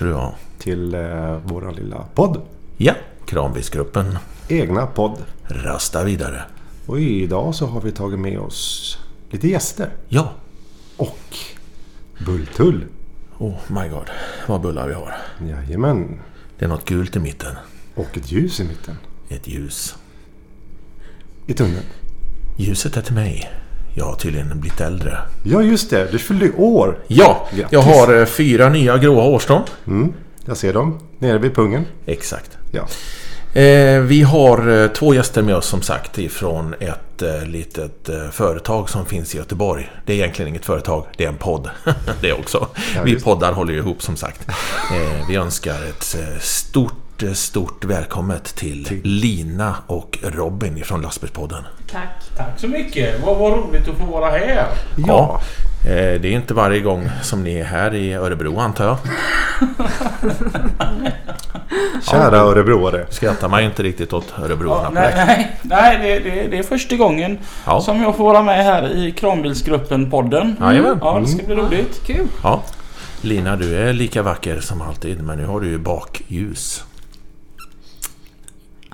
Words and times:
Ska 0.00 0.06
du 0.06 0.14
ha. 0.14 0.34
till 0.58 0.94
eh, 0.94 1.36
våran 1.44 1.74
lilla 1.74 2.04
podd. 2.14 2.40
Ja, 2.76 2.94
Kranbilsgruppen 3.26 4.18
Egna 4.48 4.86
podd. 4.86 5.18
rastar 5.48 6.04
vidare. 6.04 6.42
Och 6.86 7.00
idag 7.00 7.54
så 7.54 7.66
har 7.66 7.80
vi 7.80 7.92
tagit 7.92 8.18
med 8.18 8.38
oss 8.38 8.98
lite 9.30 9.48
gäster. 9.48 9.90
Ja, 10.08 10.32
Och 10.96 11.18
Bulltull. 12.26 12.84
oh 13.38 13.54
my 13.68 13.88
god 13.88 14.10
vad 14.46 14.60
bullar 14.60 14.88
vi 14.88 14.94
har. 14.94 15.14
Jajamän. 15.48 16.20
Det 16.58 16.64
är 16.64 16.68
något 16.68 16.84
gult 16.84 17.16
i 17.16 17.18
mitten. 17.18 17.56
Och 17.94 18.16
ett 18.16 18.32
ljus 18.32 18.60
i 18.60 18.64
mitten. 18.64 18.96
Ett 19.28 19.48
ljus. 19.48 19.96
I 21.46 21.54
tunneln. 21.54 21.84
Ljuset 22.58 22.96
är 22.96 23.02
till 23.02 23.14
mig. 23.14 23.50
Jag 23.94 24.04
har 24.04 24.14
tydligen 24.14 24.60
blivit 24.60 24.80
äldre. 24.80 25.18
Ja 25.44 25.62
just 25.62 25.90
det, 25.90 26.12
du 26.12 26.18
fyllde 26.18 26.50
år. 26.52 26.98
Ja, 27.06 27.48
Grattis. 27.50 27.72
jag 27.72 27.80
har 27.80 28.20
eh, 28.20 28.26
fyra 28.26 28.68
nya 28.68 28.98
gråa 28.98 29.22
hårstrån. 29.22 29.62
Mm, 29.86 30.12
jag 30.44 30.56
ser 30.56 30.72
dem. 30.72 30.98
Nere 31.18 31.38
vid 31.38 31.54
pungen. 31.54 31.84
Exakt. 32.06 32.58
Ja. 32.72 32.86
Eh, 33.60 34.00
vi 34.00 34.22
har 34.22 34.82
eh, 34.82 34.88
två 34.88 35.14
gäster 35.14 35.42
med 35.42 35.56
oss 35.56 35.66
som 35.66 35.82
sagt 35.82 36.18
ifrån 36.18 36.74
ett 36.80 37.22
eh, 37.22 37.46
litet 37.46 38.08
eh, 38.08 38.28
företag 38.30 38.88
som 38.90 39.06
finns 39.06 39.34
i 39.34 39.38
Göteborg. 39.38 39.90
Det 40.06 40.12
är 40.12 40.16
egentligen 40.16 40.48
inget 40.48 40.64
företag, 40.64 41.06
det 41.16 41.24
är 41.24 41.28
en 41.28 41.36
podd. 41.36 41.70
det 42.20 42.32
också. 42.32 42.66
Ja, 42.94 43.02
vi 43.04 43.20
poddar 43.20 43.52
håller 43.52 43.74
ihop 43.74 44.02
som 44.02 44.16
sagt. 44.16 44.48
Vi 45.28 45.36
önskar 45.36 45.78
ett 45.88 46.16
stort, 46.42 46.92
stort 47.34 47.84
välkommet 47.84 48.44
till, 48.44 49.00
Lina 49.04 49.74
och 49.86 50.18
Robin 50.22 50.78
ifrån 50.78 51.02
Lastbilspodden. 51.02 51.64
Tack. 51.92 52.22
Tack 52.36 52.58
så 52.60 52.68
mycket. 52.68 53.24
Vad, 53.26 53.36
vad 53.38 53.52
roligt 53.52 53.88
att 53.88 53.96
få 53.98 54.04
vara 54.06 54.30
här. 54.30 54.66
Ja. 55.06 55.40
Eh, 55.84 55.90
det 56.20 56.24
är 56.28 56.32
inte 56.32 56.54
varje 56.54 56.80
gång 56.80 57.10
som 57.22 57.42
ni 57.44 57.54
är 57.58 57.64
här 57.64 57.94
i 57.94 58.14
Örebro 58.14 58.58
antar 58.58 58.84
jag. 58.84 58.96
Kära 62.02 62.36
örebroare. 62.36 63.06
Skrattar 63.10 63.48
man 63.48 63.60
ju 63.60 63.66
inte 63.68 63.82
riktigt 63.82 64.12
åt 64.12 64.34
örebroarna. 64.42 64.82
Ja, 64.84 64.90
nej, 65.00 65.12
nej, 65.26 65.56
nej 65.62 65.98
det, 66.02 66.30
det, 66.30 66.48
det 66.48 66.58
är 66.58 66.62
första 66.62 66.96
gången 66.96 67.38
Ja. 67.66 67.80
som 67.80 68.02
jag 68.02 68.16
får 68.16 68.24
vara 68.24 68.42
med 68.42 68.64
här 68.64 68.88
i 68.96 69.12
Kranbilsgruppen-podden. 69.12 70.54
Jajamän. 70.60 70.98
Ja, 71.00 71.18
det 71.20 71.26
ska 71.26 71.46
bli 71.46 71.54
roligt. 71.54 72.00
Kul. 72.06 72.26
Ja. 72.42 72.62
Lina, 73.20 73.56
du 73.56 73.76
är 73.76 73.92
lika 73.92 74.22
vacker 74.22 74.60
som 74.60 74.82
alltid, 74.82 75.22
men 75.22 75.38
nu 75.38 75.46
har 75.46 75.60
du 75.60 75.68
ju 75.68 75.78
bakljus. 75.78 76.84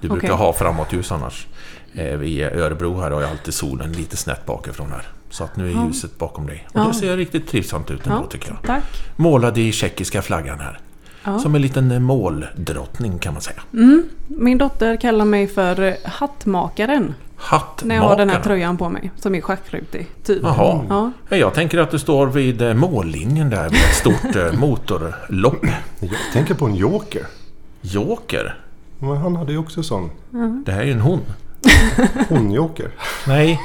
Du 0.00 0.08
brukar 0.08 0.28
Okej. 0.28 0.38
ha 0.46 0.52
framåtljus 0.52 1.12
annars. 1.12 1.46
Eh, 1.94 2.04
Vi 2.16 2.26
i 2.28 2.42
Örebro 2.44 3.00
här 3.00 3.10
har 3.10 3.20
ju 3.20 3.26
alltid 3.26 3.54
solen 3.54 3.92
lite 3.92 4.16
snett 4.16 4.46
bakifrån 4.46 4.90
här. 4.90 5.02
Så 5.30 5.44
att 5.44 5.56
nu 5.56 5.66
är 5.70 5.74
Ja. 5.74 5.86
ljuset 5.86 6.18
bakom 6.18 6.46
dig. 6.46 6.66
Och 6.72 6.80
Ja. 6.80 6.84
det 6.84 6.94
ser 6.94 7.16
riktigt 7.16 7.48
trivsamt 7.48 7.90
ut 7.90 8.06
ändå 8.06 8.18
Ja, 8.24 8.30
tycker 8.30 8.48
jag. 8.48 8.58
tack. 8.66 8.84
Målad 9.16 9.58
i 9.58 9.72
tjeckiska 9.72 10.22
flaggan 10.22 10.60
här. 10.60 10.78
Ja. 11.24 11.38
Som 11.38 11.54
en 11.54 11.62
liten 11.62 11.90
eh, 11.90 11.98
måldrottning 11.98 13.18
kan 13.18 13.32
man 13.32 13.42
säga. 13.42 13.60
Mm. 13.72 14.08
Min 14.26 14.58
dotter 14.58 14.96
kallar 14.96 15.24
mig 15.24 15.46
för 15.46 15.80
eh, 15.82 15.94
hattmakaren 16.04 17.14
Hattmakaren. 17.36 17.88
när 17.88 17.94
jag 17.94 18.02
har 18.02 18.16
den 18.16 18.30
här 18.30 18.40
tröjan 18.42 18.76
på 18.76 18.88
mig 18.88 19.10
som 19.16 19.34
är 19.34 19.40
schackrutig. 19.40 20.06
Typ. 20.24 20.42
Jaha. 20.42 20.84
Ja. 20.88 21.12
Ja, 21.28 21.36
Jag 21.36 21.54
tänker 21.54 21.78
att 21.78 21.90
du 21.90 21.98
står 21.98 22.26
vid 22.26 22.76
mållinjen 22.76 23.50
där 23.50 23.62
med 23.62 23.74
ett 23.74 23.94
stort 23.94 24.54
motorlopp. 24.58 25.66
Jag 26.00 26.10
tänker 26.32 26.54
på 26.54 26.66
en 26.66 26.74
joker. 26.74 27.26
Joker. 27.80 28.58
Men 28.98 29.16
han 29.16 29.36
hade 29.36 29.52
ju 29.52 29.58
också 29.58 29.82
sån. 29.82 30.10
Det 30.66 30.72
här 30.72 30.80
är 30.80 30.84
ju 30.84 30.92
en 30.92 31.00
hon. 31.00 31.20
Hon-joker. 32.28 32.90
Nej. 33.26 33.60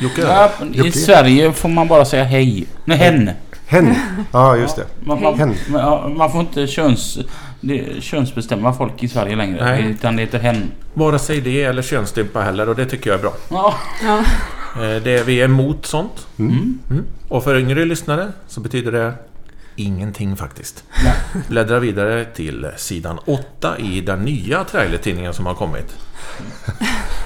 Jocke. 0.00 0.20
Ja, 0.22 0.50
I. 0.72 0.92
Sverige 0.92 1.52
får 1.52 1.68
man 1.68 1.88
bara 1.88 2.04
säga 2.04 2.24
hej. 2.24 2.66
Nej, 2.84 2.98
hen. 2.98 3.30
Hen. 3.66 3.94
Ja, 4.32 4.56
just 4.56 4.76
det. 4.76 4.84
Man, 5.00 5.22
man, 5.22 5.38
Hen. 5.38 5.54
man, 6.16 6.32
får 6.32 6.40
inte 6.40 6.66
köns, 6.66 7.18
det, 7.60 8.02
könsbestämma 8.02 8.72
folk 8.72 9.02
i 9.02 9.08
Sverige 9.08 9.36
längre. 9.36 9.64
Nej. 9.64 9.84
Utan 9.84 10.16
det 10.16 10.22
heter 10.22 10.38
hen. 10.38 10.70
Vare 10.94 11.18
sig 11.18 11.40
det 11.40 11.62
eller 11.62 11.82
könsstympa 11.82 12.40
heller 12.40 12.68
och 12.68 12.76
det 12.76 12.86
tycker 12.86 13.10
jag 13.10 13.18
är 13.18 13.22
bra. 13.22 13.32
Ja. 13.50 13.74
Ja. 14.04 14.18
Eh, 14.84 15.02
Det, 15.02 15.26
vi 15.26 15.40
är 15.40 15.44
emot 15.44 15.86
sånt. 15.86 16.26
Mm. 16.38 16.78
Mm. 16.90 17.04
Och 17.28 17.44
för 17.44 17.58
yngre 17.58 17.84
lyssnare 17.84 18.32
så 18.46 18.60
betyder 18.60 18.92
det 18.92 19.12
ingenting 19.80 20.36
faktiskt. 20.36 20.84
Bläddra 21.48 21.78
vidare 21.78 22.24
till 22.24 22.66
sidan 22.76 23.18
8 23.24 23.78
i 23.78 24.00
den 24.00 24.18
nya 24.22 24.64
trailertidningen 24.64 25.34
som 25.34 25.46
har 25.46 25.54
kommit. 25.54 25.96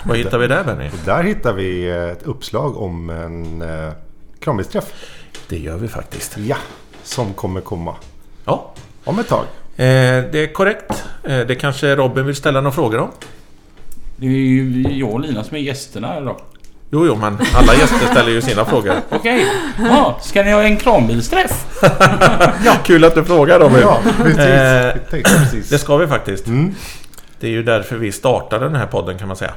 Vad 0.04 0.16
hittar 0.16 0.38
vi 0.38 0.46
där 0.46 0.64
Benny? 0.64 0.90
Där 1.04 1.22
hittar 1.22 1.52
vi 1.52 1.88
ett 1.90 2.22
uppslag 2.22 2.76
om 2.76 3.10
en 3.10 3.62
eh. 3.62 3.92
Det 5.48 5.58
gör 5.58 5.76
vi 5.76 5.88
faktiskt. 5.88 6.36
Ja, 6.38 6.56
som 7.02 7.34
kommer 7.34 7.60
komma 7.60 7.96
Ja, 8.44 8.74
om 9.04 9.18
ett 9.18 9.28
tag. 9.28 9.44
eh, 9.76 10.24
det 10.32 10.38
är 10.38 10.52
korrekt. 10.52 11.04
Eh, 11.24 11.38
Det 11.40 11.54
kanske 11.54 11.96
Robin 11.96 12.26
vill 12.26 12.36
ställa 12.36 12.60
några 12.60 12.74
frågor 12.74 12.98
om? 12.98 13.10
Det 14.16 14.26
är 14.26 14.30
ju 14.30 14.82
jag 14.98 15.10
och 15.10 15.20
Lina 15.20 15.44
som 15.44 15.56
är 15.56 15.60
gästerna 15.60 16.06
här 16.08 16.20
idag. 16.22 16.40
Jo, 16.94 17.06
jo, 17.06 17.14
men 17.16 17.38
alla 17.54 17.74
gäster 17.74 18.06
ställer 18.06 18.30
ju 18.30 18.40
sina 18.42 18.64
frågor. 18.64 18.94
Okej. 19.10 19.46
Ja, 19.78 20.18
ska 20.22 20.42
ni 20.42 20.52
ha 20.52 20.62
en 20.62 20.76
kranbilsträff? 20.76 21.82
Ja, 22.64 22.72
kul 22.84 23.04
att 23.04 23.14
du 23.14 23.24
frågar 23.24 23.60
Robin. 23.60 23.78
Ja, 23.80 24.00
precis. 24.22 24.38
Eh, 24.38 24.94
precis. 25.10 25.68
Det 25.68 25.78
ska 25.78 25.96
vi 25.96 26.06
faktiskt. 26.06 26.46
Mm. 26.46 26.74
Det 27.40 27.46
är 27.46 27.50
ju 27.50 27.62
därför 27.62 27.96
vi 27.96 28.12
startade 28.12 28.64
den 28.64 28.74
här 28.76 28.86
podden 28.86 29.18
kan 29.18 29.28
man 29.28 29.36
säga. 29.36 29.52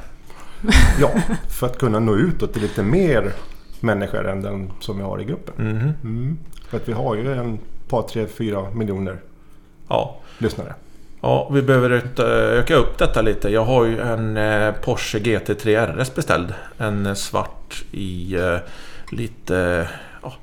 Ja, 1.00 1.10
för 1.58 1.66
att 1.66 1.78
kunna 1.78 1.98
nå 1.98 2.16
utåt 2.16 2.52
till 2.52 2.62
lite 2.62 2.82
mer 2.82 3.32
människor 3.80 4.28
än 4.28 4.42
den 4.42 4.72
som 4.80 4.96
vi 4.98 5.02
har 5.02 5.20
i 5.20 5.24
gruppen. 5.24 5.54
Mhm. 5.58 5.92
Mm. 6.04 6.38
För 6.70 6.76
att 6.76 6.88
vi 6.88 6.92
har 6.92 7.14
ju 7.14 7.32
en 7.38 7.58
par, 7.88 8.02
tre, 8.02 8.26
fyra 8.26 8.70
miljoner 8.70 9.16
Ja. 9.88 10.16
lyssnare. 10.38 10.74
Ja, 11.26 11.48
vi 11.52 11.62
behöver 11.62 11.90
eh, 11.90 12.24
öka 12.58 12.74
upp 12.74 12.98
detta 12.98 13.22
lite. 13.22 13.48
Jag 13.48 13.64
har 13.64 13.84
ju 13.84 14.00
en 14.00 14.36
eh, 14.36 14.72
Porsche 14.72 15.18
GT3 15.18 15.86
RS 16.02 16.14
beställd. 16.14 16.54
En 16.78 17.16
svart 17.16 17.82
i 17.92 18.34
eh, 18.34 18.56
lite, 19.10 19.88
ja, 20.22 20.34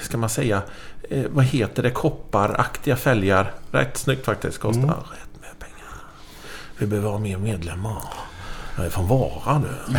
ska 0.00 0.16
man 0.18 0.28
säga, 0.28 0.62
vad 1.28 1.44
heter 1.44 1.82
det, 1.82 1.90
kopparaktiga 1.90 2.96
fälgar. 2.96 3.52
Rätt 3.72 3.96
snyggt 3.96 4.24
faktiskt. 4.24 4.58
Kostar 4.58 4.82
Mm. 4.82 4.94
rätt 4.94 5.40
med 5.40 5.58
pengar. 5.58 6.02
Vi 6.78 6.86
behöver 6.86 7.10
ha 7.10 7.18
mer 7.18 7.38
medlemmar. 7.38 8.02
Jag 8.76 8.86
är 8.86 8.90
från 8.90 9.08
Vara 9.08 9.58
nu. 9.58 9.98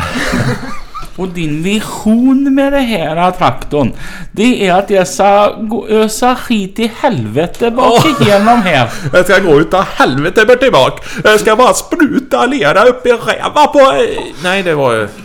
Och 1.16 1.28
din 1.28 1.62
vision 1.62 2.54
med 2.54 2.72
det 2.72 2.78
här 2.80 3.30
traktorn 3.30 3.92
Det 4.32 4.68
är 4.68 4.74
att 4.74 4.90
jag 4.90 5.08
ska 5.08 5.56
gå, 5.60 5.88
ösa 5.88 6.36
skit 6.36 6.78
i 6.78 6.92
helvete 7.00 7.70
bak 7.70 8.20
igenom 8.20 8.62
här. 8.62 8.90
Jag 9.12 9.24
ska 9.24 9.38
gå 9.38 9.60
utav 9.60 9.84
helvete 9.94 10.44
bort 10.46 10.60
tillbaka. 10.60 11.02
Jag 11.24 11.40
ska 11.40 11.56
bara 11.56 11.74
spruta 11.74 12.46
lera 12.46 12.84
upp 12.84 13.06
i 13.06 13.12
räva 13.12 13.66
på... 13.66 13.80
eh, 13.80 14.24
Nej, 14.42 14.62
det 14.62 14.74
var 14.74 14.92
ju... 14.92 15.08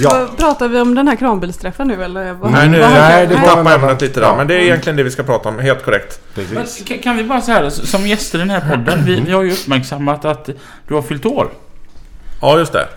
Ja, 0.00 0.28
Pratar 0.36 0.68
vi 0.68 0.80
om 0.80 0.94
den 0.94 1.08
här 1.08 1.16
kranbilsträffen 1.16 1.88
nu 1.88 2.04
eller? 2.04 2.32
Vad, 2.32 2.50
Nej, 2.52 2.68
nu 2.68 2.80
vad 2.80 2.90
nej, 2.90 3.26
det 3.26 3.36
tappar 3.36 3.74
ämnet 3.74 4.00
lite 4.00 4.20
där. 4.20 4.36
Men 4.36 4.46
det 4.46 4.54
är 4.54 4.60
egentligen 4.60 4.96
det 4.96 5.02
vi 5.02 5.10
ska 5.10 5.22
prata 5.22 5.48
om. 5.48 5.58
Helt 5.58 5.84
korrekt. 5.84 6.20
Men, 6.34 6.98
kan 7.02 7.16
vi 7.16 7.24
bara 7.24 7.40
säga 7.40 7.70
som 7.70 8.06
gäster 8.06 8.38
i 8.38 8.40
den 8.40 8.50
här 8.50 8.70
podden. 8.70 9.04
Vi, 9.04 9.20
vi 9.20 9.32
har 9.32 9.42
ju 9.42 9.52
uppmärksammat 9.52 10.24
att 10.24 10.48
du 10.88 10.94
har 10.94 11.02
fyllt 11.02 11.26
år. 11.26 11.48
Ja, 12.40 12.58
just 12.58 12.72
det. 12.72 12.88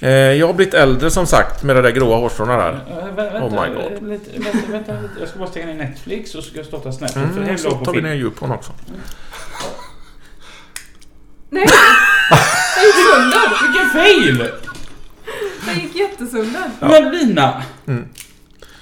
Eh, 0.00 0.10
Jag 0.10 0.46
har 0.46 0.54
blivit 0.54 0.74
äldre 0.74 1.10
som 1.10 1.26
sagt 1.26 1.62
med 1.62 1.76
det 1.76 1.82
där 1.82 1.90
gråa 1.90 2.16
hårstråna 2.16 2.56
där. 2.56 2.80
Äh, 2.90 3.14
vänta, 3.14 3.44
Oh 3.44 3.50
my 3.68 3.74
God. 3.74 4.08
Lite, 4.08 4.30
vänta, 4.40 4.58
vänta, 4.72 4.92
lite. 4.92 5.14
Jag 5.20 5.28
ska 5.28 5.38
bara 5.38 5.48
stänga 5.48 5.66
ner 5.66 5.74
Netflix 5.74 6.34
och 6.34 6.44
så 6.44 6.50
ska 6.50 6.58
jag 6.58 6.66
starta 6.66 6.92
Snapchat. 6.92 7.14
för 7.22 7.22
det 7.34 7.40
Mm, 7.40 7.54
är 7.54 7.56
så 7.56 7.68
bra 7.68 7.78
på 7.78 7.84
tar 7.84 7.92
vi 7.92 8.02
ner 8.02 8.14
Djupon 8.14 8.50
också. 8.50 8.72
Nej! 11.50 11.66
Det 12.76 12.84
gick 12.86 12.94
sönder! 13.12 13.62
Vilken 13.62 13.90
fail! 13.90 14.52
Det 15.66 15.72
gick 15.80 15.94
jättesönder. 15.96 16.62
Men 16.80 17.10
Lina. 17.10 17.62
Mm. 17.86 18.08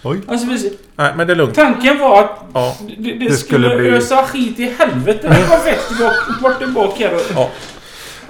Oj. 0.03 0.21
Alltså, 0.29 0.47
vi, 0.47 0.77
Nej, 0.97 1.13
men 1.17 1.27
det 1.27 1.33
är 1.33 1.37
lugnt. 1.37 1.55
tanken 1.55 1.99
var 1.99 2.23
att 2.25 2.39
Ja. 2.55 2.77
det, 2.81 2.95
det, 2.97 3.13
Det 3.29 3.37
skulle, 3.37 3.37
skulle 3.37 3.77
bli- 3.77 3.91
ösa 3.91 4.23
skit 4.27 4.59
i 4.59 4.75
helvete 4.79 5.29
när 5.29 5.49
konfetti 5.49 5.95
bort, 6.01 6.41
bort 6.43 6.59
tillbaka 6.59 7.09
här. 7.09 7.21
Ja. 7.35 7.51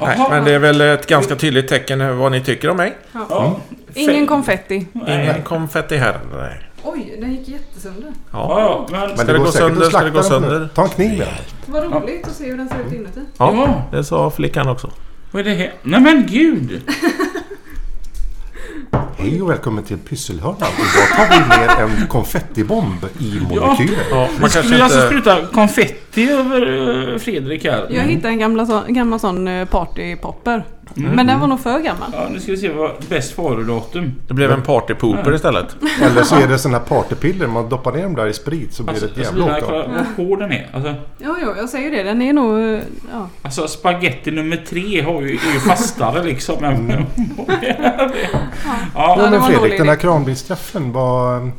Nej, 0.00 0.18
men 0.30 0.44
det 0.44 0.52
är 0.52 0.58
väl 0.58 0.80
ett 0.80 1.06
ganska 1.06 1.36
tydligt 1.36 1.68
tecken 1.68 2.18
vad 2.18 2.32
ni 2.32 2.40
tycker 2.40 2.70
om 2.70 2.76
mig. 2.76 2.96
Ja. 3.12 3.60
Ingen 3.94 4.26
konfetti. 4.26 4.86
Ingen 4.94 5.42
konfetti 5.42 5.96
här. 5.96 6.18
Nej. 6.36 6.62
Oj, 6.82 7.16
den 7.20 7.32
gick 7.32 7.48
jättesönder. 7.48 8.12
Ja, 8.32 8.60
ja, 8.60 8.86
men... 8.90 9.00
Men 9.08 9.16
Ska 9.18 9.26
det 9.26 9.32
det 9.32 9.38
gå 9.38 9.46
sönder? 9.52 9.86
Ska 9.86 10.00
det 10.04 10.10
gå 10.10 10.22
sönder? 10.22 10.68
Ta 10.74 10.82
en 10.82 10.88
kniv 10.88 11.18
med. 11.18 11.28
Vad 11.66 11.84
roligt 11.84 12.26
att 12.26 12.32
se 12.32 12.44
hur 12.50 12.56
den 12.56 12.68
ser 12.68 12.76
ut 12.86 12.92
inuti. 12.92 13.20
Ja, 13.38 13.52
Ja. 13.54 13.96
det 13.98 14.04
sa 14.04 14.30
flickan 14.30 14.68
också. 14.68 14.90
Vad 15.30 15.40
är 15.40 15.44
det 15.50 15.54
här? 15.54 15.72
Nej 15.82 16.00
men 16.00 16.26
gud! 16.26 16.82
Hej 19.16 19.42
och 19.42 19.50
välkommen 19.50 19.84
till 19.84 19.98
Pysselhörnan. 19.98 20.56
Idag 20.58 21.08
tar 21.16 21.30
vi 21.30 21.58
ner 21.58 21.68
en 21.84 22.06
konfettibomb 22.08 23.04
i 23.18 23.40
molekyler. 23.40 24.04
Ja, 24.10 24.16
man 24.16 24.28
Vi 24.32 24.38
kanske 24.38 24.62
skulle 24.62 24.84
alltså 24.84 24.98
inte... 24.98 25.08
spruta 25.08 25.46
konfetti 25.46 26.30
över 26.30 27.12
eh, 27.12 27.18
Fredrik 27.18 27.64
här. 27.64 27.86
Jag 27.90 28.02
hittade 28.02 28.28
en 28.28 28.38
gamla 28.38 28.66
sån, 28.66 28.94
gammal 28.94 29.20
sån 29.20 29.48
eh, 29.48 29.68
partypopper. 30.96 31.16
Men 31.16 31.26
den 31.26 31.40
var 31.40 31.46
nog 31.46 31.60
för 31.60 31.78
gammal. 31.80 32.10
Ja, 32.12 32.26
nu 32.32 32.40
ska 32.40 32.52
vi 32.52 32.58
se 32.58 32.68
vad 32.72 32.90
bäst 33.08 33.32
före-datum. 33.32 34.12
Det 34.28 34.34
blev 34.34 34.50
en 34.52 34.62
partypooper 34.62 35.34
istället. 35.34 35.76
Eller 36.02 36.22
så 36.22 36.34
är 36.36 36.46
det 36.48 36.58
sådana 36.58 36.78
här 36.78 36.84
partypiller. 36.84 37.46
Man 37.46 37.68
doppar 37.68 37.92
ner 37.92 38.02
dem 38.02 38.14
där 38.14 38.26
i 38.26 38.32
sprit 38.32 38.74
så 38.74 38.82
blir 38.82 38.92
Alltså, 38.92 39.06
det 39.06 39.20
ett 39.20 39.28
alltså, 39.28 39.48
jävla 39.50 39.56
åka. 39.82 39.88
vad 40.16 40.26
hård 40.26 40.38
den 40.38 40.52
är. 40.52 40.70
Alltså, 40.74 40.94
Jo, 41.18 41.36
jo, 41.42 41.54
jag 41.56 41.68
säger 41.68 41.90
det. 41.90 42.02
Den 42.02 42.22
är 42.22 42.32
nog... 42.32 42.80
Ja. 43.12 43.28
alltså 43.42 43.68
spaghetti 43.68 44.30
nummer 44.30 44.64
tre 44.68 45.02
har 45.02 45.20
ju, 45.22 45.28
är 45.28 45.52
ju 45.54 45.60
fastare 45.60 46.22
liksom. 46.24 46.64
än- 46.64 47.06
Ja, 47.74 48.10
ja, 48.94 49.16
det 49.16 49.30
Men 49.30 49.40
var 49.40 49.48
Fredrik, 49.48 49.78
den 49.78 49.88
här 49.88 49.96
kranbilsträffen, 49.96 50.92
vad... 50.92 51.50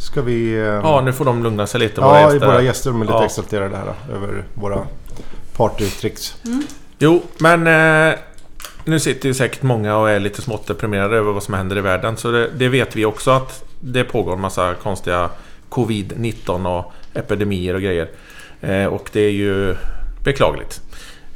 Ska 0.00 0.22
vi... 0.22 0.52
eh, 0.58 0.64
Ja, 0.64 1.00
nu 1.04 1.12
får 1.12 1.24
de 1.24 1.42
lugna 1.42 1.66
sig 1.66 1.80
lite. 1.80 2.00
våra 2.00 2.20
Ja, 2.20 2.32
gäster. 2.32 2.46
våra 2.46 2.62
gäster 2.62 2.90
de 2.90 3.00
är 3.00 3.04
lite 3.04 3.16
Ja. 3.18 3.24
exalterade 3.24 3.76
här 3.76 3.84
då, 4.08 4.14
över 4.14 4.44
våra 4.54 4.78
partytricks. 5.56 6.34
Jo, 6.98 7.22
men 7.38 7.66
eh, 7.66 8.14
nu 8.88 9.00
sitter 9.00 9.28
ju 9.28 9.34
säkert 9.34 9.62
många 9.62 9.96
och 9.96 10.10
är 10.10 10.20
lite 10.20 10.42
smått 10.42 10.66
deprimerade 10.66 11.16
över 11.16 11.32
vad 11.32 11.42
som 11.42 11.54
händer 11.54 11.78
i 11.78 11.80
världen. 11.80 12.16
Så 12.16 12.30
det, 12.30 12.50
det 12.56 12.68
vet 12.68 12.96
vi 12.96 13.04
också 13.04 13.30
att 13.30 13.64
det 13.80 14.04
pågår 14.04 14.32
en 14.32 14.40
massa 14.40 14.74
konstiga 14.74 15.30
Covid-19 15.70 16.78
och 16.78 16.92
epidemier 17.14 17.74
och 17.74 17.82
grejer. 17.82 18.08
Eh, 18.60 18.86
och 18.86 19.10
det 19.12 19.20
är 19.20 19.30
ju 19.30 19.74
beklagligt. 20.24 20.80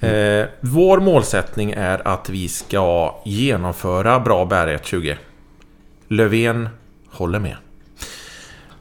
Eh, 0.00 0.46
vår 0.60 1.00
målsättning 1.00 1.72
är 1.76 2.08
att 2.08 2.28
vi 2.28 2.49
ska 2.49 3.16
genomföra 3.25 4.20
Bra 4.20 4.44
bärighet 4.44 4.87
20. 4.87 5.19
Löfven 6.08 6.69
håller 7.10 7.38
med. 7.38 7.56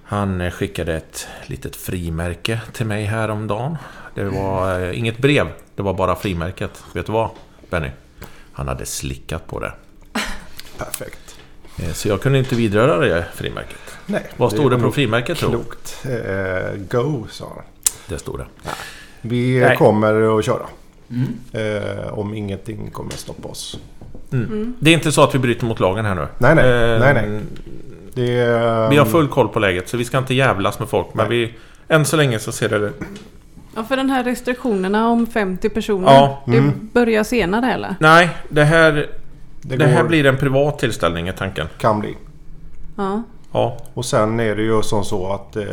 Han 0.03 0.51
skickade 0.51 0.95
ett 0.95 1.27
litet 1.45 1.75
frimärke 1.75 2.61
till 2.73 2.85
mig 2.85 3.05
häromdagen. 3.05 3.77
Det 4.15 4.23
var 4.23 4.79
eh, 4.79 4.99
inget 4.99 5.17
brev, 5.17 5.47
det 5.75 5.81
var 5.81 5.93
bara 5.93 6.15
frimärket. 6.15 6.83
Vet 6.93 7.05
du 7.05 7.11
vad, 7.11 7.29
Benny? 7.69 7.89
Han 8.61 8.67
hade 8.67 8.85
slickat 8.85 9.47
på 9.47 9.59
det. 9.59 9.71
Perfekt. 10.77 11.35
Eh, 11.83 11.91
Så 11.93 12.07
jag 12.07 12.21
kunde 12.21 12.39
inte 12.39 12.55
vidröra 12.55 12.97
det 12.97 13.25
frimärket. 13.35 13.77
Nej, 14.05 14.23
Vad 14.37 14.51
stod 14.51 14.71
det 14.71 14.75
var 14.75 14.83
på 14.83 14.91
frimärket 14.91 15.37
tror 15.37 15.49
du? 15.51 15.55
Klokt. 15.57 16.05
Eh, 16.05 16.79
go, 16.89 17.27
sa 17.29 17.45
han. 17.55 17.63
Det 18.07 18.17
stod 18.19 18.39
det. 18.39 18.45
Vi 19.21 19.59
Nej. 19.59 19.77
kommer 19.77 20.39
att 20.39 20.45
köra. 20.45 20.65
Mm. 21.09 21.27
Eh, 21.51 22.13
om 22.13 22.33
ingenting 22.33 22.89
kommer 22.91 23.13
att 23.13 23.19
stoppa 23.19 23.47
oss. 23.47 23.79
Det 24.79 24.89
är 24.89 24.93
inte 24.93 25.11
så 25.11 25.23
att 25.23 25.35
vi 25.35 25.39
bryter 25.39 25.65
mot 25.65 25.79
lagen 25.79 26.05
här 26.05 26.15
nu. 26.15 26.27
Nej, 26.37 26.55
nej. 26.55 26.65
Eh, 26.93 26.99
nej, 26.99 27.13
nej. 27.13 27.39
Det 28.13 28.39
är, 28.39 28.89
Vi 28.89 28.97
har 28.97 29.05
full 29.05 29.27
koll 29.27 29.47
på 29.49 29.59
läget 29.59 29.89
så 29.89 29.97
vi 29.97 30.05
ska 30.05 30.17
inte 30.17 30.33
jävlas 30.33 30.79
med 30.79 30.89
folk. 30.89 31.07
Men 31.13 31.29
Nej. 31.29 31.37
vi... 31.37 31.53
Än 31.95 32.05
så 32.05 32.17
länge 32.17 32.39
så 32.39 32.51
ser 32.51 32.69
det... 32.69 32.91
Ja, 33.75 33.83
för 33.83 33.97
den 33.97 34.09
här 34.09 34.23
restriktionerna 34.23 35.09
om 35.09 35.27
50 35.27 35.69
personer. 35.69 36.13
Ja, 36.13 36.41
Det 36.45 36.57
mm. 36.57 36.89
börjar 36.93 37.23
senare 37.23 37.73
eller? 37.73 37.95
Nej, 37.99 38.29
det 38.49 38.63
här... 38.63 39.09
det 39.61 39.75
Det, 39.77 39.85
här 39.87 40.01
går- 40.01 40.07
blir 40.09 40.25
en 40.25 40.37
privat 40.37 40.79
tillställning 40.79 41.27
är 41.27 41.31
tanken. 41.33 41.67
kan 41.77 41.99
bli. 41.99 42.17
Ja. 42.95 43.23
Ja. 43.51 43.77
Och 43.93 44.05
sen 44.05 44.39
är 44.39 44.55
det 44.55 44.61
ju 44.63 44.81
som 44.81 45.03
så 45.03 45.33
att 45.33 45.55
eh, 45.55 45.63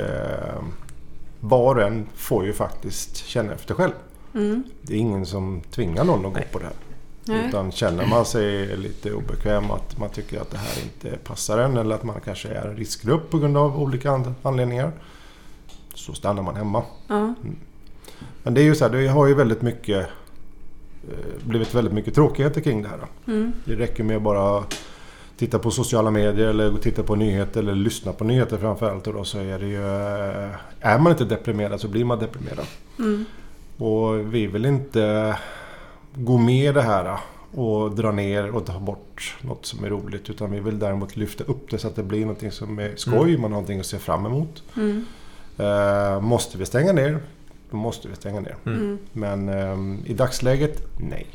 var 1.40 1.74
och 1.74 1.82
en 1.82 2.06
får 2.16 2.44
ju 2.46 2.52
faktiskt 2.52 3.16
känna 3.16 3.52
efter 3.52 3.74
själv. 3.74 3.92
Mm. 4.34 4.62
Det 4.82 4.94
är 4.94 4.98
ingen 4.98 5.26
som 5.26 5.60
tvingar 5.70 6.04
någon 6.04 6.26
att 6.26 6.34
gå 6.34 6.40
på 6.52 6.58
det 6.58 6.64
här. 6.64 6.74
Nej. 7.24 7.48
Utan 7.48 7.72
känner 7.72 8.06
man 8.06 8.24
sig 8.24 8.76
lite 8.76 9.12
obekväm 9.12 9.70
att 9.70 9.98
man 9.98 10.08
tycker 10.10 10.40
att 10.40 10.50
det 10.50 10.58
här 10.58 10.82
inte 10.82 11.16
passar 11.18 11.58
en 11.58 11.76
eller 11.76 11.94
att 11.94 12.02
man 12.04 12.20
kanske 12.24 12.48
är 12.48 12.68
en 12.68 12.76
riskgrupp 12.76 13.30
på 13.30 13.38
grund 13.38 13.56
av 13.56 13.82
olika 13.82 14.10
an- 14.10 14.34
anledningar. 14.42 14.92
Så 15.94 16.12
stannar 16.12 16.42
man 16.42 16.56
hemma. 16.56 16.82
Ja. 17.08 17.34
Men 18.42 18.54
det 18.54 18.60
är 18.60 18.64
ju 18.64 18.74
så 18.74 18.84
här, 18.88 18.92
det 18.92 19.08
har 19.08 19.26
ju 19.26 19.34
väldigt 19.34 19.62
mycket 19.62 20.06
eh, 21.10 21.44
blivit 21.44 21.74
väldigt 21.74 21.94
mycket 21.94 22.14
tråkigheter 22.14 22.60
kring 22.60 22.82
det 22.82 22.88
här. 22.88 22.98
Mm. 23.26 23.52
Det 23.64 23.74
räcker 23.74 24.04
med 24.04 24.16
att 24.16 24.22
bara 24.22 24.64
titta 25.36 25.58
på 25.58 25.70
sociala 25.70 26.10
medier 26.10 26.46
eller 26.46 26.76
titta 26.76 27.02
på 27.02 27.14
nyheter 27.14 27.60
eller 27.60 27.74
lyssna 27.74 28.12
på 28.12 28.24
nyheter 28.24 28.58
framförallt. 28.58 29.06
Och 29.06 29.14
då 29.14 29.24
så 29.24 29.38
är 29.38 29.58
det 29.58 29.66
ju... 29.66 29.84
eh, 29.84 30.50
Är 30.80 30.98
man 30.98 31.12
inte 31.12 31.24
deprimerad 31.24 31.80
så 31.80 31.88
blir 31.88 32.04
man 32.04 32.18
deprimerad. 32.18 32.66
Mm. 32.98 33.24
Och 33.76 34.34
vi 34.34 34.46
vill 34.46 34.66
inte 34.66 35.36
gå 36.14 36.38
med 36.38 36.70
i 36.70 36.72
det 36.72 36.82
här 36.82 37.18
och 37.54 37.90
dra 37.94 38.12
ner 38.12 38.50
och 38.50 38.66
ta 38.66 38.78
bort 38.80 39.36
något 39.42 39.66
som 39.66 39.84
är 39.84 39.88
roligt. 39.88 40.30
Utan 40.30 40.50
vi 40.50 40.60
vill 40.60 40.78
däremot 40.78 41.16
lyfta 41.16 41.44
upp 41.44 41.70
det 41.70 41.78
så 41.78 41.88
att 41.88 41.96
det 41.96 42.02
blir 42.02 42.26
något 42.26 42.52
som 42.54 42.78
är 42.78 42.92
skoj, 42.96 43.32
man 43.36 43.42
har 43.42 43.48
någonting 43.48 43.80
att 43.80 43.86
se 43.86 43.98
fram 43.98 44.26
emot. 44.26 44.62
Mm. 44.76 45.04
Eh, 45.58 46.20
måste 46.20 46.58
vi 46.58 46.66
stänga 46.66 46.92
ner, 46.92 47.18
då 47.70 47.76
måste 47.76 48.08
vi 48.08 48.14
stänga 48.14 48.40
ner. 48.40 48.56
Mm. 48.66 48.98
Men 49.12 49.48
ehm, 49.48 49.98
i 50.06 50.14
dagsläget, 50.14 50.82
nej. 50.96 51.26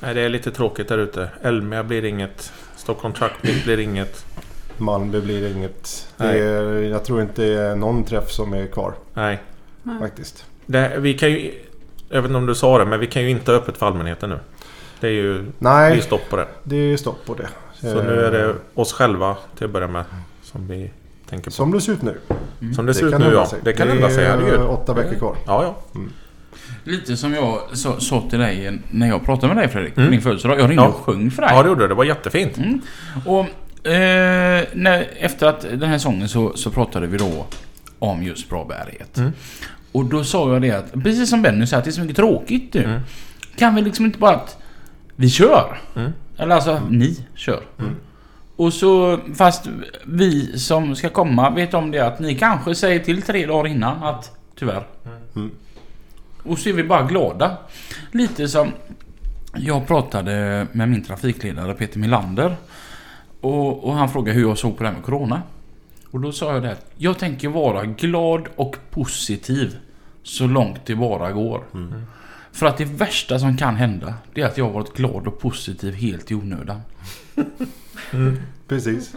Nej, 0.00 0.14
det 0.14 0.20
är 0.20 0.28
lite 0.28 0.50
tråkigt 0.50 0.88
där 0.88 0.98
ute. 0.98 1.28
Elmia 1.42 1.84
blir 1.84 2.04
inget. 2.04 2.52
Stockholm 2.76 3.14
Truck 3.14 3.32
Meet 3.42 3.64
blir 3.64 3.78
inget. 3.78 4.26
Malmö 4.76 5.20
blir 5.20 5.56
inget. 5.56 6.08
Det 6.16 6.24
Nej. 6.24 6.40
är, 6.40 6.62
jag 6.82 7.04
tror 7.04 7.22
inte 7.22 7.42
det 7.42 7.60
är 7.60 7.76
någon 7.76 8.04
träff 8.04 8.30
som 8.30 8.52
är 8.52 8.66
kvar 8.66 8.94
Nej. 9.14 9.42
Nej. 9.82 9.98
faktiskt. 9.98 10.46
Det, 10.66 10.92
vi 10.98 11.14
kan 11.18 11.30
ju... 11.30 11.52
Jag 12.08 12.22
vet 12.22 12.28
inte 12.28 12.38
om 12.38 12.46
du 12.46 12.54
sa 12.54 12.78
det, 12.78 12.84
men 12.84 13.00
vi 13.00 13.06
kan 13.06 13.22
ju 13.22 13.30
inte 13.30 13.50
ha 13.50 13.58
öppet 13.58 13.76
för 13.76 13.86
allmänheten 13.86 14.30
nu. 14.30 14.38
Det 15.00 15.06
är 15.06 15.10
ju... 15.10 15.32
Det 15.38 15.42
är 15.42 15.52
Nej, 15.58 16.00
stopp 16.00 16.30
på 16.30 16.36
det. 16.36 16.46
det 16.62 16.76
är 16.76 16.96
stopp 16.96 17.26
på 17.26 17.34
det. 17.34 17.48
Så 17.74 18.02
nu 18.02 18.24
är 18.24 18.30
det 18.30 18.44
Eh, 18.44 18.54
oss 18.74 18.92
själva 18.92 19.36
till 19.56 19.64
att 19.64 19.72
börja 19.72 19.88
med 19.88 20.04
som 20.42 20.68
vi 20.68 20.90
tänker 21.32 21.50
på. 21.50 21.54
Som 21.54 21.70
det 21.72 21.80
ser 21.80 21.92
ut 21.92 22.02
nu. 22.02 22.18
Som 22.74 22.86
det 22.86 22.94
ser 22.94 23.06
ut 23.06 23.12
kan 23.12 23.20
nu 23.20 23.32
ja. 23.32 23.46
sig. 23.46 23.58
Det 23.64 23.72
kan 23.72 23.86
det 23.86 23.92
hända 23.92 24.10
sig, 24.10 24.24
är 24.24 24.30
herregud. 24.30 24.60
åtta 24.60 24.94
veckor 24.94 25.14
kvar. 25.18 25.36
Ja, 25.46 25.62
ja. 25.94 26.00
Lite 26.84 27.16
som 27.16 27.34
jag 27.34 27.60
sa, 27.72 28.00
sa 28.00 28.24
till 28.30 28.38
dig 28.38 28.78
när 28.90 29.08
jag 29.08 29.24
pratade 29.24 29.54
med 29.54 29.62
dig 29.64 29.72
Fredrik, 29.72 29.96
Mm. 29.96 30.10
din 30.10 30.20
födelsedag. 30.22 30.58
Jag 30.60 30.70
ringde 30.70 30.82
Ja. 30.82 30.88
och 30.88 30.94
sjöng 30.94 31.30
för 31.30 31.42
dig. 31.42 31.50
Ja, 31.54 31.62
det 31.62 31.68
gjorde 31.68 31.82
det. 31.82 31.88
Det 31.88 31.94
var 31.94 32.04
jättefint. 32.04 32.56
Mm. 32.58 32.80
Och 33.26 33.40
eh, 33.90 34.64
när, 34.72 35.08
efter 35.18 35.46
att 35.46 35.60
den 35.60 35.82
här 35.88 35.98
sången 35.98 36.28
så, 36.28 36.52
så 36.56 36.70
pratade 36.70 37.06
vi 37.06 37.18
då 37.18 37.46
om 37.98 38.22
just 38.22 38.48
bra 38.48 38.64
bärighet. 38.64 39.18
Mm. 39.18 39.32
Och 39.92 40.04
då 40.04 40.24
sa 40.24 40.52
jag 40.52 40.62
det 40.62 40.70
att, 40.70 40.92
precis 41.02 41.30
som 41.30 41.42
Benny 41.42 41.66
sa, 41.66 41.76
att 41.76 41.84
det 41.84 41.90
är 41.90 41.92
så 41.92 42.00
mycket 42.00 42.16
tråkigt 42.16 42.74
nu. 42.74 42.84
Mm. 42.84 43.00
Kan 43.56 43.74
vi 43.74 43.82
liksom 43.82 44.04
inte 44.04 44.18
bara 44.18 44.34
att 44.34 44.58
vi 45.16 45.30
kör? 45.30 45.80
Mm. 45.96 46.12
Eller 46.38 46.54
alltså, 46.54 46.80
ni 46.90 47.26
kör. 47.34 47.62
Mm. 48.58 48.66
Och 48.66 48.72
så, 48.72 49.18
fast 49.34 49.68
vi 50.04 50.58
som 50.58 50.96
ska 50.96 51.08
komma 51.08 51.50
vet 51.50 51.74
om 51.74 51.90
det 51.90 52.00
att 52.00 52.20
ni 52.20 52.34
kanske 52.38 52.74
säger 52.74 53.00
till 53.00 53.22
tre 53.22 53.46
dagar 53.46 53.70
innan 53.70 54.02
att 54.02 54.36
tyvärr. 54.58 54.86
Mm. 55.36 55.50
Och 56.42 56.58
så 56.58 56.68
är 56.68 56.72
vi 56.72 56.84
bara 56.84 57.02
glada. 57.02 57.58
Lite 58.12 58.48
som 58.48 58.72
jag 59.54 59.86
pratade 59.86 60.66
med 60.72 60.88
min 60.88 61.04
trafikledare 61.04 61.74
Peter 61.74 61.98
Milander. 61.98 62.56
Och, 63.40 63.84
och 63.84 63.94
han 63.94 64.08
frågade 64.08 64.38
hur 64.38 64.48
jag 64.48 64.58
såg 64.58 64.76
på 64.76 64.82
det 64.82 64.88
här 64.88 64.96
med 64.96 65.04
Corona. 65.04 65.42
Och 66.10 66.20
då 66.20 66.32
sa 66.32 66.52
jag 66.52 66.62
det 66.62 66.72
att 66.72 66.86
jag 66.96 67.18
tänker 67.18 67.48
vara 67.48 67.84
glad 67.84 68.48
och 68.56 68.76
positiv 68.90 69.76
så 70.22 70.46
långt 70.46 70.80
det 70.86 70.94
bara 70.94 71.32
går. 71.32 71.64
För 72.52 72.66
att 72.66 72.76
det 72.78 72.84
värsta 72.84 73.38
som 73.38 73.56
kan 73.56 73.76
hända 73.76 74.14
det 74.34 74.40
är 74.40 74.46
att 74.46 74.58
jag 74.58 74.64
har 74.64 74.72
varit 74.72 74.96
glad 74.96 75.26
och 75.26 75.40
positiv 75.40 75.94
helt 75.94 76.30
i 76.30 76.34
onödan. 76.34 76.80
Precis. 78.68 79.12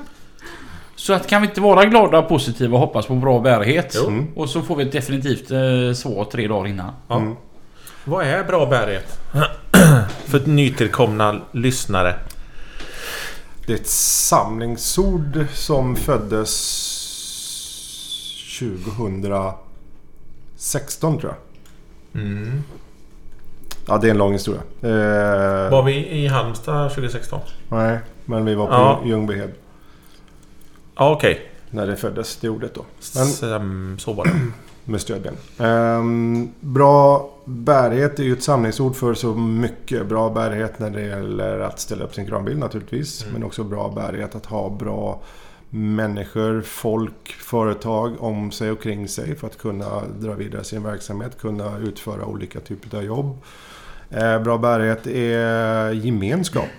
Så 0.96 1.14
att 1.14 1.28
kan 1.28 1.42
vi 1.42 1.48
inte 1.48 1.62
vara 1.62 1.86
glada 1.86 2.20
och 2.20 2.30
positiva 2.30 2.74
och 2.74 2.80
hoppas 2.80 3.06
på 3.06 3.16
bra 3.16 3.40
bärighet? 3.40 3.94
Jo. 3.96 4.08
Mm. 4.08 4.28
Och 4.36 4.50
så 4.50 4.62
får 4.62 4.76
vi 4.76 4.84
ett 4.84 4.92
definitivt 4.92 5.52
eh, 5.52 5.94
svar 5.96 6.26
tre 6.32 6.48
dagar 6.48 6.68
innan. 6.68 6.94
Ja. 7.08 7.18
Mm. 7.18 7.36
Vad 8.04 8.26
är 8.26 8.44
bra 8.44 8.66
bärighet? 8.66 9.20
För 10.26 10.46
nytillkomna 10.46 11.42
lyssnare. 11.52 12.16
Det 13.66 13.74
är 13.74 13.78
ett 13.78 13.88
samlingsord 13.88 15.46
som 15.54 15.96
föddes 15.96 16.52
2016 18.60 21.20
tror 21.20 21.34
jag. 21.34 21.42
Mm. 22.22 22.64
Ja, 23.88 23.98
det 23.98 24.08
är 24.08 24.12
en 24.12 24.18
lång 24.18 24.34
historia. 24.34 24.62
Eh, 24.82 25.72
Var 25.72 25.84
vi 25.84 26.08
i 26.10 26.28
Halmstad 26.28 26.90
2016? 26.90 27.40
Nej, 27.70 28.00
men 28.26 28.46
vi 28.46 28.56
var 28.56 28.68
på 28.68 28.74
Ja. 28.74 29.00
Ljungbyhed. 29.06 29.52
Ja, 30.96 31.12
okej. 31.12 31.42
när 31.70 31.88
det 31.88 31.96
föddes, 31.96 32.36
det 32.38 32.50
ordet 32.50 32.74
då. 32.76 32.86
Men 33.16 33.26
Så, 34.00 34.14
var 34.14 34.26
det. 34.26 34.32
med 34.92 35.02
stödben. 35.02 35.34
Ehm, 35.60 36.50
bra 36.60 37.30
bärighet 37.46 38.20
är 38.20 38.24
ju 38.24 38.34
ett 38.34 38.44
samlingsord 38.44 38.96
för 38.96 39.14
så 39.14 39.34
mycket. 39.36 40.06
Bra 40.08 40.30
bärighet 40.30 40.80
när 40.80 40.90
det 40.90 41.02
gäller 41.02 41.60
att 41.60 41.80
ställa 41.80 42.04
upp 42.04 42.14
sin 42.16 42.26
kranbil 42.28 42.58
naturligtvis. 42.58 43.22
Mm. 43.24 43.34
Men 43.34 43.44
också 43.44 43.64
bra 43.64 43.90
bärighet 43.96 44.36
att 44.36 44.46
ha 44.46 44.70
bra 44.70 45.20
människor, 45.76 46.62
folk, 46.62 47.28
företag 47.28 48.24
om 48.24 48.52
sig 48.52 48.72
och 48.72 48.82
kring 48.82 49.08
sig 49.08 49.36
för 49.36 49.48
att 49.48 49.58
kunna 49.58 50.02
dra 50.20 50.34
vidare 50.34 50.64
sin 50.64 50.84
verksamhet, 50.84 51.38
kunna 51.40 51.78
utföra 51.78 52.26
olika 52.26 52.60
typer 52.60 52.98
av 52.98 53.04
jobb. 53.04 53.38
Eh, 54.10 54.40
Bra 54.40 54.58
bärighet 54.58 55.08
är 55.08 55.92
gemenskap. 55.92 56.70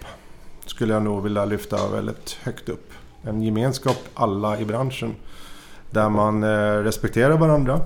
Skulle 0.66 0.94
jag 0.94 1.02
nog 1.02 1.22
vilja 1.22 1.44
lyfta 1.44 1.88
väldigt 1.88 2.38
högt 2.42 2.68
upp. 2.68 2.90
En 3.22 3.42
gemenskap 3.42 3.98
alla 4.14 4.60
i 4.60 4.64
branschen. 4.64 5.14
Där 5.90 6.08
man 6.08 6.42
eh, 6.42 6.82
respekterar 6.82 7.38
varandra 7.38 7.80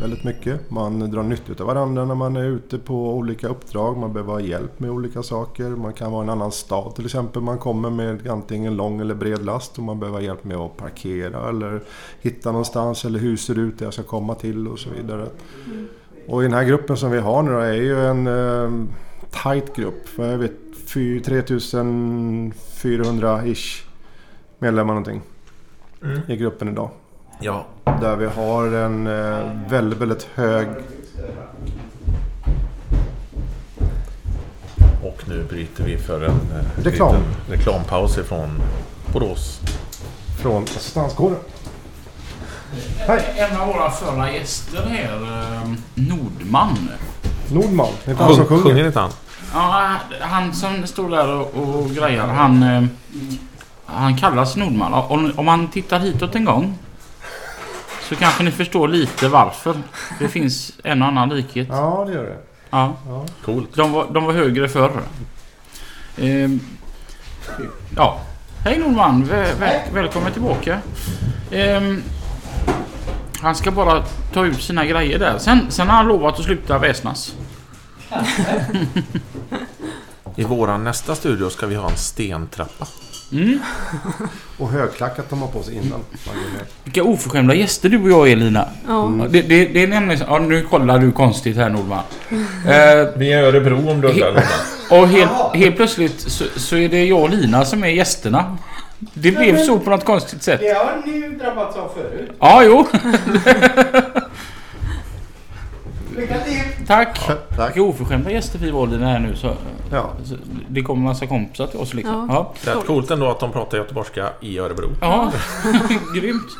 väldigt 0.00 0.24
mycket. 0.24 0.70
Man 0.70 1.10
drar 1.10 1.22
nytta 1.22 1.62
av 1.62 1.66
varandra 1.66 2.04
när 2.04 2.14
man 2.14 2.36
är 2.36 2.44
ute 2.44 2.78
på 2.78 3.14
olika 3.14 3.48
uppdrag. 3.48 3.96
Man 3.96 4.12
behöver 4.12 4.32
ha 4.32 4.40
hjälp 4.40 4.80
med 4.80 4.90
olika 4.90 5.22
saker. 5.22 5.68
Man 5.68 5.92
kan 5.92 6.12
vara 6.12 6.22
i 6.22 6.26
en 6.26 6.30
annan 6.30 6.52
stad 6.52 6.94
till 6.94 7.04
exempel. 7.04 7.42
Man 7.42 7.58
kommer 7.58 7.90
med 7.90 8.28
antingen 8.28 8.76
lång 8.76 9.00
eller 9.00 9.14
bred 9.14 9.44
last 9.44 9.78
och 9.78 9.84
man 9.84 10.00
behöver 10.00 10.18
ha 10.18 10.24
hjälp 10.24 10.44
med 10.44 10.56
att 10.56 10.76
parkera 10.76 11.48
eller 11.48 11.82
hitta 12.20 12.52
någonstans 12.52 13.04
eller 13.04 13.18
hur 13.18 13.36
ser 13.36 13.54
det 13.54 13.60
ut 13.60 13.78
där 13.78 13.86
jag 13.86 13.94
ska 13.94 14.02
komma 14.02 14.34
till 14.34 14.68
och 14.68 14.78
så 14.78 14.90
vidare. 14.90 15.26
Och 16.28 16.42
i 16.42 16.44
den 16.44 16.54
här 16.54 16.64
gruppen 16.64 16.96
som 16.96 17.10
vi 17.10 17.18
har 17.18 17.42
nu 17.42 17.50
då 17.52 17.58
är 17.58 17.72
ju 17.72 18.06
en 18.06 18.26
eh, 18.26 18.70
tight 19.42 19.76
grupp. 19.76 20.08
För 20.08 20.30
jag 20.30 20.38
vet 20.38 20.52
fy- 20.86 21.20
3400-ish 21.20 23.82
medlemmar 24.58 24.94
någonting 24.94 25.20
Mm. 26.02 26.20
i 26.28 26.36
gruppen 26.36 26.68
idag. 26.68 26.90
Ja. 27.40 27.66
Där 28.00 28.16
vi 28.16 28.26
har 28.26 28.66
en 28.66 29.06
eh, 29.06 29.70
väldigt, 29.70 29.98
väldigt 29.98 30.28
hög... 30.34 30.68
Och 35.04 35.22
nu 35.28 35.44
bryter 35.44 35.84
vi 35.84 35.98
för 35.98 36.24
en 36.24 36.30
eh, 36.30 36.82
Reklam. 36.84 37.08
liten 37.14 37.24
reklampaus 37.50 38.18
ifrån 38.18 38.62
Borås. 39.12 39.60
från 40.42 40.62
assistanskåren. 40.62 41.36
En 43.36 43.56
av 43.60 43.66
våra 43.68 43.90
förra 43.90 44.32
gäster 44.32 44.86
här, 44.90 45.14
eh, 45.22 45.70
Nordman. 45.94 46.88
Nordman, 47.52 47.88
det 48.04 48.10
är 48.10 48.14
han 48.14 48.34
som 48.34 48.44
Sjung- 48.44 48.48
sjunger. 48.48 48.62
Sjunger 48.62 48.86
inte 48.86 49.00
han? 49.00 49.10
Ja, 49.54 49.94
han 50.20 50.52
som 50.52 50.86
står 50.86 51.10
där 51.10 51.28
och, 51.28 51.54
och 51.56 51.90
grejar, 51.90 52.26
han, 52.26 52.88
han 53.86 54.16
kallas 54.18 54.56
Nordman. 54.56 54.92
Om, 54.94 55.32
om 55.36 55.44
man 55.46 55.68
tittar 55.68 55.98
hitåt 56.00 56.34
en 56.34 56.44
gång 56.44 56.78
så 58.08 58.16
kanske 58.16 58.42
ni 58.44 58.50
förstår 58.50 58.88
lite 58.88 59.28
varför. 59.28 59.76
Det 60.18 60.28
finns 60.28 60.72
en 60.84 61.02
och 61.02 61.08
annan 61.08 61.28
likhet. 61.28 61.68
Ja, 61.70 62.04
det 62.08 62.12
gör 62.14 62.22
det. 62.24 62.36
Ja. 62.70 62.96
Ja. 63.08 63.26
Coolt. 63.44 63.74
De 63.74 63.92
var, 63.92 64.06
de 64.12 64.24
var 64.24 64.32
högre 64.32 64.68
förr. 64.68 65.02
Ehm, 66.16 66.60
ja. 67.96 68.20
Hej 68.64 68.78
Nordman, 68.78 69.24
Vä- 69.24 69.58
väl, 69.60 69.80
välkommen 69.94 70.32
tillbaka. 70.32 70.78
Ehm, 71.50 72.02
han 73.40 73.54
ska 73.54 73.70
bara 73.70 74.02
ta 74.32 74.44
ut 74.46 74.62
sina 74.62 74.84
grejer 74.86 75.18
där. 75.18 75.38
Sen, 75.38 75.66
sen 75.70 75.88
har 75.88 75.96
han 75.96 76.06
lovat 76.06 76.38
att 76.38 76.44
sluta 76.44 76.78
väsnas. 76.78 77.34
I 80.36 80.44
våran 80.44 80.84
nästa 80.84 81.14
studio 81.14 81.50
ska 81.50 81.66
vi 81.66 81.74
ha 81.74 81.90
en 81.90 81.96
stentrappa. 81.96 82.86
Mm. 83.32 83.58
Och 84.58 84.68
högklackat 84.68 85.30
de 85.30 85.40
har 85.42 85.48
på 85.48 85.62
sig 85.62 85.74
innan. 85.74 86.00
Vilka 86.84 87.02
oförskämda 87.02 87.54
gäster 87.54 87.88
du 87.88 88.02
och 88.02 88.10
jag 88.10 88.30
är 88.32 88.36
Lina. 88.36 88.68
Ja. 88.88 89.12
Ja, 89.18 89.26
Det, 89.28 89.42
det, 89.42 89.66
det 89.66 89.82
är 89.82 89.86
nämligen 89.88 90.18
så, 90.18 90.24
ja, 90.28 90.38
Nu 90.38 90.62
kollar 90.62 90.98
du 90.98 91.12
konstigt 91.12 91.56
här 91.56 91.68
Nordman. 91.70 92.02
Eh, 92.66 93.08
Vi 93.16 93.32
är 93.32 93.42
i 93.42 93.46
Örebro 93.46 93.90
om 93.90 94.00
du 94.00 94.08
undrar, 94.08 94.44
och 94.90 95.08
helt, 95.08 95.30
helt 95.54 95.76
plötsligt 95.76 96.20
så, 96.20 96.44
så 96.56 96.76
är 96.76 96.88
det 96.88 97.04
jag 97.04 97.20
och 97.22 97.30
Lina 97.30 97.64
som 97.64 97.84
är 97.84 97.88
gästerna. 97.88 98.58
Det 98.98 99.30
blev 99.32 99.56
så 99.64 99.78
på 99.78 99.90
något 99.90 100.04
konstigt 100.04 100.42
sätt. 100.42 100.60
Det 100.60 100.68
har 100.74 101.02
ni 101.06 101.12
ju 101.12 101.30
drabbats 101.38 101.76
av 101.76 101.88
förut. 101.94 102.30
Ja, 102.40 102.62
jo. 102.64 102.86
Lycka 106.16 106.38
till! 106.38 106.86
Tack. 106.86 107.20
Tack. 107.56 107.68
Vilka 107.76 107.82
oförskämda 107.82 108.30
gäster 108.30 108.58
vi 108.58 108.70
var 108.70 108.86
Lina 108.86 109.06
här 109.10 109.18
nu. 109.18 109.36
Så, 109.36 109.56
Ja. 109.90 110.12
det 110.68 110.82
kommer 110.82 111.02
massa 111.02 111.26
kompisar 111.26 111.66
till 111.66 111.78
oss 111.78 111.94
liksom. 111.94 112.26
Ja. 112.30 112.54
Det 112.64 112.70
är 112.70 112.74
coolt 112.80 113.10
ändå 113.10 113.30
att 113.30 113.40
de 113.40 113.52
pratar 113.52 113.78
göteborgska 113.78 114.32
i 114.40 114.58
Örebro. 114.58 114.90
Ja, 115.00 115.32
grymt. 116.14 116.56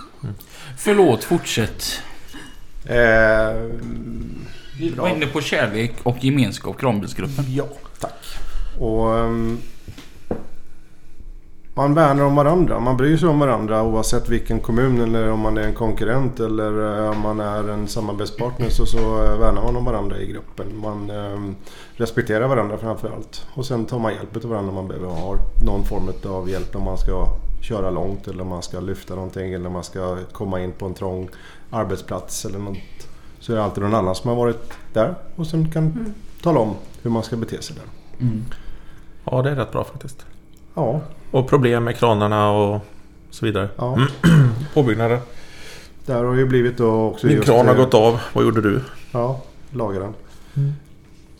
Förlåt, 0.78 1.24
fortsätt. 1.24 2.00
Eh, 2.84 2.96
Vi 4.78 4.90
var 4.96 5.08
inne 5.08 5.26
på 5.26 5.40
kärlek 5.40 5.92
och 6.02 6.24
gemenskap, 6.24 6.78
kranbilsgruppen. 6.80 7.44
ja, 7.48 7.64
tack. 8.00 8.24
Och... 8.78 9.18
ehm, 9.18 9.58
man 11.78 11.94
värnar 11.94 12.24
om 12.24 12.34
varandra. 12.34 12.80
Man 12.80 12.96
bryr 12.96 13.16
sig 13.16 13.28
om 13.28 13.38
varandra 13.38 13.82
oavsett 13.82 14.28
vilken 14.28 14.60
kommun 14.60 15.00
eller 15.00 15.30
om 15.30 15.40
man 15.40 15.58
är 15.58 15.62
en 15.62 15.74
konkurrent 15.74 16.40
eller 16.40 17.04
eh, 17.04 17.10
om 17.10 17.20
man 17.20 17.40
är 17.40 17.68
en 17.68 17.88
samarbetspartner 17.88 18.68
så, 18.68 18.86
så 18.86 18.98
eh, 18.98 19.38
värnar 19.38 19.62
man 19.62 19.76
om 19.76 19.84
varandra 19.84 20.18
i 20.18 20.26
gruppen. 20.26 20.66
Man 20.80 21.10
ehm, 21.10 21.56
respekterar 21.96 22.48
varandra 22.48 22.78
framför 22.78 23.10
allt. 23.10 23.46
Och 23.54 23.66
sen 23.66 23.86
tar 23.86 23.98
man 23.98 24.14
hjälp 24.14 24.36
av 24.36 24.50
varandra 24.50 24.68
om 24.68 24.74
man 24.74 24.88
behöver 24.88 25.08
ha 25.08 25.36
någon 25.64 25.84
form 25.84 26.32
av 26.32 26.50
hjälp 26.50 26.76
om 26.76 26.82
man 26.82 26.98
ska 26.98 27.26
köra 27.62 27.90
långt 27.90 28.28
eller 28.28 28.42
om 28.42 28.48
man 28.48 28.62
ska 28.62 28.80
lyfta 28.80 29.14
någonting 29.14 29.52
eller 29.52 29.66
om 29.66 29.72
man 29.72 29.84
ska 29.84 30.18
komma 30.32 30.60
in 30.60 30.72
på 30.72 30.86
en 30.86 30.94
trång 30.94 31.28
arbetsplats 31.70 32.44
eller 32.44 32.58
något. 32.58 33.08
Så 33.40 33.52
är 33.52 33.56
det 33.56 33.64
alltid 33.64 33.82
någon 33.82 33.94
annan 33.94 34.14
som 34.14 34.28
har 34.28 34.36
varit 34.36 34.72
där 34.92 35.14
och 35.36 35.46
sen 35.46 35.70
kan 35.70 36.14
tala 36.42 36.60
om 36.60 36.74
hur 37.02 37.10
man 37.10 37.22
ska 37.22 37.36
bete 37.36 37.62
sig 37.62 37.76
där. 37.76 37.84
Mm. 38.26 38.44
Ja, 39.24 39.42
det 39.42 39.50
är 39.50 39.54
rätt 39.54 39.72
bra 39.72 39.84
faktiskt. 39.84 40.26
Ja, 40.74 41.00
Och 41.30 41.48
problem 41.48 41.84
med 41.84 41.96
kranarna 41.96 42.50
och 42.50 42.80
så 43.30 43.46
vidare. 43.46 43.68
ja. 43.76 43.98
Påbyggnader. 44.74 45.18
Där 46.06 46.24
har 46.24 46.34
ju 46.34 46.46
blivit 46.46 46.76
då 46.76 47.02
också 47.02 47.26
Min 47.26 47.36
just, 47.36 47.48
kran 47.48 47.66
har 47.66 47.74
eh, 47.74 47.80
gått 47.80 47.94
av. 47.94 48.20
Vad 48.32 48.44
gjorde 48.44 48.60
du? 48.60 48.80
Ja, 49.12 49.40
laga 49.70 50.00
den. 50.00 50.14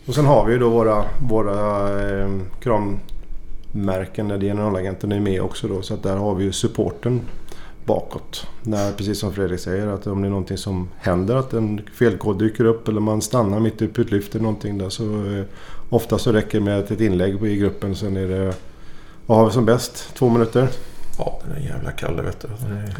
Och 0.05 0.15
sen 0.15 0.25
har 0.25 0.45
vi 0.45 0.53
ju 0.53 0.59
då 0.59 0.69
våra, 0.69 1.03
våra 1.29 1.89
eh, 2.01 2.29
kranmärken 2.59 4.27
där 4.27 4.39
generalagenten 4.39 5.11
är 5.11 5.19
med 5.19 5.41
också 5.41 5.67
då. 5.67 5.81
Så 5.81 5.93
att 5.93 6.03
där 6.03 6.17
har 6.17 6.35
vi 6.35 6.43
ju 6.43 6.51
supporten 6.51 7.21
bakåt. 7.85 8.47
När, 8.63 8.91
precis 8.91 9.19
som 9.19 9.33
Fredrik 9.33 9.59
säger 9.59 9.87
att 9.87 10.07
om 10.07 10.21
det 10.21 10.27
är 10.27 10.29
någonting 10.29 10.57
som 10.57 10.89
händer 10.97 11.35
att 11.35 11.53
en 11.53 11.81
felkod 11.93 12.39
dyker 12.39 12.65
upp 12.65 12.87
eller 12.87 13.01
man 13.01 13.21
stannar 13.21 13.59
mitt 13.59 13.81
uppe 13.81 14.01
i 14.01 14.03
ett 14.03 14.11
lyft 14.11 14.35
eller 14.35 14.43
någonting 14.43 14.77
där 14.77 14.89
så 14.89 15.03
eh, 15.03 15.43
ofta 15.89 16.17
så 16.17 16.31
räcker 16.31 16.59
det 16.59 16.65
med 16.65 16.79
ett 16.79 17.01
inlägg 17.01 17.43
i 17.43 17.57
gruppen. 17.57 17.95
Sen 17.95 18.17
är 18.17 18.27
det, 18.27 18.53
vad 19.29 19.37
har 19.37 19.45
vi 19.45 19.51
som 19.51 19.65
bäst? 19.65 20.15
Två 20.15 20.29
minuter? 20.29 20.67
Ja, 21.17 21.39
den 21.43 21.57
är 21.57 21.69
jävla 21.69 21.91
Kalle 21.91 22.21
vet 22.21 22.41
du. 22.41 22.47
Den 22.47 22.77
är, 22.77 22.81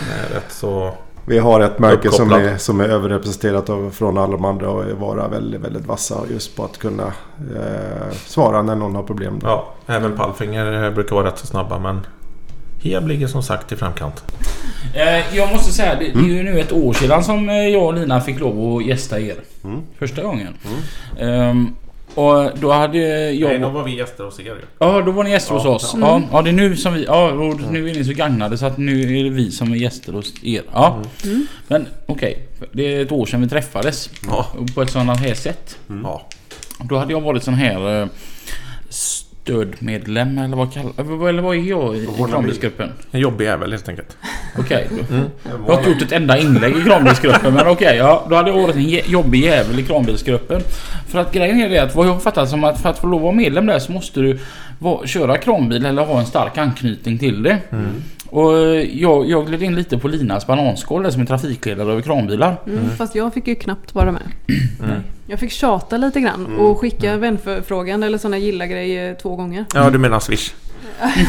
den 0.00 0.18
är 0.18 0.34
rätt 0.34 0.52
så... 0.52 0.94
Vi 1.26 1.38
har 1.38 1.60
ett 1.60 1.78
märke 1.78 2.10
som 2.10 2.32
är, 2.32 2.56
som 2.56 2.80
är 2.80 2.84
överrepresenterat 2.84 3.70
av, 3.70 3.90
från 3.90 4.18
alla 4.18 4.32
de 4.32 4.44
andra 4.44 4.70
och 4.70 4.84
vara 4.84 5.28
väldigt, 5.28 5.60
väldigt 5.60 5.86
vassa 5.86 6.20
just 6.30 6.56
på 6.56 6.64
att 6.64 6.78
kunna 6.78 7.06
eh, 7.56 8.12
svara 8.26 8.62
när 8.62 8.76
någon 8.76 8.94
har 8.94 9.02
problem. 9.02 9.40
Ja, 9.42 9.74
även 9.86 10.16
Pallfinger 10.16 10.90
brukar 10.90 11.16
vara 11.16 11.26
rätt 11.26 11.38
så 11.38 11.46
snabba 11.46 11.78
men... 11.78 12.06
Heb 12.82 13.08
ligger 13.08 13.26
som 13.26 13.42
sagt 13.42 13.72
i 13.72 13.76
framkant. 13.76 14.24
Eh, 14.94 15.36
jag 15.36 15.52
måste 15.52 15.72
säga, 15.72 15.94
det, 15.94 16.10
det 16.12 16.18
är 16.18 16.34
ju 16.34 16.42
nu 16.42 16.60
ett 16.60 16.72
år 16.72 16.92
sedan 16.92 17.24
som 17.24 17.48
eh, 17.48 17.54
jag 17.54 17.86
och 17.86 17.94
Lina 17.94 18.20
fick 18.20 18.40
lov 18.40 18.76
att 18.76 18.86
gästa 18.86 19.20
er. 19.20 19.36
Mm. 19.64 19.80
Första 19.98 20.22
gången. 20.22 20.54
Ehm, 21.18 21.74
och 22.14 22.58
då 22.58 22.72
hade 22.72 22.98
jag... 23.32 23.50
Nej, 23.50 23.58
då 23.58 23.68
var 23.68 23.84
vi 23.84 23.96
gäster 23.96 24.24
hos 24.24 24.40
er 24.40 24.44
ju. 24.44 24.56
Ja, 24.78 25.02
då 25.02 25.12
var 25.12 25.24
ni 25.24 25.30
gäster 25.30 25.54
hos 25.54 25.64
Ja, 25.64 25.70
oss. 25.70 25.94
Ja, 26.00 26.22
ja, 26.32 26.42
det 26.42 26.50
är 26.50 26.54
nu 26.54 26.76
som 26.76 26.94
vi... 26.94 27.04
Ja, 27.04 27.32
och 27.32 27.60
nu 27.72 27.90
är 27.90 27.94
ni 27.94 28.04
så 28.04 28.12
gagnade 28.12 28.58
så 28.58 28.66
att 28.66 28.78
nu 28.78 29.18
är 29.18 29.24
det 29.24 29.30
vi 29.30 29.50
som 29.50 29.72
är 29.72 29.76
gäster 29.76 30.12
hos 30.12 30.44
er. 30.44 30.62
Ja. 30.72 31.02
Men 31.68 31.86
okej, 32.06 32.48
det 32.72 32.94
är 32.94 33.02
ett 33.02 33.12
år 33.12 33.26
sedan 33.26 33.40
vi 33.40 33.48
träffades. 33.48 34.10
Ja. 34.26 34.46
På 34.74 34.82
ett 34.82 34.90
sådant 34.90 35.20
här 35.20 35.34
sätt. 35.34 35.78
Ja. 36.02 36.28
Då 36.84 36.96
hade 36.96 37.12
jag 37.12 37.20
varit 37.20 37.42
sån 37.42 37.54
här 37.54 38.02
eh, 38.02 38.08
stödmedlem 38.88 40.38
eller 40.38 40.56
vad 40.56 40.72
kallar 40.72 41.28
Eller 41.28 41.42
vad 41.42 41.56
är 41.56 41.60
jag 41.60 41.96
i, 41.96 42.08
kranbilsgruppen? 42.30 42.92
En 43.10 43.20
jobbig 43.20 43.44
jävel 43.44 43.70
helt 43.70 43.88
enkelt. 43.88 44.16
Okej. 44.58 44.88
då. 44.90 45.16
Jag 45.44 45.72
har 45.72 45.78
inte 45.78 45.90
gjort 45.90 46.02
ett 46.02 46.12
enda 46.12 46.38
inlägg 46.38 46.76
i 46.76 46.82
kranbilsgruppen 46.82 47.54
men 47.54 47.68
okej, 47.68 47.96
ja, 47.96 48.26
då 48.30 48.36
hade 48.36 48.50
jag 48.50 48.62
varit 48.62 48.76
en 48.76 49.10
jobbig 49.12 49.44
jävel 49.44 49.78
i 49.80 49.82
kranbilsgruppen. 49.82 50.60
För 51.08 51.18
att 51.18 51.32
grejen 51.32 51.60
är 51.60 51.68
det 51.68 51.78
att 51.78 51.94
vad 51.94 52.06
jag 52.06 52.12
har 52.12 52.20
fattat 52.20 52.48
som 52.48 52.64
att 52.64 52.80
för 52.82 52.88
att 52.88 52.98
få 52.98 53.06
lov 53.06 53.18
att 53.18 53.22
vara 53.22 53.34
medlem 53.34 53.66
där 53.66 53.78
så 53.78 53.92
måste 53.92 54.20
du 54.20 54.38
vara, 54.78 55.06
köra 55.06 55.36
kranbil 55.38 55.86
eller 55.86 56.04
ha 56.04 56.20
en 56.20 56.26
stark 56.26 56.58
anknytning 56.58 57.18
till 57.18 57.42
det. 57.42 57.58
Och 58.26 58.58
eh, 58.58 59.00
jag, 59.00 59.28
jag 59.30 59.46
gled 59.46 59.62
in 59.62 59.74
lite 59.74 59.98
på 59.98 60.08
Linas 60.08 60.46
bananskål 60.46 61.12
som 61.12 61.22
är 61.22 61.26
trafikledare 61.26 61.92
över 61.92 62.02
kranbilar. 62.02 62.56
Mm, 62.66 62.90
Fast 62.96 63.14
jag 63.14 63.34
fick 63.34 63.46
ju 63.46 63.54
knappt 63.54 63.94
vara 63.94 64.12
med. 64.12 64.22
Mm. 64.84 65.00
Jag 65.26 65.38
fick 65.40 65.50
tjata 65.50 65.96
lite 65.96 66.20
grann 66.20 66.46
och 66.58 66.78
skicka 66.78 67.16
vänförfrågan 67.16 68.02
eller 68.02 68.18
såna 68.18 68.38
gilla 68.38 68.66
grejer 68.66 69.14
två 69.14 69.36
gånger. 69.36 69.64
Ja, 69.74 69.90
du 69.90 69.98
menar 69.98 70.20
Swish? 70.20 70.54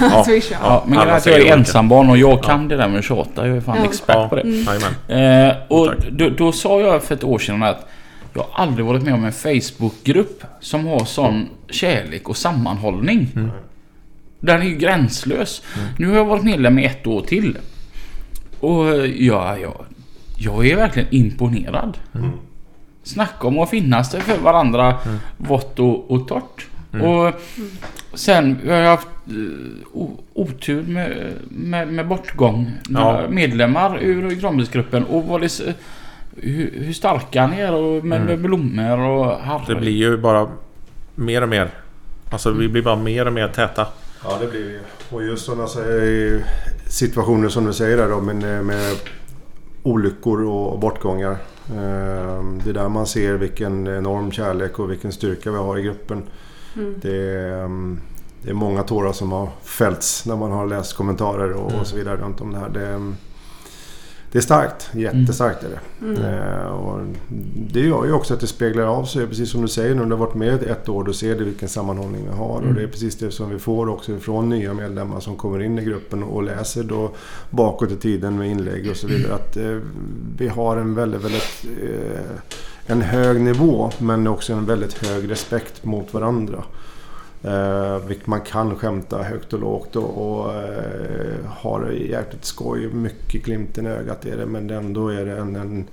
Ja. 0.01 0.24
Swisha. 0.25 0.55
Ja, 0.62 0.84
men 0.88 0.93
grejen 0.98 1.10
är 1.13 1.17
att 1.17 1.25
jag 1.25 1.39
är 1.41 1.53
ensambarn 1.58 2.10
och 2.10 2.17
jag 2.17 2.43
kan 2.43 2.67
det 2.67 2.77
där 2.77 2.88
med 2.88 3.00
att 3.00 3.05
tjata. 3.05 3.48
Jag 3.48 3.58
är 3.58 3.62
fan 3.62 3.77
Ja. 3.79 3.86
expert 3.86 4.15
Ja. 4.15 4.27
på 4.29 4.36
det. 4.36 4.41
Jajamän. 4.50 5.50
Eh, 5.50 5.55
och 5.67 5.93
då, 6.12 6.29
då 6.29 6.51
sa 6.51 6.82
jag 6.82 7.03
för 7.03 7.15
ett 7.15 7.24
år 7.24 7.39
sedan 7.39 7.63
att 7.63 7.88
jag 8.34 8.41
har 8.50 8.63
aldrig 8.63 8.86
varit 8.86 9.03
med 9.03 9.13
om 9.13 9.25
en 9.25 9.32
Facebookgrupp 9.34 10.43
som 10.60 10.88
har 10.88 11.05
sån 11.05 11.50
kärlek 11.70 12.29
och 12.29 12.38
sammanhållning. 12.38 13.29
Mm. 13.36 13.51
Den 14.39 14.62
är 14.62 14.65
ju 14.65 14.75
gränslös. 14.75 15.62
Nu 15.98 16.08
har 16.10 16.15
jag 16.15 16.25
varit 16.25 16.43
medlem 16.43 16.79
i 16.79 16.86
ett 16.86 17.08
år 17.08 17.22
till. 17.22 17.58
Och 18.60 19.08
ja, 19.08 19.58
ja, 19.58 19.74
jag 20.38 20.67
är 20.67 20.75
verkligen 20.75 21.08
imponerad. 21.12 21.98
Snacka 23.03 23.48
om 23.48 23.60
att 23.60 23.70
finnas 23.70 24.12
där 24.12 24.20
för 24.20 24.38
varandra 24.38 24.98
vått 25.38 25.79
och, 25.79 26.12
och 26.12 26.27
torrt. 26.27 26.67
Och 27.01 27.33
sen 28.13 28.59
har 28.67 28.73
jag 28.75 28.89
haft 28.89 29.07
eh, 29.27 30.01
otur 30.33 30.83
med, 30.83 31.33
med, 31.50 31.88
med 31.88 32.07
bortgång. 32.07 32.71
Ja. 32.89 33.23
medlemmar 33.29 33.97
ur 34.01 34.29
Granbilsgruppen 34.29 35.03
och 35.05 35.23
vad 35.23 35.39
det, 35.41 35.45
s- 35.45 35.62
hur, 36.38 36.71
hur 36.73 36.93
starka 36.93 37.47
ni 37.47 37.59
är 37.59 37.73
och 37.73 38.05
med, 38.05 38.25
med 38.25 38.39
blommor 38.41 39.00
och 39.00 39.25
harr. 39.38 39.63
Det 39.67 39.75
blir 39.75 39.91
ju 39.91 40.17
bara 40.17 40.47
mer 41.15 41.41
och 41.41 41.50
mer. 41.50 41.69
Alltså 42.31 42.51
vi 42.51 42.67
blir 42.67 42.81
bara 42.81 42.95
mer 42.95 43.25
och 43.25 43.33
mer 43.33 43.47
täta. 43.47 43.88
Ja, 44.23 44.38
det 44.41 44.47
blir 44.47 44.69
ju. 44.71 44.79
Och 45.09 45.23
just 45.23 45.45
sådana 45.45 45.67
så- 45.67 45.81
situationer 46.88 47.50
som 47.50 47.65
du 47.65 47.73
säger 47.73 47.97
där 47.97 48.09
då 48.09 48.21
med, 48.21 48.65
med 48.65 48.95
olyckor 49.83 50.43
och 50.45 50.79
bortgångar. 50.79 51.31
Eh, 51.69 52.43
Det 52.63 52.69
är 52.69 52.73
där 52.73 52.89
man 52.89 53.07
ser 53.07 53.33
vilken 53.33 53.88
enorm 53.88 54.31
kärlek 54.31 54.79
och 54.79 54.91
vilken 54.91 55.12
styrka 55.12 55.51
vi 55.51 55.57
har 55.57 55.77
i 55.77 55.81
gruppen. 55.81 56.23
Det, 57.01 57.18
är, 57.18 57.63
ehm, 57.65 58.00
det 58.42 58.50
är 58.50 58.53
många 58.53 58.84
tårar 58.84 59.12
som 59.12 59.32
har 59.32 59.50
fällts 59.63 60.25
när 60.25 60.36
man 60.36 60.51
har 60.51 60.65
läst 60.68 60.94
kommentarer 60.94 61.51
och, 61.53 61.72
och 61.80 61.88
så 61.88 61.96
vidare 61.96 62.18
runt 62.18 62.42
om 62.42 62.51
det 62.53 62.60
här. 62.60 62.70
Det, 62.70 62.86
är- 62.88 63.13
det 64.32 64.39
är 64.39 64.42
starkt. 64.42 64.89
Jättestarkt 64.94 65.63
är 65.63 65.70
det. 65.70 65.80
Eh, 66.27 66.65
och 66.68 67.00
det 67.72 67.80
gör 67.80 68.06
ju 68.06 68.12
också 68.13 68.34
att 68.34 68.39
det 68.39 68.48
speglar 68.48 68.84
av 68.84 69.06
sig. 69.06 69.27
Precis 69.27 69.50
som 69.51 69.62
du 69.62 69.68
säger, 69.68 69.96
när 69.96 70.06
du 70.06 70.12
har 70.12 70.18
varit 70.18 70.34
med 70.36 70.63
ett 70.63 70.89
år 70.89 71.03
då 71.03 71.13
ser 71.13 71.36
du 71.36 71.44
vilken 71.46 71.70
sammanhållning 71.70 72.25
vi 72.25 72.38
har. 72.38 72.62
Och 72.62 72.74
det 72.74 72.84
är 72.84 72.88
precis 72.88 73.15
det 73.15 73.32
som 73.32 73.50
vi 73.50 73.60
får 73.60 73.89
också 73.89 74.18
från 74.20 74.50
nya 74.50 74.74
medlemmar 74.74 75.20
som 75.20 75.36
kommer 75.36 75.62
in 75.62 75.80
i 75.80 75.84
gruppen 75.86 76.24
och 76.24 76.44
läser 76.44 76.84
då 76.84 77.12
bakåt 77.50 77.92
i 77.92 77.96
tiden 77.96 78.38
med 78.38 78.50
inlägg 78.50 78.89
och 78.89 78.98
så 78.98 79.08
vidare. 79.08 79.34
Att 79.34 79.58
eh, 79.58 79.77
vi 80.38 80.48
har 80.48 80.77
en 80.77 80.96
väldigt, 80.96 81.24
väldigt 81.24 81.65
eh, 81.84 82.38
en 82.87 83.01
hög 83.01 83.41
nivå 83.41 83.91
men 83.97 84.27
också 84.27 84.53
en 84.53 84.65
väldigt 84.65 85.07
hög 85.07 85.31
respekt 85.31 85.85
mot 85.85 86.13
varandra. 86.13 86.63
Eh, 87.43 87.97
vilket 88.07 88.27
man 88.27 88.41
kan 88.41 88.75
skämta 88.75 89.23
högt 89.23 89.53
och 89.53 89.59
lågt 89.59 89.95
och, 89.95 90.41
och 90.43 90.53
eh, 90.53 91.45
ha 91.45 91.79
det 91.79 91.93
jäkligt 91.93 92.45
skoj. 92.45 92.87
Mycket 92.93 93.43
glimten 93.43 93.85
i 93.85 93.89
ögat 93.89 94.25
är 94.25 94.37
det 94.37 94.45
men 94.45 94.69
ändå 94.69 95.09
är 95.09 95.25
det 95.25 95.37
en, 95.37 95.55
en, 95.55 95.87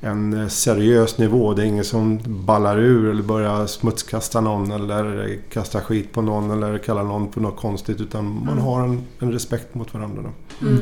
en 0.00 0.50
seriös 0.50 1.18
nivå. 1.18 1.54
Det 1.54 1.62
är 1.62 1.66
ingen 1.66 1.84
som 1.84 2.20
ballar 2.26 2.78
ur 2.78 3.10
eller 3.10 3.22
börjar 3.22 3.66
smutskasta 3.66 4.40
någon 4.40 4.70
eller 4.70 5.38
kasta 5.52 5.80
skit 5.80 6.12
på 6.12 6.22
någon 6.22 6.50
eller 6.50 6.78
kalla 6.78 7.02
någon 7.02 7.32
för 7.32 7.40
något 7.40 7.56
konstigt. 7.56 8.00
Utan 8.00 8.44
man 8.46 8.58
har 8.58 8.84
en, 8.84 9.06
en 9.18 9.32
respekt 9.32 9.74
mot 9.74 9.94
varandra. 9.94 10.22
Mm. 10.62 10.78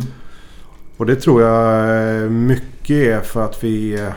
Och 0.97 1.07
det 1.07 1.17
tror 1.17 1.43
jag 1.43 2.23
eh, 2.23 2.31
mycket 2.31 2.91
är 2.91 3.21
för 3.21 3.45
att 3.45 3.65
vi, 3.65 4.01
eh, 4.01 4.13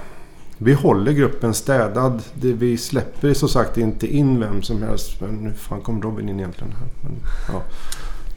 vi 0.64 0.74
håller 0.74 1.12
gruppen 1.12 1.54
städad. 1.54 2.24
Det, 2.34 2.54
vi 2.54 2.78
släpper 2.78 3.34
som 3.34 3.50
sagt 3.50 3.78
inte 3.78 4.08
in 4.08 4.40
vem 4.40 4.62
som 4.62 4.84
helst. 4.84 5.22
Men 5.22 5.36
nu 5.36 5.54
fan 5.54 5.82
kom 5.82 6.02
Robin 6.02 6.30
in 6.30 6.40
egentligen. 6.40 6.74
Här. 6.74 6.88
Men, 7.02 7.16
ja. 7.48 7.64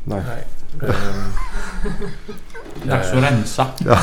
Nej. 0.04 0.44
Dags 2.84 3.12
att 3.12 3.22
rensa. 3.22 3.66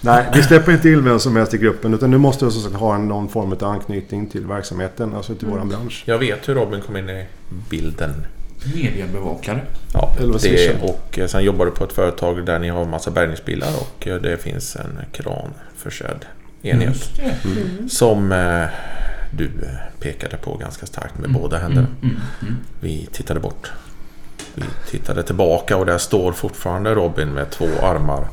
Nej, 0.00 0.26
vi 0.34 0.42
släpper 0.42 0.72
inte 0.72 0.88
in 0.88 1.04
vem 1.04 1.18
som 1.18 1.36
helst 1.36 1.54
i 1.54 1.58
gruppen. 1.58 1.94
Utan 1.94 2.10
nu 2.10 2.18
måste 2.18 2.44
vi 2.44 2.50
som 2.50 2.62
sagt 2.62 2.74
ha 2.74 2.94
en, 2.94 3.08
någon 3.08 3.28
form 3.28 3.52
av 3.52 3.64
anknytning 3.64 4.26
till 4.26 4.46
verksamheten. 4.46 5.14
Alltså 5.14 5.34
till 5.34 5.48
våran 5.48 5.68
bransch. 5.68 6.02
Jag 6.06 6.18
vet 6.18 6.48
hur 6.48 6.54
Robin 6.54 6.80
kom 6.80 6.96
in 6.96 7.10
i 7.10 7.26
bilden. 7.70 8.26
Mediebevakare. 8.74 9.60
Ja, 9.92 10.12
Eller 10.18 10.32
vad 10.32 10.42
det, 10.42 10.82
och 10.82 11.18
eh, 11.18 11.26
sen 11.26 11.44
jobbar 11.44 11.66
du 11.66 11.70
på 11.70 11.84
ett 11.84 11.92
företag 11.92 12.46
där 12.46 12.58
ni 12.58 12.68
har 12.68 12.84
massa 12.84 13.10
bärgningsbilar 13.10 13.68
och 13.80 14.06
eh, 14.06 14.16
det 14.16 14.38
finns 14.38 14.76
en 14.76 14.98
kranförsedd 15.12 16.26
enhet. 16.64 16.88
Just 16.88 17.16
det. 17.16 17.88
Som 17.88 18.32
eh, 18.32 18.66
du 19.30 19.50
pekade 20.00 20.36
på 20.36 20.56
ganska 20.56 20.86
starkt 20.86 21.18
med 21.18 21.32
båda 21.32 21.58
händerna. 21.58 21.86
Mm, 22.02 22.16
mm. 22.42 22.56
Vi 22.80 23.08
tittade 23.12 23.40
bort. 23.40 23.72
Vi 24.54 24.64
tittade 24.90 25.22
tillbaka 25.22 25.76
och 25.76 25.86
där 25.86 25.98
står 25.98 26.32
fortfarande 26.32 26.94
Robin 26.94 27.28
med 27.28 27.50
två 27.50 27.68
armar 27.82 28.28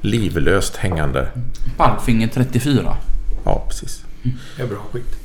livlöst 0.00 0.76
hängande. 0.76 1.28
Pallfinger 1.76 2.28
34. 2.28 2.96
Ja, 3.44 3.64
precis. 3.68 4.04
Det 4.56 4.62
är 4.62 4.66
bra 4.66 4.78
skit. 4.92 5.16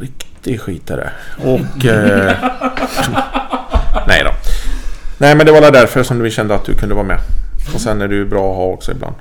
Riktig 0.00 0.60
skit 0.60 0.90
är 0.90 0.96
det. 0.96 1.12
Och... 1.50 1.84
Eh, 1.84 2.36
nej 4.06 4.24
då. 4.24 4.30
Nej 5.18 5.36
men 5.36 5.46
det 5.46 5.52
var 5.52 5.72
därför 5.72 6.02
som 6.02 6.20
vi 6.20 6.30
kände 6.30 6.54
att 6.54 6.64
du 6.64 6.74
kunde 6.74 6.94
vara 6.94 7.06
med. 7.06 7.20
Och 7.74 7.80
sen 7.80 8.02
är 8.02 8.08
det 8.08 8.14
ju 8.14 8.26
bra 8.26 8.50
att 8.50 8.56
ha 8.56 8.64
också 8.64 8.92
ibland. 8.92 9.14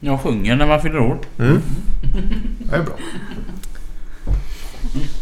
Jag 0.00 0.20
sjunger 0.20 0.56
när 0.56 0.66
man 0.66 0.80
fyller 0.80 0.98
år. 0.98 1.18
Mm. 1.38 1.58
Det 2.70 2.76
är 2.76 2.82
bra. 2.82 2.94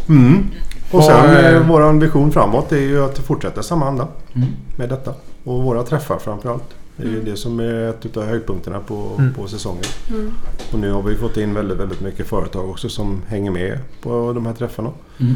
Mm. 0.08 0.44
Och 0.90 1.04
sen 1.04 1.16
är- 1.30 1.54
eh, 1.54 1.68
våran 1.68 1.98
vision 2.00 2.32
framåt 2.32 2.72
är 2.72 2.80
ju 2.80 3.04
att 3.04 3.18
fortsätta 3.18 3.62
samma 3.62 3.86
anda 3.88 4.08
Mm. 4.34 4.48
med 4.76 4.88
detta. 4.88 5.14
Och 5.44 5.62
våra 5.62 5.82
träffar 5.82 6.18
framförallt. 6.18 6.64
Det 6.96 7.02
är 7.02 7.10
ju 7.10 7.22
det 7.22 7.36
som 7.36 7.60
är 7.60 7.88
ett 7.90 8.16
av 8.16 8.24
höjdpunkterna 8.24 8.80
på, 8.80 9.10
Mm. 9.18 9.34
på 9.34 9.46
säsongen. 9.48 9.84
Mm. 10.10 10.32
Och 10.72 10.78
nu 10.78 10.92
har 10.92 11.02
vi 11.02 11.16
fått 11.16 11.36
in 11.36 11.54
väldigt, 11.54 11.78
väldigt 11.78 12.00
mycket 12.00 12.26
företag 12.26 12.70
också 12.70 12.88
som 12.88 13.22
hänger 13.28 13.50
med 13.50 13.78
på 14.02 14.32
de 14.32 14.46
här 14.46 14.52
träffarna. 14.54 14.90
Mm. 15.20 15.34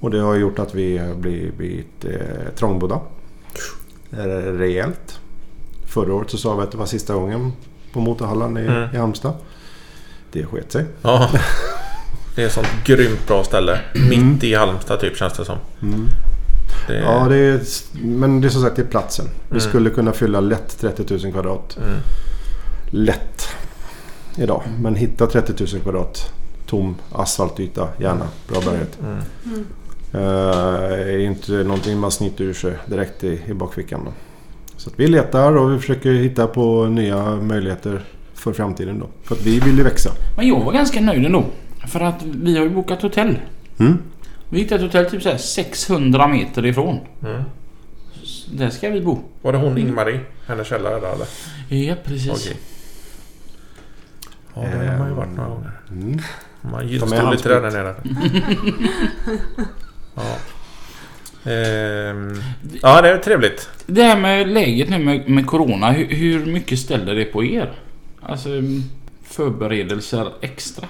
Och 0.00 0.10
det 0.10 0.18
har 0.20 0.34
gjort 0.34 0.58
att 0.58 0.74
vi 0.74 0.98
har 0.98 1.14
blivit, 1.14 1.56
blivit 1.56 2.04
eh, 2.04 2.54
trångbodda. 2.56 3.00
Eh, 4.12 4.52
Rejält. 4.52 5.20
Förra 5.86 6.14
året 6.14 6.30
så 6.30 6.36
sa 6.36 6.56
vi 6.56 6.62
att 6.62 6.72
det 6.72 6.78
var 6.78 6.86
sista 6.86 7.14
gången 7.14 7.52
på 7.92 8.00
Motorhallen 8.00 8.56
i, 8.58 8.60
Mm. 8.66 8.88
i 8.94 8.96
Halmstad. 8.96 9.32
Det 10.32 10.44
sket 10.46 10.72
sig. 10.72 10.84
Ja. 11.02 11.30
Det 12.36 12.42
är 12.42 12.46
ett 12.46 12.52
sånt 12.52 12.68
grymt 12.84 13.26
bra 13.26 13.44
ställe. 13.44 13.80
Mitt 14.10 14.44
i 14.44 14.54
Halmstad 14.54 15.00
typ 15.00 15.16
känns 15.16 15.32
det 15.32 15.44
som. 15.44 15.58
Mm. 15.82 16.06
Det 16.88 16.96
är, 16.96 17.02
Ja, 17.02 17.26
det 17.28 17.36
är, 17.36 17.60
men 18.04 18.40
det 18.40 18.48
är 18.48 18.50
som 18.50 18.62
sagt 18.62 18.76
det 18.76 18.82
är 18.82 18.86
platsen. 18.86 19.26
Vi 19.48 19.50
Mm. 19.50 19.60
skulle 19.60 19.90
kunna 19.90 20.12
fylla 20.12 20.40
lätt 20.40 20.78
30 20.80 21.14
000 21.24 21.32
kvadrat. 21.32 21.76
Mm. 21.76 21.90
Lätt. 22.90 23.48
Idag. 24.36 24.62
Men 24.80 24.94
hitta 24.94 25.26
30 25.26 25.64
000 25.74 25.82
kvadrat. 25.82 26.32
Tom 26.66 26.96
asfaltyta, 27.12 27.88
gärna. 27.98 28.28
Bra 28.48 28.60
bärighet. 28.60 28.98
Mm. 29.02 29.64
Uh, 30.14 30.20
är 31.14 31.18
inte 31.18 31.52
någonting 31.52 31.98
man 31.98 32.10
sniter 32.10 32.44
ur 32.44 32.54
sig 32.54 32.72
direkt 32.86 33.24
i, 33.24 33.42
i 33.46 33.54
bakfickan. 33.54 34.00
Då. 34.04 34.12
Så 34.80 34.90
att 34.90 35.00
vi 35.00 35.06
letar 35.06 35.56
och 35.56 35.72
vi 35.72 35.78
försöker 35.78 36.12
hitta 36.12 36.46
på 36.46 36.86
nya 36.86 37.36
möjligheter 37.36 38.00
för 38.34 38.52
framtiden. 38.52 38.98
Då. 38.98 39.08
För 39.22 39.34
att 39.34 39.42
vi 39.42 39.60
vill 39.60 39.76
ju 39.76 39.82
växa. 39.82 40.10
Men 40.36 40.48
jag 40.48 40.64
var 40.64 40.72
ganska 40.72 41.00
nöjd 41.00 41.26
ändå. 41.26 41.44
För 41.88 42.00
att 42.00 42.22
vi 42.22 42.56
har 42.56 42.64
ju 42.64 42.70
bokat 42.70 43.02
hotell. 43.02 43.38
Mm. 43.78 43.98
Vi 44.48 44.58
hittade 44.58 44.84
ett 44.84 44.92
hotell 44.92 45.10
typ 45.10 45.22
så 45.22 45.28
här 45.28 45.36
600 45.36 46.28
meter 46.28 46.66
ifrån. 46.66 47.00
Mm. 47.22 47.42
Där 48.52 48.70
ska 48.70 48.90
vi 48.90 49.00
bo. 49.00 49.18
Var 49.42 49.52
det 49.52 49.58
hon 49.58 49.78
Ingmarie? 49.78 50.20
Hennes 50.46 50.66
källare 50.66 51.00
där 51.00 51.12
eller? 51.12 51.26
Ja, 51.88 51.94
precis. 52.04 52.30
Okej. 52.30 52.56
Ja, 54.54 54.60
det 54.60 54.86
har 54.88 54.98
man 54.98 55.08
ju 55.08 55.14
varit 55.14 55.36
några 55.36 55.48
gånger. 55.50 55.80
Mm. 55.90 56.18
Man 56.60 56.88
gillstår 56.88 57.30
lite 57.30 57.48
där 57.48 57.70
nere. 57.70 57.94
ja. 60.14 60.36
Ehm, 61.44 62.42
ja, 62.82 63.02
det 63.02 63.08
är 63.08 63.18
trevligt. 63.18 63.68
Det 63.86 64.02
här 64.02 64.20
med 64.20 64.48
läget 64.48 64.88
nu 64.90 64.98
med, 64.98 65.28
med 65.28 65.46
Corona. 65.46 65.90
Hur, 65.90 66.06
hur 66.06 66.46
mycket 66.46 66.78
ställer 66.78 67.14
det 67.14 67.24
på 67.24 67.44
er? 67.44 67.72
Alltså 68.22 68.48
förberedelser 69.24 70.32
extra. 70.40 70.86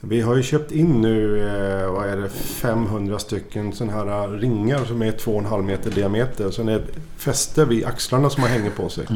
Vi 0.00 0.20
har 0.20 0.36
ju 0.36 0.42
köpt 0.42 0.72
in 0.72 1.00
nu, 1.00 1.38
eh, 1.40 1.90
vad 1.92 2.08
är 2.08 2.16
det, 2.16 2.28
500 2.28 3.18
stycken 3.18 3.72
sådana 3.72 3.92
här 3.92 4.28
ringar 4.28 4.84
som 4.84 5.02
är 5.02 5.12
2,5 5.12 5.62
meter 5.62 5.90
diameter. 5.90 6.50
Så 6.50 6.62
när 6.62 6.82
fäste 7.16 7.64
vid 7.64 7.84
axlarna 7.84 8.30
som 8.30 8.40
man 8.40 8.50
hänger 8.50 8.70
på 8.70 8.88
sig. 8.88 9.06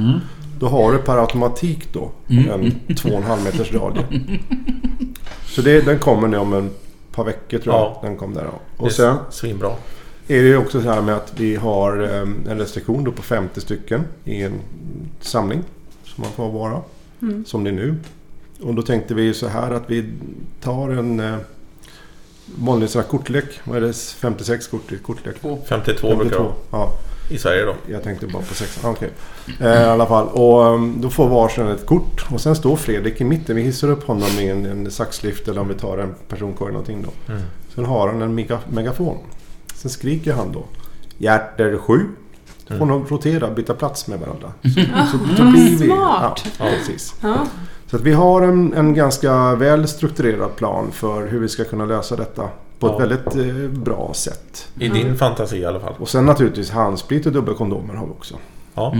Då 0.58 0.68
har 0.68 0.92
du 0.92 0.98
per 0.98 1.16
automatik 1.16 1.92
då 1.92 2.10
Mm. 2.28 2.50
en 2.50 2.70
2,5 2.96 3.44
meters 3.44 3.72
radie. 3.72 4.04
Så 5.46 5.62
det, 5.62 5.80
den 5.80 5.98
kommer 5.98 6.28
nu 6.28 6.36
om 6.36 6.52
en 6.52 6.70
par 7.12 7.24
veckor 7.24 7.58
tror 7.58 7.74
jag. 7.74 7.82
Ja. 7.82 7.98
Den 8.02 8.16
kom 8.16 8.34
där. 8.34 8.42
är 8.42 8.50
Och 8.76 8.92
sen 8.92 9.16
Svinbra. 9.30 9.70
Är 10.38 10.42
det 10.42 10.48
ju 10.48 10.56
också 10.56 10.82
så 10.82 10.90
här 10.90 11.02
med 11.02 11.14
att 11.14 11.32
vi 11.36 11.56
har 11.56 12.02
eh, 12.02 12.20
en 12.52 12.58
restriktion 12.58 13.04
då 13.04 13.12
på 13.12 13.22
50 13.22 13.60
stycken 13.60 14.04
i 14.24 14.42
en 14.42 14.52
samling. 15.20 15.62
Som 16.04 16.22
man 16.24 16.32
får 16.32 16.50
vara. 16.50 16.80
Som 17.46 17.64
det 17.64 17.70
är 17.70 17.74
nu. 17.74 17.94
Och 18.62 18.74
då 18.74 18.82
tänkte 18.82 19.14
vi 19.14 19.34
så 19.34 19.48
här 19.48 19.70
att 19.70 19.82
vi 19.90 20.04
tar 20.60 20.90
en... 20.90 21.20
eh, 21.20 21.36
vanlig 22.58 22.90
sån 22.90 23.02
här 23.02 23.08
kortlek. 23.08 23.60
Vad 23.64 23.76
är 23.76 23.80
det? 23.80 23.92
56 23.96 24.66
kort 24.66 24.92
i 24.92 24.98
kortlek? 24.98 25.36
52 25.68 26.16
brukar 26.16 26.38
det. 26.38 26.50
Ja, 26.70 26.92
I 27.30 27.38
Sverige 27.38 27.64
då. 27.64 27.74
jag 27.90 28.02
tänkte 28.02 28.26
bara 28.26 28.42
på 28.42 28.54
sex. 28.54 28.80
Ah, 28.84 28.90
Okej. 28.90 29.10
Eh, 29.60 29.82
I 29.82 29.84
alla 29.84 30.06
fall. 30.06 30.28
Och 30.28 30.60
um, 30.74 31.00
då 31.00 31.10
får 31.10 31.28
varsin 31.28 31.66
ett 31.66 31.86
kort. 31.86 32.26
Och 32.30 32.40
sen 32.40 32.56
står 32.56 32.76
Fredrik 32.76 33.20
i 33.20 33.24
mitten. 33.24 33.56
Vi 33.56 33.62
hissar 33.62 33.88
upp 33.90 34.04
honom 34.06 34.28
med 34.36 34.50
en, 34.50 34.66
en 34.66 34.90
saxlift 34.90 35.48
eller 35.48 35.60
om 35.60 35.68
vi 35.68 35.74
tar 35.74 35.98
en 35.98 36.14
personkorg 36.28 36.68
eller 36.68 36.72
någonting 36.72 37.02
då. 37.02 37.32
Mm. 37.32 37.42
Sen 37.74 37.84
har 37.84 38.08
han 38.08 38.22
en 38.22 38.34
mega, 38.34 38.58
megafon. 38.70 39.18
Sen 39.80 39.90
skriker 39.90 40.32
han 40.32 40.52
då. 40.52 40.64
Hjärter 41.18 41.78
7. 41.78 42.06
Då 42.68 42.76
får 42.78 42.86
de 42.86 43.06
rotera, 43.06 43.50
byta 43.50 43.74
plats 43.74 44.06
med 44.06 44.18
varandra. 44.20 44.52
Så, 44.62 44.68
så, 45.12 45.36
så 45.36 45.42
blir 45.44 45.78
vi, 45.78 45.86
Smart. 45.86 46.44
Ja, 46.58 46.64
precis. 46.78 47.14
Ja. 47.20 47.46
Så 47.86 47.96
att 47.96 48.02
vi 48.02 48.12
har 48.12 48.42
en, 48.42 48.74
en 48.74 48.94
ganska 48.94 49.54
väl 49.54 49.88
strukturerad 49.88 50.56
plan 50.56 50.92
för 50.92 51.26
hur 51.26 51.40
vi 51.40 51.48
ska 51.48 51.64
kunna 51.64 51.84
lösa 51.84 52.16
detta 52.16 52.42
på 52.78 52.86
Ja. 52.88 52.94
ett 52.94 53.00
väldigt 53.00 53.36
eh, 53.36 53.80
bra 53.80 54.10
sätt. 54.14 54.68
I 54.78 54.88
din 54.88 55.16
fantasi 55.16 55.56
i 55.56 55.64
alla 55.64 55.80
fall. 55.80 55.94
Och 55.98 56.08
sen 56.08 56.26
naturligtvis 56.26 56.70
handsprit 56.70 57.26
och 57.26 57.32
dubbla 57.32 57.54
kondomer 57.54 57.94
har 57.94 58.06
vi 58.06 58.12
också. 58.12 58.34
Ja. 58.74 58.94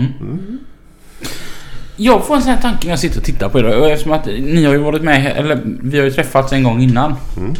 Jag 1.95 2.25
får 2.25 2.35
en 2.35 2.41
sån 2.41 2.51
här 2.51 2.61
tanke 2.61 2.83
när 2.87 2.91
jag 2.91 2.99
sitter 2.99 3.17
och 3.17 3.23
tittar 3.25 3.49
på 3.49 3.59
er. 3.59 3.79
Och 3.79 3.89
Eftersom 3.89 4.11
att 4.11 4.25
ni 4.25 4.65
har 4.65 4.73
ju 4.73 4.79
varit 4.79 5.01
med, 5.01 5.37
eller 5.37 5.61
vi 5.65 5.97
har 5.97 6.05
ju 6.05 6.11
träffats 6.11 6.53
en 6.53 6.63
gång 6.63 6.81
innan. 6.81 7.15
Mm. 7.37 7.53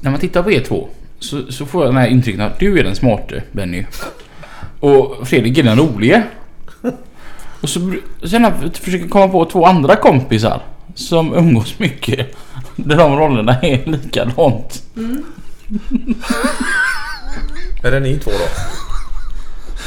När 0.00 0.10
man 0.10 0.20
tittar 0.20 0.42
på 0.42 0.52
er 0.52 0.60
två 0.60 0.88
så, 1.20 1.52
så 1.52 1.66
får 1.66 1.84
jag 1.84 1.94
den 1.94 2.00
här 2.02 2.08
intrycket 2.08 2.40
att 2.40 2.58
du 2.58 2.78
är 2.78 2.84
den 2.84 2.96
smarte 2.96 3.42
Benny. 3.52 3.84
Och 4.80 5.28
Fredrik 5.28 5.58
är 5.58 5.62
den 5.62 5.78
rolige. 5.78 6.22
Och 7.60 7.68
så 7.68 7.94
sen 8.24 8.44
har 8.44 8.70
jag 8.86 9.10
komma 9.10 9.28
på 9.28 9.44
två 9.44 9.66
andra 9.66 9.96
kompisar 9.96 10.62
som 10.94 11.34
umgås 11.34 11.78
mycket. 11.78 12.36
Där 12.76 12.96
de 12.96 13.16
rollerna 13.16 13.60
är 13.60 13.86
likadant. 13.86 14.82
Är 17.82 17.90
det 17.90 18.00
ni 18.00 18.18
två 18.18 18.30
då? 18.30 18.79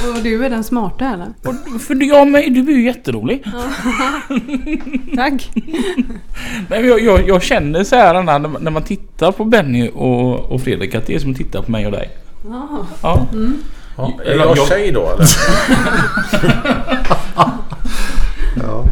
Och 0.01 0.23
du 0.23 0.45
är 0.45 0.49
den 0.49 0.63
smarta 0.63 1.06
eller? 1.06 1.27
Och 1.75 1.82
för 1.82 1.95
du, 1.95 2.06
ja, 2.06 2.25
men 2.25 2.53
du 2.53 2.60
är 2.71 2.75
ju 2.77 2.84
jätterolig. 2.86 3.43
Tack. 5.15 5.51
Nej, 5.56 6.06
men 6.69 6.88
jag, 6.88 7.01
jag, 7.01 7.27
jag 7.27 7.43
känner 7.43 7.84
så 7.84 7.95
här 7.95 8.23
när, 8.23 8.39
man- 8.39 8.58
när 8.60 8.71
man 8.71 8.84
tittar 8.84 9.32
på 9.32 9.45
Benny 9.45 9.89
och, 9.93 10.39
och 10.51 10.62
Fredrik 10.62 10.95
att 10.95 11.08
det 11.08 11.15
är 11.15 11.19
som 11.19 11.32
att 11.32 11.38
titta 11.38 11.62
på 11.62 11.71
mig 11.71 11.86
och 11.86 11.91
dig. 11.91 12.10
Ja. 12.49 12.86
Ja. 13.03 13.27
Ja. 13.97 14.12
Är 14.25 14.32
Eller 14.32 14.45
jag 14.45 14.58
jag- 14.58 14.67
tjej 14.67 14.91
då 14.91 15.12
eller? 15.13 15.25
Ja. 18.63 18.86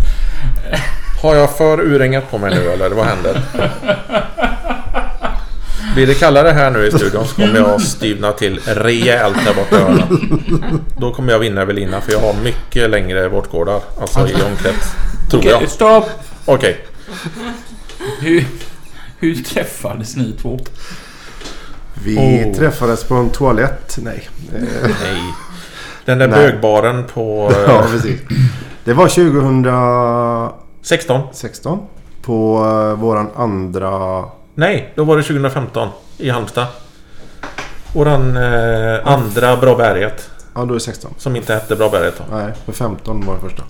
Har 1.24 1.36
jag 1.36 1.58
för 1.58 1.80
urringat 1.82 2.32
på 2.32 2.38
mig 2.38 2.56
nu 2.56 2.70
eller 2.72 2.90
vad 2.90 3.06
händer? 3.06 3.42
Blir 5.93 6.08
det 6.08 6.13
kallare 6.13 6.49
här 6.49 6.71
nu 6.71 6.88
i 6.88 6.91
studion 6.91 7.25
så 7.27 7.36
kommer 7.36 7.56
jag 7.60 7.82
styvna 7.82 8.32
till 8.32 8.60
rejält 8.65 9.38
där 9.45 9.54
borta 9.54 9.77
i 9.77 9.80
hörnet. 9.80 10.10
Då 10.97 11.13
kommer 11.13 11.32
jag 11.32 11.39
vinna 11.39 11.62
Evelina 11.62 12.01
för 12.01 12.12
jag 12.12 12.19
har 12.19 12.34
mycket 12.43 12.89
längre 12.89 13.27
vårtgårdar. 13.27 13.82
Alltså 14.01 14.19
i 14.19 14.34
omkrets. 14.34 14.91
Tror 15.30 15.39
Okej, 15.41 15.51
jag. 15.51 15.69
stopp! 15.69 16.10
Okej. 16.45 16.86
Hur, 18.19 18.45
hur 19.19 19.36
träffades 19.36 20.15
ni 20.15 20.34
två? 20.41 20.60
Vi 22.04 22.17
Oh. 22.17 22.54
träffades 22.58 23.04
på 23.04 23.15
en 23.15 23.30
toalett. 23.30 23.97
Nej. 24.01 24.30
Eh, 24.56 24.62
Nej. 24.84 25.21
Den 26.06 26.17
där 26.17 26.27
Nej. 26.27 26.51
bögbaren 26.51 27.04
på 27.13 27.51
eh, 27.51 27.58
ja, 27.67 27.84
precis. 27.91 28.21
Det 28.84 28.93
var 28.93 29.08
2016 29.08 31.21
16. 31.32 31.80
på 32.21 32.65
eh, 32.65 32.93
våran 32.99 33.30
andra... 33.36 34.23
Nej, 34.56 34.94
då 34.96 35.04
var 35.04 35.18
det 35.18 35.24
2015 35.24 35.90
i 36.18 36.30
Halmstad. 36.30 36.68
Våran 37.94 38.38
eh, 38.38 39.08
andra 39.08 39.58
Bra 39.58 39.76
Berget. 39.76 40.30
Ja, 40.56 40.62
då 40.62 40.70
är 40.70 40.74
det 40.74 40.80
16. 40.80 41.14
Som 41.18 41.36
inte 41.36 41.54
hette 41.54 41.76
Bra 41.76 41.90
Berget 41.90 42.18
då. 42.18 42.36
Nej, 42.36 42.54
för 42.66 42.72
15 42.72 43.26
var 43.26 43.34
det 43.34 43.42
första. 43.42 43.64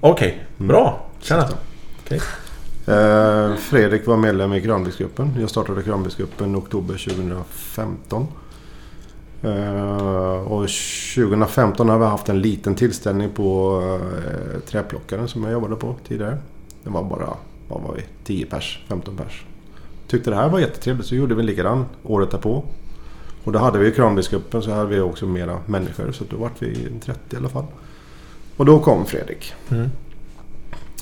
Okej, 0.00 0.46
bra. 0.56 1.06
Tjena. 1.20 1.48
Okej. 2.04 2.20
Eh, 2.86 3.54
Fredrik 3.56 4.06
var 4.06 4.16
medlem 4.16 4.52
i 4.52 4.60
Kranbilsgruppen. 4.60 5.36
Jag 5.40 5.50
startade 5.50 5.82
Kranbilsgruppen 5.82 6.54
i 6.54 6.58
oktober 6.58 6.94
2015. 6.94 8.26
Eh, 9.42 10.52
och 10.52 10.68
2015 11.14 11.88
har 11.88 11.98
vi 11.98 12.04
haft 12.04 12.28
en 12.28 12.40
liten 12.40 12.74
tillställning 12.74 13.30
på 13.30 13.80
eh, 13.92 14.60
träplockaren 14.60 15.28
som 15.28 15.42
jag 15.42 15.52
jobbade 15.52 15.76
på 15.76 15.96
tidigare. 16.08 16.38
Det 16.84 16.90
var 16.90 17.04
bara, 17.04 17.28
vad 17.68 17.82
var 17.82 17.94
vi, 17.94 18.02
10 18.24 18.46
pers, 18.46 18.84
15 18.88 19.16
pers. 19.16 19.44
Tyckte 20.08 20.30
det 20.30 20.36
här 20.36 20.48
var 20.48 20.58
jättetrevligt 20.58 21.06
så 21.06 21.14
gjorde 21.14 21.34
vi 21.34 21.42
likadan 21.42 21.86
året 22.02 22.30
därpå. 22.30 22.64
Och 23.44 23.52
då 23.52 23.58
hade 23.58 23.78
vi 23.78 23.92
Kranbilsgruppen 23.92 24.62
så 24.62 24.70
hade 24.70 24.88
vi 24.88 25.00
också 25.00 25.26
mera 25.26 25.58
människor 25.66 26.12
så 26.12 26.24
då 26.30 26.36
vart 26.36 26.62
vi 26.62 26.86
en 26.86 27.00
30 27.00 27.20
i 27.30 27.36
alla 27.36 27.48
fall. 27.48 27.64
Och 28.56 28.64
då 28.64 28.78
kom 28.78 29.06
Fredrik. 29.06 29.54
Mm. 29.70 29.90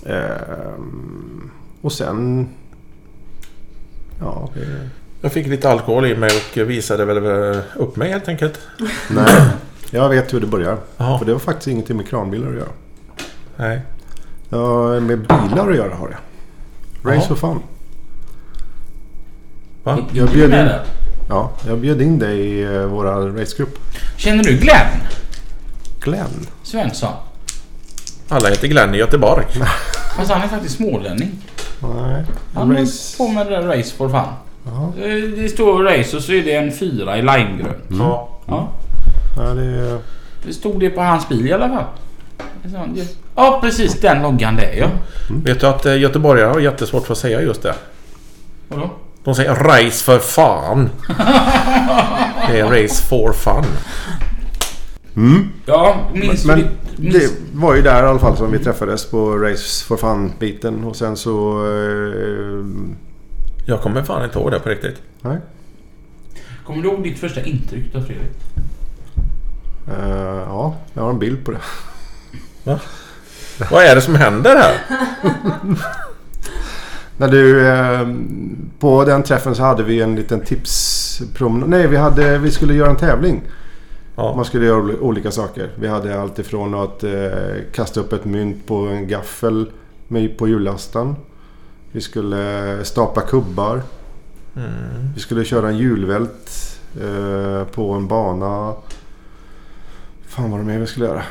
Ehm, 0.06 1.50
och 1.80 1.92
sen... 1.92 2.48
Ja, 4.20 4.50
det, 4.54 4.90
Jag 5.20 5.32
fick 5.32 5.46
lite 5.46 5.70
alkohol 5.70 6.06
i 6.06 6.16
mig 6.16 6.30
och 6.50 6.70
visade 6.70 7.04
väl 7.04 7.18
upp 7.76 7.96
mig 7.96 8.10
helt 8.10 8.28
enkelt. 8.28 8.58
nej. 9.10 9.50
Jag 9.90 10.08
vet 10.08 10.34
hur 10.34 10.40
det 10.40 10.46
börjar. 10.46 10.78
Jaha. 10.96 11.18
För 11.18 11.26
det 11.26 11.32
var 11.32 11.40
faktiskt 11.40 11.68
ingenting 11.68 11.96
med 11.96 12.08
kranbilar 12.08 12.48
att 12.48 12.54
göra. 12.54 12.68
Nej. 13.56 13.80
Ja, 14.48 15.00
med 15.00 15.18
bilar 15.18 15.70
att 15.70 15.76
göra 15.76 15.94
har 15.94 16.08
det. 16.08 16.16
Race 17.06 17.16
Jaha. 17.28 17.36
for 17.36 17.36
fun. 17.36 17.60
Va? 19.84 19.98
Jag 20.12 20.28
bjöd 20.28 20.54
in, 20.54 20.68
ja, 21.28 21.50
jag 21.66 21.78
bjöd 21.78 22.02
in 22.02 22.18
dig 22.18 22.40
i 22.40 22.62
eh, 22.62 22.82
våra 22.86 23.28
racegrupp. 23.40 23.78
Känner 24.16 24.44
du 24.44 24.56
Glenn 24.56 24.86
Glenn. 26.00 26.46
Svensson? 26.62 27.12
Alla 28.28 28.48
heter 28.48 28.68
Glenn 28.68 28.94
i 28.94 28.98
Göteborg. 28.98 29.44
Fast 30.16 30.30
han 30.30 30.42
är 30.42 30.48
faktiskt 30.48 30.76
smålänning. 30.76 31.30
Nej, 31.82 32.24
Han 32.54 32.76
race... 32.76 33.16
på 33.18 33.28
med 33.28 33.46
det 33.46 33.56
där 33.56 33.62
Race 33.62 33.94
for 33.96 34.08
fun. 34.08 34.20
Ja, 34.64 34.92
Eh, 35.02 35.22
Det 35.42 35.48
står 35.48 35.82
race 35.84 36.16
och 36.16 36.22
så 36.22 36.32
är 36.32 36.42
det 36.42 36.52
en 36.54 36.72
fyra 36.72 37.16
i 37.18 37.22
limegrönt. 37.22 37.84
Ja. 37.88 38.28
Ja. 38.46 38.68
ja, 39.36 39.42
det 39.42 39.64
är... 39.64 39.98
Det 40.46 40.52
stod 40.52 40.80
det 40.80 40.90
på 40.90 41.00
hans 41.00 41.28
bil 41.28 41.46
i 41.46 41.52
alla 41.52 41.68
fall. 41.68 41.84
Ja 43.36 43.58
precis 43.62 44.00
den 44.00 44.22
loggan 44.22 44.56
där 44.56 44.74
ja. 44.78 44.88
Vet 45.44 45.60
du 45.60 45.66
att 45.66 45.86
eh, 45.86 45.98
göteborgare 46.00 46.48
har 46.48 46.60
jättesvårt 46.60 47.06
för 47.06 47.12
att 47.12 47.18
säga 47.18 47.42
just 47.42 47.62
det? 47.62 47.74
Vadå? 48.68 48.90
De 49.24 49.34
säger 49.34 49.54
race 49.54 50.04
för 50.04 50.18
fan. 50.18 50.90
Det 52.48 52.58
är 52.60 52.82
race 52.82 53.02
for 53.02 53.32
fun. 53.32 53.64
Mm. 55.16 55.48
Ja, 55.66 55.96
minns 56.14 56.44
Men 56.44 56.58
ditt... 56.96 57.12
det 57.12 57.30
var 57.54 57.74
ju 57.74 57.82
där 57.82 58.02
i 58.04 58.06
alla 58.06 58.18
fall 58.18 58.36
som 58.36 58.52
vi 58.52 58.58
träffades 58.58 59.10
på 59.10 59.36
Race 59.36 59.84
for 59.84 59.96
Fun-biten. 59.96 60.84
Och 60.84 60.96
sen 60.96 61.16
så... 61.16 61.66
Eh, 61.66 62.64
Jag 63.66 63.82
kommer 63.82 64.02
fan 64.02 64.24
inte 64.24 64.38
ihåg 64.38 64.50
det 64.50 64.60
på 64.60 64.68
riktigt. 64.68 64.96
nej. 65.20 65.36
kommer 66.66 66.82
du 66.82 66.88
ihåg 66.88 67.02
ditt 67.02 67.18
första 67.18 67.40
intryck 67.42 67.94
av 67.94 68.00
Fredrik? 68.00 68.32
Eh, 69.88 70.42
ja, 70.46 70.74
jag 70.94 71.02
har 71.02 71.10
en 71.10 71.18
bild 71.18 71.44
på 71.44 71.50
det. 71.52 72.78
Vad 73.70 73.84
är 73.84 73.94
det 73.94 74.00
som 74.00 74.14
händer 74.14 74.56
här? 74.56 74.74
När 77.18 77.28
du, 77.28 77.68
eh, 77.68 78.08
på 78.78 79.04
den 79.04 79.22
träffen 79.22 79.54
så 79.54 79.62
hade 79.62 79.82
vi 79.82 80.00
en 80.02 80.14
liten 80.16 80.40
tipspromenad. 80.40 81.68
Nej, 81.68 81.86
vi, 81.86 81.96
hade, 81.96 82.38
vi 82.38 82.50
skulle 82.50 82.74
göra 82.74 82.90
en 82.90 82.96
tävling. 82.96 83.42
Ja. 84.16 84.36
Man 84.36 84.44
skulle 84.44 84.66
göra 84.66 84.80
oli- 84.82 84.98
olika 85.00 85.30
saker. 85.30 85.70
Vi 85.78 85.88
hade 85.88 86.20
allt 86.20 86.38
ifrån 86.38 86.74
att 86.74 87.04
eh, 87.04 87.12
kasta 87.74 88.00
upp 88.00 88.12
ett 88.12 88.24
mynt 88.24 88.66
på 88.66 88.74
en 88.76 89.08
gaffel 89.08 89.70
med, 90.08 90.38
på 90.38 90.48
hjullastaren. 90.48 91.16
Vi 91.92 92.00
skulle 92.00 92.78
stapla 92.84 93.22
kubbar. 93.22 93.82
Mm. 94.56 94.68
Vi 95.14 95.20
skulle 95.20 95.44
köra 95.44 95.68
en 95.68 95.78
hjulvält 95.78 96.78
eh, 97.02 97.64
på 97.64 97.92
en 97.92 98.08
bana. 98.08 98.74
Fan 100.28 100.50
vad 100.50 100.60
det 100.60 100.64
mer 100.64 100.78
vi 100.78 100.86
skulle 100.86 101.06
göra. 101.06 101.22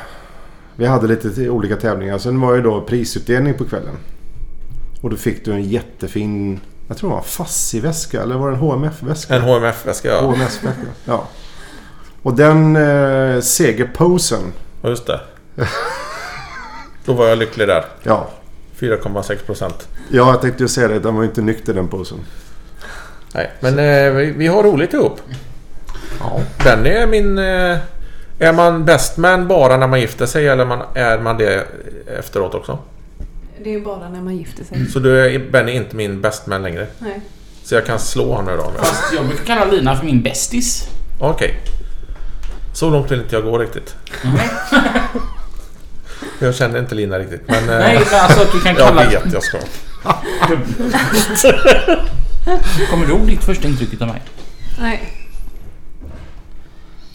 Vi 0.76 0.86
hade 0.86 1.06
lite 1.06 1.50
olika 1.50 1.76
tävlingar. 1.76 2.18
Sen 2.18 2.40
var 2.40 2.56
det 2.56 2.62
då 2.62 2.80
prisutdelning 2.80 3.54
på 3.54 3.64
kvällen. 3.64 3.96
Och 5.00 5.10
då 5.10 5.16
fick 5.16 5.44
du 5.44 5.52
en 5.52 5.62
jättefin, 5.62 6.60
jag 6.88 6.96
tror 6.96 7.10
det 7.10 7.14
var 7.14 7.20
en 7.22 7.28
Fassi-väska 7.28 8.22
eller 8.22 8.34
var 8.34 8.50
det 8.50 8.54
en 8.56 8.60
HMF-väska? 8.60 9.34
En 9.34 9.42
HMF-väska 9.42 10.08
ja. 10.08 10.20
HMS-väska, 10.20 10.86
ja. 11.04 11.28
Och 12.22 12.34
den 12.34 12.76
eh, 12.76 13.40
segerposen, 13.40 14.52
Ja, 14.82 14.88
just 14.88 15.06
det. 15.06 15.20
Då 17.04 17.12
var 17.12 17.26
jag 17.26 17.38
lycklig 17.38 17.68
där. 17.68 17.84
ja. 18.02 18.28
4,6 18.78 19.36
procent. 19.46 19.88
Ja, 20.10 20.30
jag 20.30 20.40
tänkte 20.42 20.62
ju 20.64 20.68
säga 20.68 20.88
det. 20.88 20.98
Den 20.98 21.14
var 21.14 21.22
ju 21.22 21.28
inte 21.28 21.42
nykter 21.42 21.74
den 21.74 21.88
posen. 21.88 22.18
Nej, 23.34 23.50
men 23.60 23.78
eh, 23.78 24.12
vi, 24.12 24.32
vi 24.36 24.46
har 24.46 24.62
roligt 24.62 24.94
ihop. 24.94 25.20
Ja. 26.20 26.40
Den 26.64 26.86
är 26.86 27.06
min... 27.06 27.38
Eh, 27.38 27.78
är 28.38 28.52
man 28.52 28.84
best 28.84 29.16
man 29.16 29.48
bara 29.48 29.76
när 29.76 29.86
man 29.86 30.00
gifter 30.00 30.26
sig 30.26 30.48
eller 30.48 30.64
man, 30.64 30.82
är 30.94 31.18
man 31.18 31.36
det 31.38 31.66
efteråt 32.18 32.54
också? 32.54 32.78
Det 33.64 33.74
är 33.74 33.80
bara 33.80 34.08
när 34.08 34.20
man 34.22 34.36
gifter 34.36 34.64
sig. 34.64 34.86
Så 34.86 34.98
du 34.98 35.20
är 35.34 35.38
Benny 35.50 35.72
inte 35.72 35.96
min 35.96 36.20
best 36.20 36.46
man 36.46 36.62
längre? 36.62 36.86
Nej. 36.98 37.20
Så 37.64 37.74
jag 37.74 37.86
kan 37.86 37.98
slå 37.98 38.34
honom 38.34 38.54
idag. 38.54 38.72
med. 38.72 38.86
Fast 38.86 39.14
jag 39.14 39.26
brukar 39.26 39.44
kalla 39.44 39.64
Lina 39.64 39.96
för 39.96 40.04
min 40.06 40.22
bästis. 40.22 40.88
Okej. 41.20 41.54
Så 42.74 42.90
långt 42.90 43.10
vill 43.10 43.20
inte 43.20 43.34
jag 43.36 43.44
gå 43.44 43.58
riktigt. 43.58 43.94
jag 46.38 46.54
känner 46.54 46.78
inte 46.78 46.94
Lina 46.94 47.18
riktigt. 47.18 47.42
Men 47.46 47.68
eh, 47.68 47.78
Nej, 47.78 48.02
men 48.10 48.20
alltså 48.20 48.42
att 48.42 48.52
du 48.52 48.60
kan 48.60 48.74
jag 48.76 48.88
kalla... 48.88 49.10
vet 49.10 49.32
jag 49.32 49.42
ska. 49.42 49.58
Kommer 52.90 53.06
du 53.06 53.12
ihåg 53.12 53.26
ditt 53.26 53.44
första 53.44 53.68
intryck 53.68 54.02
av 54.02 54.08
mig? 54.08 54.22
Nej. 54.80 55.12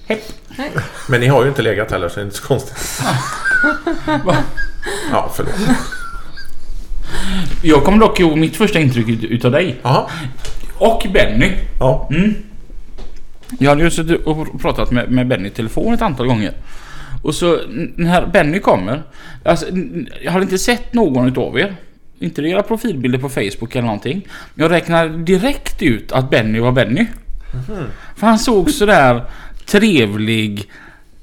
Hepp. 0.08 0.40
Nej. 0.58 0.72
Men 1.10 1.20
ni 1.20 1.28
har 1.28 1.44
ju 1.44 1.50
inte 1.50 1.62
legat 1.62 1.92
heller 1.92 2.10
så 2.10 2.16
det 2.16 2.22
är 2.22 2.26
inte 2.26 2.36
så 2.38 2.44
konstigt. 2.48 3.02
ja, 5.12 5.32
förlåt. 5.36 5.54
Jag 7.64 7.84
kommer 7.84 7.98
dock 7.98 8.20
ihåg 8.20 8.38
mitt 8.38 8.56
första 8.56 8.80
intryck 8.80 9.10
ut- 9.10 9.24
utav 9.24 9.52
dig. 9.52 9.80
Jaha. 9.82 10.10
Och 10.78 11.06
Benny. 11.14 11.52
Ja. 11.80 12.08
Mm. 12.12 12.34
Jag 13.60 13.70
hade 13.70 13.84
ju 13.84 13.90
suttit 13.92 14.26
och 14.26 14.62
pratat 14.62 14.92
med, 14.92 15.12
med 15.12 15.28
Benny 15.28 15.48
i 15.48 15.52
telefon 15.52 15.94
ett 15.94 16.02
antal 16.02 16.28
gånger. 16.28 16.54
Och 17.24 17.36
så 17.36 17.60
n- 17.64 17.94
när 17.96 18.26
Benny 18.26 18.60
kommer. 18.60 19.04
Alltså, 19.46 19.68
n- 19.68 20.10
jag 20.22 20.32
hade 20.32 20.44
inte 20.44 20.58
sett 20.58 20.94
någon 20.94 21.28
utav 21.28 21.60
er. 21.60 21.76
Inte 22.20 22.42
era 22.42 22.64
profilbilder 22.64 23.20
på 23.20 23.30
Facebook 23.30 23.76
eller 23.76 23.86
någonting. 23.86 24.28
Jag 24.56 24.72
räknade 24.72 25.18
direkt 25.18 25.82
ut 25.82 26.12
att 26.12 26.30
Benny 26.30 26.60
var 26.60 26.72
Benny. 26.72 27.06
För 28.16 28.28
han 28.28 28.40
såg 28.40 28.70
sådär 28.72 29.24
trevlig 29.72 30.70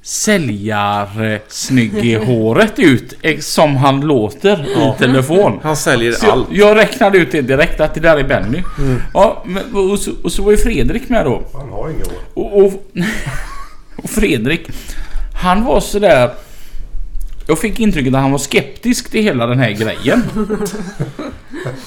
säljar 0.03 1.41
snygg 1.49 1.95
i 1.95 2.15
håret 2.15 2.79
ut 2.79 3.15
eh, 3.23 3.39
som 3.39 3.77
han 3.77 4.01
låter 4.01 4.69
i 4.69 4.99
telefon. 4.99 5.61
Han 5.63 5.77
säljer 5.77 6.13
Så 6.13 6.31
allt. 6.31 6.47
jag 6.53 6.77
räknade 6.77 7.19
ut 7.19 7.33
det 7.33 7.43
direkt 7.43 7.81
att 7.81 7.95
det 7.95 8.01
där 8.01 8.17
är 8.17 8.25
Benny. 8.25 8.63
Ja, 9.15 9.43
men, 9.47 9.75
och, 9.91 9.99
så, 9.99 10.13
och 10.23 10.33
så 10.33 10.43
var 10.43 10.51
ju 10.51 10.57
Fredrik 10.57 11.09
med 11.09 11.25
då. 11.25 11.43
Han 11.53 11.69
har 11.69 11.91
inga 11.91 12.05
år. 12.05 12.13
Och, 12.35 12.57
och, 12.65 12.73
och 14.05 14.11
Fredrik, 14.11 14.69
han 15.35 15.65
var 15.65 15.81
sådär... 15.81 16.31
Jag 17.51 17.59
fick 17.59 17.81
intrycket 17.81 18.15
att 18.15 18.21
han 18.21 18.31
var 18.33 18.39
skeptisk 18.39 19.11
till 19.11 19.23
hela 19.23 19.47
den 19.47 19.59
här 19.59 19.71
grejen. 19.71 20.23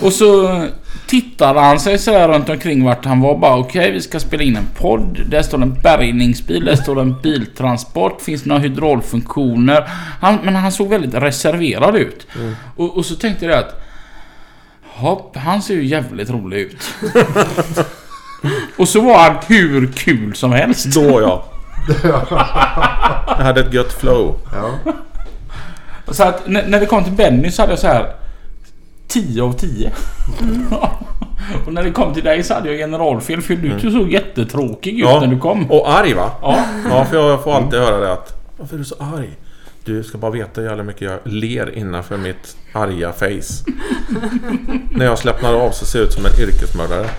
Och 0.01 0.13
så 0.13 0.61
tittade 1.07 1.59
han 1.59 1.79
sig 1.79 1.97
sådär 1.97 2.27
runt 2.27 2.49
omkring 2.49 2.83
vart 2.83 3.05
han 3.05 3.21
var. 3.21 3.37
Bara 3.37 3.57
okej, 3.57 3.91
vi 3.91 4.01
ska 4.01 4.19
spela 4.19 4.43
in 4.43 4.55
en 4.55 4.67
podd. 4.77 5.21
Där 5.29 5.41
står 5.41 5.61
en 5.61 5.73
bärgningsbil, 5.73 6.65
där 6.65 6.75
står 6.75 7.01
en 7.01 7.21
biltransport. 7.21 8.21
Finns 8.21 8.45
några 8.45 8.61
hydraulfunktioner? 8.61 9.89
Han, 10.21 10.39
men 10.43 10.55
han 10.55 10.71
såg 10.71 10.89
väldigt 10.89 11.13
reserverad 11.13 11.95
ut. 11.95 12.27
Och, 12.75 12.97
och 12.97 13.05
så 13.05 13.15
tänkte 13.15 13.45
jag 13.45 13.59
att... 13.59 13.81
Hopp, 14.83 15.37
han 15.37 15.61
ser 15.61 15.73
ju 15.73 15.85
jävligt 15.85 16.29
rolig 16.29 16.57
ut. 16.57 16.93
och 18.77 18.87
så 18.87 19.01
var 19.01 19.19
han 19.19 19.35
hur 19.47 19.91
kul 19.91 20.35
som 20.35 20.51
helst. 20.51 20.85
Då 20.85 21.21
ja. 21.21 21.45
Jag 23.27 23.45
hade 23.45 23.61
ett 23.61 23.73
gött 23.73 23.93
flow. 23.93 24.39
Ja. 24.51 24.93
Så 26.11 26.23
att 26.23 26.47
när, 26.47 26.67
när 26.67 26.79
det 26.79 26.85
kom 26.85 27.03
till 27.03 27.13
Benny 27.13 27.51
så 27.51 27.61
hade 27.61 27.71
jag 27.71 27.79
så 27.79 27.87
här 27.87 28.13
10 29.07 29.43
av 29.43 29.53
10. 29.53 29.91
och 31.65 31.73
när 31.73 31.83
det 31.83 31.91
kom 31.91 32.13
till 32.13 32.23
dig 32.23 32.43
så 32.43 32.53
hade 32.53 32.69
jag 32.69 32.77
generalfel 32.77 33.41
för 33.41 33.55
du 33.55 33.91
såg 33.91 34.11
jättetråkig 34.11 34.93
ut 34.93 34.99
Ja. 35.05 35.19
när 35.19 35.27
du 35.27 35.39
kom. 35.39 35.71
Och 35.71 35.91
arg 35.93 36.13
va? 36.13 36.31
Ja. 36.41 36.59
Ja, 36.89 37.05
för 37.05 37.17
jag 37.29 37.43
får 37.43 37.53
alltid 37.53 37.79
höra 37.79 37.97
det 37.97 38.13
att 38.13 38.33
Varför 38.57 38.75
är 38.75 38.79
du 38.79 38.85
så 38.85 38.95
arg? 38.99 39.29
Du 39.85 40.03
ska 40.03 40.17
bara 40.17 40.31
veta 40.31 40.61
hur 40.61 40.67
jävla 40.67 40.83
mycket 40.83 41.01
jag 41.01 41.19
ler 41.23 41.77
innanför 41.77 42.17
mitt 42.17 42.57
arga 42.73 43.11
face. 43.13 43.63
När 44.91 45.05
jag 45.05 45.17
slappnar 45.19 45.53
av 45.53 45.71
så 45.71 45.85
ser 45.85 45.99
jag 45.99 46.05
ut 46.07 46.13
som 46.13 46.25
en 46.25 46.31
yrkesmördare. 46.39 47.09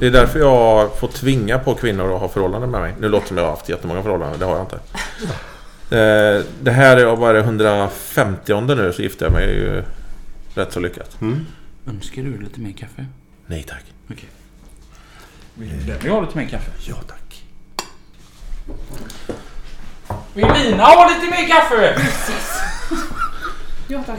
Det 0.00 0.06
är 0.06 0.10
därför 0.10 0.38
jag 0.38 0.98
får 0.98 1.08
tvinga 1.08 1.58
på 1.58 1.74
kvinnor 1.74 2.14
att 2.14 2.20
ha 2.20 2.28
förhållanden 2.28 2.70
med 2.70 2.80
mig. 2.80 2.94
Nu 3.00 3.08
låter 3.08 3.22
det 3.24 3.28
som 3.28 3.36
jag 3.36 3.44
har 3.44 3.50
haft 3.50 3.68
jättemånga 3.68 4.02
förhållanden, 4.02 4.38
det 4.38 4.44
har 4.44 4.52
jag 4.52 4.62
inte. 4.62 4.78
Eh, 5.90 6.44
Det 6.62 6.70
här 6.70 6.96
är 6.96 7.16
vad 7.16 7.30
är 7.30 7.34
det 7.34 7.40
150 7.40 8.60
nu 8.74 8.92
så 8.92 9.02
gifte 9.02 9.24
jag 9.24 9.32
mig 9.32 9.46
ju 9.48 9.82
rätt 10.54 10.72
så 10.72 10.80
lyckat. 10.80 11.16
Önskar 11.86 12.22
du 12.22 12.38
lite 12.40 12.60
mer 12.60 12.72
kaffe? 12.72 13.06
Nej 13.46 13.62
tack. 13.68 13.84
Okej. 14.10 14.28
Vill 15.54 15.86
du 16.02 16.10
ha 16.10 16.20
lite 16.20 16.36
mer 16.38 16.48
kaffe? 16.48 16.70
Ja 16.88 16.96
tack. 16.96 17.44
Vill 20.34 20.46
Lina 20.64 20.82
ha 20.84 21.08
lite 21.08 21.30
mer 21.30 21.48
kaffe? 21.48 22.00
Ja 23.88 24.02
tack. 24.06 24.18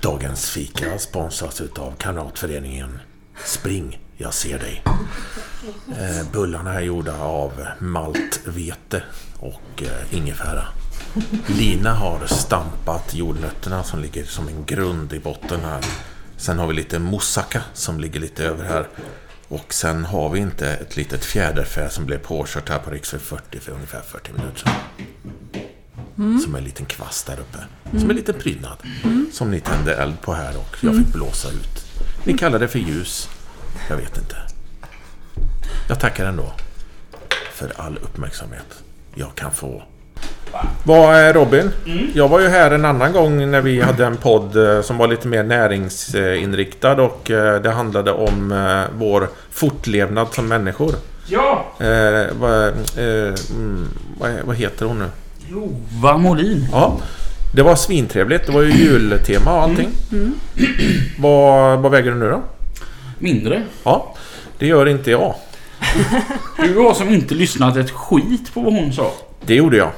Dagens 0.00 0.50
fika 0.50 0.98
sponsras 0.98 1.60
utav 1.60 1.94
Kamratföreningen 1.98 2.98
Spring, 3.44 4.00
jag 4.20 4.34
ser 4.34 4.58
dig. 4.58 4.82
Eh, 5.88 6.32
bullarna 6.32 6.74
är 6.74 6.80
gjorda 6.80 7.20
av 7.20 7.52
maltvete 7.78 9.02
och 9.38 9.82
eh, 9.82 10.14
ingefära. 10.14 10.66
Lina 11.46 11.94
har 11.94 12.26
stampat 12.26 13.14
jordnötterna 13.14 13.84
som 13.84 14.00
ligger 14.00 14.24
som 14.24 14.48
en 14.48 14.64
grund 14.64 15.12
i 15.12 15.18
botten 15.18 15.60
här. 15.60 15.84
Sen 16.36 16.58
har 16.58 16.66
vi 16.66 16.74
lite 16.74 16.98
moussaka 16.98 17.62
som 17.74 18.00
ligger 18.00 18.20
lite 18.20 18.44
över 18.44 18.64
här. 18.64 18.88
Och 19.48 19.74
sen 19.74 20.04
har 20.04 20.30
vi 20.30 20.40
inte 20.40 20.68
ett 20.68 20.96
litet 20.96 21.24
fjäderfä 21.24 21.90
som 21.90 22.06
blev 22.06 22.18
påkört 22.18 22.68
här 22.68 22.78
på 22.78 22.90
riksväg 22.90 23.20
40 23.20 23.58
för 23.58 23.72
ungefär 23.72 24.00
40 24.00 24.32
minuter 24.32 24.58
sedan. 24.58 26.40
Som 26.40 26.54
en 26.54 26.64
liten 26.64 26.86
kvast 26.86 27.26
där 27.26 27.40
uppe. 27.40 27.58
Som 27.98 28.10
en 28.10 28.16
liten 28.16 28.34
prydnad. 28.34 28.76
Som 29.32 29.50
ni 29.50 29.60
tände 29.60 29.94
eld 29.94 30.20
på 30.20 30.34
här 30.34 30.56
och 30.56 30.76
jag 30.80 30.96
fick 30.96 31.12
blåsa 31.12 31.48
ut. 31.48 31.84
Ni 32.24 32.38
kallar 32.38 32.58
det 32.58 32.68
för 32.68 32.78
ljus. 32.78 33.28
Jag 33.88 33.96
vet 33.96 34.16
inte. 34.18 34.36
Jag 35.88 36.00
tackar 36.00 36.26
ändå. 36.26 36.52
För 37.52 37.72
all 37.76 37.98
uppmärksamhet 38.02 38.82
jag 39.14 39.34
kan 39.34 39.50
få. 39.50 39.82
Vad 40.84 41.16
är 41.16 41.34
Robin? 41.34 41.70
Jag 42.14 42.28
var 42.28 42.40
ju 42.40 42.48
här 42.48 42.70
en 42.70 42.84
annan 42.84 43.12
gång 43.12 43.50
när 43.50 43.60
vi 43.60 43.80
hade 43.80 44.06
en 44.06 44.16
podd 44.16 44.56
eh, 44.56 44.82
som 44.82 44.98
var 44.98 45.06
lite 45.08 45.28
mer 45.28 45.42
näringsinriktad 45.42 47.02
och 47.02 47.30
eh, 47.30 47.62
det 47.62 47.70
handlade 47.70 48.12
om 48.12 48.52
eh, 48.52 48.96
vår 48.98 49.28
fortlevnad 49.50 50.28
som 50.32 50.48
människor. 50.48 50.94
Ja! 51.26 51.66
Eh, 51.80 52.26
vad, 52.40 52.68
eh, 52.68 53.34
mm, 53.50 53.88
vad, 54.18 54.30
vad 54.44 54.56
heter 54.56 54.86
hon 54.86 54.98
nu? 54.98 55.08
Lova 55.50 56.16
Molin. 56.18 56.66
Ja, 56.72 56.98
det 57.54 57.62
var 57.62 57.76
svintrevligt. 57.76 58.46
Det 58.46 58.52
var 58.52 58.62
ju 58.62 58.72
jultema 58.72 59.54
och 59.54 59.62
allting. 59.62 59.88
Vad, 61.18 61.78
vad 61.78 61.92
väger 61.92 62.10
du 62.10 62.16
nu 62.16 62.28
då? 62.28 62.42
Mindre. 63.20 63.62
Ja, 63.84 64.14
det 64.58 64.66
gör 64.66 64.86
inte 64.88 65.10
jag. 65.10 65.34
Du 66.58 66.78
har 66.78 66.94
som 66.94 67.08
inte 67.08 67.34
lyssnat 67.34 67.76
ett 67.76 67.90
skit 67.90 68.54
på 68.54 68.60
vad 68.60 68.72
hon 68.72 68.92
sa. 68.92 69.12
Det 69.46 69.54
gjorde 69.54 69.76
jag. 69.76 69.90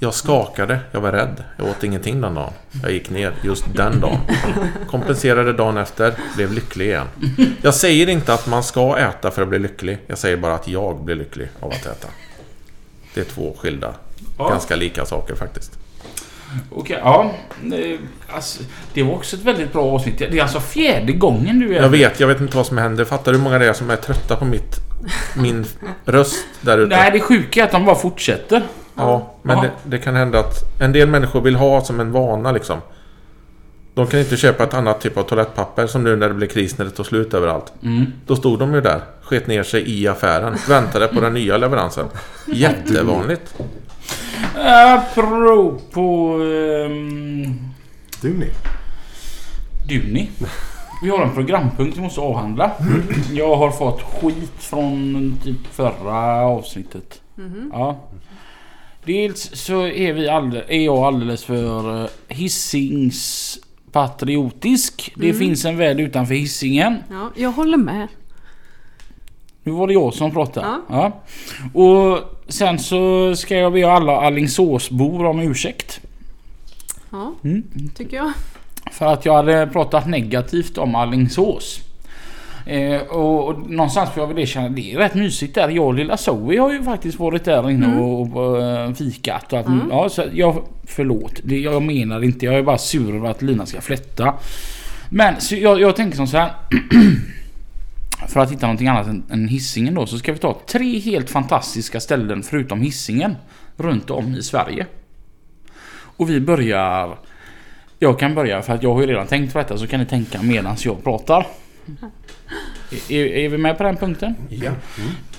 Jag 0.00 0.14
skakade, 0.14 0.78
jag 0.92 1.00
var 1.00 1.12
rädd. 1.12 1.44
Jag 1.56 1.66
åt 1.68 1.84
ingenting 1.84 2.20
den 2.20 2.34
dagen. 2.34 2.52
Jag 2.82 2.92
gick 2.92 3.10
ner 3.10 3.32
just 3.42 3.64
den 3.74 4.00
dagen. 4.00 4.18
Kompenserade 4.90 5.52
dagen 5.52 5.76
efter, 5.76 6.14
blev 6.36 6.52
lycklig 6.52 6.86
igen. 6.86 7.06
Jag 7.62 7.74
säger 7.74 8.08
inte 8.08 8.34
att 8.34 8.46
man 8.46 8.62
ska 8.62 8.98
äta 8.98 9.30
för 9.30 9.42
att 9.42 9.48
bli 9.48 9.58
lycklig. 9.58 9.98
Jag 10.06 10.18
säger 10.18 10.36
bara 10.36 10.54
att 10.54 10.68
jag 10.68 11.04
blir 11.04 11.14
lycklig 11.16 11.48
av 11.60 11.68
att 11.70 11.86
äta. 11.86 12.08
Det 13.14 13.20
är 13.20 13.24
två 13.24 13.56
skilda, 13.58 13.94
Ja. 14.38 14.48
ganska 14.48 14.76
lika 14.76 15.06
saker 15.06 15.34
faktiskt. 15.34 15.77
Okej, 16.70 16.98
ja. 17.02 17.30
Alltså, 18.28 18.62
det 18.94 19.02
var 19.02 19.14
också 19.14 19.36
ett 19.36 19.42
väldigt 19.42 19.72
bra 19.72 19.84
avsnitt. 19.84 20.18
Det 20.18 20.38
är 20.38 20.42
alltså 20.42 20.60
fjärde 20.60 21.12
gången 21.12 21.58
du 21.58 21.76
är 21.76 21.82
Jag 21.82 21.88
vet, 21.88 22.20
jag 22.20 22.28
vet 22.28 22.40
inte 22.40 22.56
vad 22.56 22.66
som 22.66 22.78
händer. 22.78 23.04
Fattar 23.04 23.32
du 23.32 23.38
hur 23.38 23.44
många 23.44 23.58
det 23.58 23.66
är 23.66 23.72
som 23.72 23.90
är 23.90 23.96
trötta 23.96 24.36
på 24.36 24.44
mitt, 24.44 24.76
min 25.36 25.64
röst 26.04 26.46
där 26.60 26.78
ute? 26.78 26.96
Nej, 26.96 27.10
det 27.10 27.20
sjuka 27.20 27.60
är 27.60 27.64
att 27.64 27.72
de 27.72 27.84
bara 27.84 27.96
fortsätter. 27.96 28.62
Ja, 28.94 29.34
men 29.42 29.62
det, 29.62 29.70
det 29.84 29.98
kan 29.98 30.14
hända 30.16 30.40
att 30.40 30.80
en 30.80 30.92
del 30.92 31.08
människor 31.08 31.40
vill 31.40 31.56
ha 31.56 31.84
som 31.84 32.00
en 32.00 32.12
vana 32.12 32.52
liksom. 32.52 32.80
De 33.94 34.06
kan 34.06 34.20
inte 34.20 34.36
köpa 34.36 34.64
ett 34.64 34.74
annat 34.74 35.00
typ 35.00 35.16
av 35.16 35.22
toalettpapper 35.22 35.86
som 35.86 36.04
nu 36.04 36.16
när 36.16 36.28
det 36.28 36.34
blir 36.34 36.48
kris 36.48 36.78
när 36.78 36.84
det 36.84 36.90
tar 36.90 37.04
slut 37.04 37.34
överallt. 37.34 37.72
Mm. 37.82 38.06
Då 38.26 38.36
stod 38.36 38.58
de 38.58 38.74
ju 38.74 38.80
där, 38.80 39.00
sket 39.22 39.46
ner 39.46 39.62
sig 39.62 40.00
i 40.00 40.08
affären, 40.08 40.56
väntade 40.68 41.08
på 41.08 41.20
den 41.20 41.34
nya 41.34 41.56
leveransen. 41.56 42.06
Jättevanligt. 42.46 43.54
Apropå... 44.64 46.34
Um, 46.36 47.74
Du 48.22 48.34
ni. 48.38 48.46
Duni. 49.88 50.30
Vi 51.02 51.10
har 51.10 51.22
en 51.22 51.34
programpunkt 51.34 51.98
vi 51.98 52.00
måste 52.00 52.20
avhandla. 52.20 52.70
Jag 53.32 53.56
har 53.56 53.70
fått 53.70 54.02
skit 54.02 54.52
från 54.58 55.38
typ 55.44 55.66
förra 55.66 56.46
avsnittet. 56.46 57.22
Ja. 57.72 58.08
Dels 59.04 59.50
så 59.54 59.86
är, 59.86 60.12
vi 60.12 60.28
alldeles, 60.28 60.70
är 60.70 60.84
jag 60.84 60.98
alldeles 60.98 61.44
för 61.44 62.02
eh, 62.02 62.08
Hisings 62.28 63.58
patriotisk. 63.92 65.12
Det 65.16 65.34
finns 65.34 65.64
en 65.64 65.76
värld 65.76 66.00
utanför 66.00 66.34
Hisingen. 66.34 66.96
Ja, 67.10 67.30
jag 67.36 67.52
håller 67.52 67.78
med. 67.78 68.08
Nu 69.62 69.72
var 69.72 69.86
det 69.86 69.92
jag 69.92 70.14
som 70.14 70.30
pratade. 70.30 70.66
Ja. 70.66 70.82
Ja. 70.88 71.22
Och 71.80 72.37
sen 72.48 72.78
så 72.78 73.34
ska 73.36 73.56
jag 73.56 73.72
be 73.72 73.90
alla 73.92 74.12
Alingsåsbor 74.20 75.24
om 75.26 75.40
ursäkt. 75.40 76.00
Ja, 77.10 77.34
Mm. 77.44 77.62
tycker 77.96 78.16
jag. 78.16 78.32
För 78.92 79.06
att 79.06 79.24
jag 79.26 79.34
hade 79.34 79.66
pratat 79.66 80.06
negativt 80.08 80.78
om 80.78 80.94
Alingsås. 80.94 81.80
Eh, 82.66 83.00
och, 83.00 83.48
och 83.48 83.70
någonstans 83.70 84.10
får 84.10 84.22
jag 84.22 84.26
väl 84.28 84.36
det 84.36 84.46
känna, 84.46 84.68
det 84.68 84.92
är 84.92 84.98
rätt 84.98 85.14
mysigt 85.14 85.54
där. 85.54 85.68
Jag 85.68 85.86
och 85.86 85.94
lilla 85.94 86.16
Zoe 86.16 86.60
har 86.60 86.72
ju 86.72 86.82
faktiskt 86.82 87.18
varit 87.18 87.44
där 87.44 87.70
inne 87.70 88.00
och, 88.00 88.36
och 88.36 88.62
eh, 88.62 88.92
fikat. 88.92 89.52
Och 89.52 89.58
att, 89.58 89.66
ja, 89.90 90.08
så 90.08 90.24
jag, 90.32 90.62
förlåt, 90.86 91.40
det, 91.44 91.58
jag 91.58 91.82
menar 91.82 92.24
inte. 92.24 92.46
Jag 92.46 92.54
är 92.54 92.62
bara 92.62 92.78
sur 92.78 93.16
över 93.16 93.28
att 93.30 93.42
Lina 93.42 93.66
ska 93.66 93.80
flätta. 93.80 94.34
Men 95.10 95.34
jag, 95.50 95.80
jag 95.80 95.96
tänker 95.96 96.16
som 96.16 96.26
så 96.26 96.36
här. 96.36 96.50
För 98.26 98.40
att 98.40 98.52
hitta 98.52 98.66
någonting 98.66 98.88
annat 98.88 99.06
än, 99.06 99.22
än 99.30 99.48
hissingen 99.48 99.94
då 99.94 100.06
så 100.06 100.18
ska 100.18 100.32
vi 100.32 100.38
ta 100.38 100.60
tre 100.66 100.98
helt 100.98 101.30
fantastiska 101.30 102.00
ställen 102.00 102.42
förutom 102.42 102.80
hissingen 102.80 103.36
runt 103.76 104.10
om 104.10 104.34
i 104.34 104.42
Sverige. 104.42 104.86
Och 105.90 106.30
vi 106.30 106.40
börjar... 106.40 107.18
Jag 107.98 108.18
kan 108.18 108.34
börja 108.34 108.62
för 108.62 108.74
att 108.74 108.82
jag 108.82 108.94
har 108.94 109.00
ju 109.00 109.06
redan 109.06 109.26
tänkt 109.26 109.52
på 109.52 109.58
detta 109.58 109.78
så 109.78 109.86
kan 109.86 110.00
ni 110.00 110.06
tänka 110.06 110.42
medan 110.42 110.76
jag 110.80 111.04
pratar. 111.04 111.46
Är, 113.08 113.26
är 113.26 113.48
vi 113.48 113.58
med 113.58 113.78
på 113.78 113.84
den 113.84 113.96
punkten? 113.96 114.34
Ja. 114.48 114.72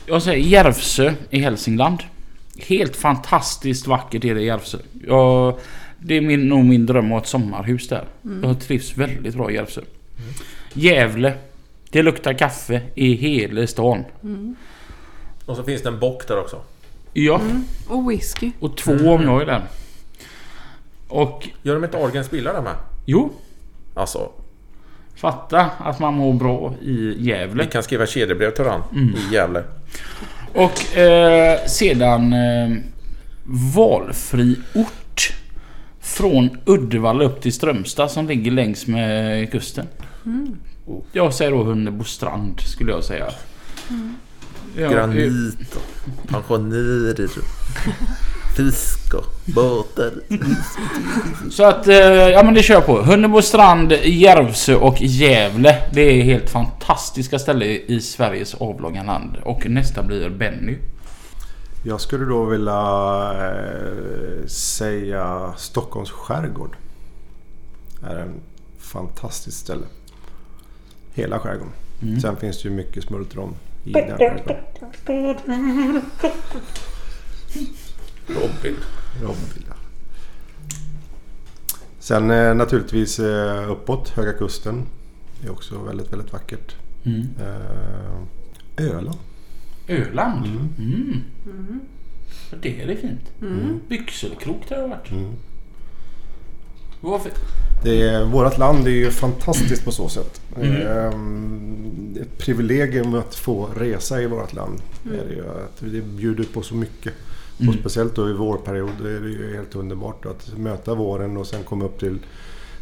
Jag 0.06 0.24
säger 0.24 0.46
Järvsö 0.46 1.13
i 1.30 1.39
Hälsingland. 1.39 2.04
Helt 2.58 2.96
fantastiskt 2.96 3.88
vackert 3.88 4.26
är 4.26 4.36
det 4.36 4.42
i 4.42 4.46
Järvsö. 4.46 4.78
Jag, 5.08 5.60
det 6.00 6.18
är 6.18 6.22
min, 6.22 6.48
nog 6.48 6.65
min 6.65 6.86
dröm 6.86 7.06
att 7.06 7.12
ha 7.12 7.18
ett 7.18 7.28
sommarhus 7.28 7.88
där. 7.88 8.06
Jag 8.44 8.60
trivs 8.60 8.98
väldigt 8.98 9.36
bra 9.36 9.52
i 9.52 9.56
Järvsö. 9.56 9.82
Gävle. 10.74 11.34
Det 11.91 12.04
luktar 12.04 12.34
kaffe 12.34 12.82
i 12.95 13.13
hela 13.15 13.67
stan. 13.67 14.04
Och 15.45 15.56
så 15.56 15.63
finns 15.63 15.82
det 15.84 15.89
en 15.89 15.99
bock 15.99 16.28
där 16.28 16.39
också. 16.39 16.62
Ja, 17.13 17.41
Och 17.88 18.12
whisky. 18.12 18.52
och 18.60 18.78
två 18.78 18.91
om 18.91 19.23
jag 19.23 19.41
är 19.41 19.45
där. 19.45 19.63
Och 21.08 21.47
Gör 21.63 21.73
de 21.75 21.84
inte 21.84 21.97
Ahlgrens 21.97 22.32
bilar 22.32 22.54
där 22.54 22.62
med? 22.62 22.75
jo, 23.06 23.32
Alltså, 23.93 24.32
fatta 25.15 25.62
att 25.80 25.99
man 25.99 26.13
mår 26.13 26.34
bra 26.34 26.73
i 26.82 27.15
Gävle. 27.30 27.63
vi 27.63 27.69
kan 27.69 27.84
skriva 27.84 28.06
kedjebrev 28.06 28.52
till 28.52 28.63
varandra 28.63 28.86
i 28.93 29.34
Gävle. 29.34 29.63
Och 30.54 30.97
eh, 30.97 31.65
sedan 31.65 32.34
eh, 32.34 32.78
valfri 33.75 34.56
ort. 34.75 35.34
Från 35.99 36.49
Uddevalla 36.65 37.23
upp 37.23 37.41
till 37.41 37.54
Strömstad 37.54 38.12
som 38.12 38.28
ligger 38.28 38.52
längs 38.52 38.88
med 38.88 39.52
kusten. 39.52 39.88
Jag 41.12 41.34
säger 41.34 41.52
då 41.52 41.63
Hunnebostrand 41.63 42.60
skulle 42.60 42.91
jag 42.91 43.04
säga. 43.04 43.30
Ja, 44.75 44.84
eh, 44.84 44.91
Granit 44.91 45.75
och 45.75 46.28
pensionärer. 46.30 47.30
Fisk 48.56 49.13
och 49.13 49.25
båtar. 49.45 50.12
Så 51.52 51.63
att, 51.63 51.88
eh, 51.88 51.95
ja 51.95 52.43
men 52.43 52.54
det 52.54 52.63
kör 52.63 52.73
jag 52.73 52.86
på. 52.86 53.02
Hunnebostrand, 53.02 53.91
Järvsö 54.04 54.75
och 54.75 55.02
Gävle. 55.02 55.75
Det 55.93 56.02
är 56.02 56.23
helt 56.23 56.49
fantastiska 56.49 57.39
ställen 57.39 57.67
i 57.67 58.02
Sveriges 58.02 58.54
avlånga 58.54 59.04
land. 59.04 59.38
Och 59.43 59.69
nästa 59.69 60.04
blir 60.04 60.30
Benny. 60.30 60.78
Jag 61.84 62.02
skulle 62.02 62.25
då 62.25 62.45
vilja 62.45 62.82
eh, 63.34 64.47
säga 64.47 65.54
Stockholms 65.58 66.12
skärgård. 66.12 66.75
är 68.04 68.15
en 68.15 68.34
fantastiskt 68.80 69.58
ställe. 69.58 69.86
Hela 71.13 71.39
skärgården. 71.39 71.74
Sen 72.22 72.38
finns 72.38 72.62
det 72.62 72.69
ju 72.69 72.76
mycket 72.76 73.04
smultron 73.04 73.56
i 73.86 73.91
den 73.91 74.17
skärgården. 74.17 74.63
Robin. 78.28 78.76
Robin, 79.22 79.65
ja. 79.67 79.74
Sen 82.00 82.32
eh, 82.32 82.56
naturligtvis 82.56 83.19
eh, 83.19 83.72
uppåt, 83.72 84.10
Höga 84.10 84.34
Kusten. 84.34 84.86
Det 85.41 85.48
är 85.48 85.52
också 85.52 85.80
väldigt, 85.80 86.13
väldigt 86.13 86.34
vackert. 86.34 86.76
Mm. 87.04 87.28
Eh, 87.39 88.86
Öland. 88.86 89.17
Öland? 89.88 90.45
Mm. 90.78 91.22
Det 92.62 92.82
är 92.82 92.88
det 92.88 92.95
fint. 92.95 93.32
Byxelkrok 93.89 94.69
där 94.69 94.76
har 94.76 94.84
jag 94.84 94.89
varit. 94.89 95.12
Mm. 95.12 95.34
Varför? 97.02 97.32
Det 97.84 98.02
är, 98.02 98.24
vårat 98.24 98.58
land 98.58 98.88
är 98.88 98.91
ju 98.91 99.12
fantastiskt 99.12 99.86
på 99.86 99.91
så 99.91 100.10
sätt. 100.10 100.38
Ehm, 100.65 102.10
det 102.13 102.19
är 102.19 102.24
ett 102.24 102.38
privilegium 102.38 103.13
att 103.13 103.36
få 103.36 103.65
resa 103.78 104.22
i 104.22 104.28
vårt 104.28 104.54
land. 104.54 104.82
Är 105.06 105.26
det, 105.28 105.34
ju, 105.34 105.41
att 105.50 105.80
det 105.80 106.02
bjuder 106.02 106.43
på 106.43 106.62
så 106.62 106.76
mycket. 106.76 107.13
Och 107.67 107.74
speciellt 107.80 108.15
då 108.15 108.30
i 108.30 108.34
vårperiod 108.34 109.06
är 109.06 109.19
det 109.22 109.30
ju 109.30 109.56
helt 109.56 109.76
underbart 109.76 110.26
att 110.26 110.58
möta 110.58 110.95
våren 110.95 111.38
och 111.38 111.48
sen 111.48 111.63
komma 111.63 111.86
upp 111.86 112.00
till, 112.00 112.19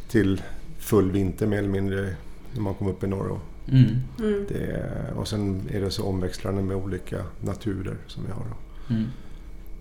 till 0.09 0.41
full 0.79 1.11
vinter 1.11 1.47
mer 1.47 1.57
eller 1.57 1.69
mindre 1.69 2.15
när 2.53 2.61
man 2.61 2.73
kommer 2.73 2.91
upp 2.91 3.03
i 3.03 3.07
norr. 3.07 3.27
Och, 3.27 3.39
Mm. 3.71 4.45
det 4.47 4.83
och 5.15 5.27
sen 5.27 5.61
är 5.71 5.81
det 5.81 5.91
så 5.91 6.03
omväxlande 6.03 6.61
med 6.61 6.77
olika 6.77 7.17
naturer 7.41 7.95
som 8.07 8.23
vi 8.25 8.31
har. 8.31 8.45
Mm. 8.89 9.07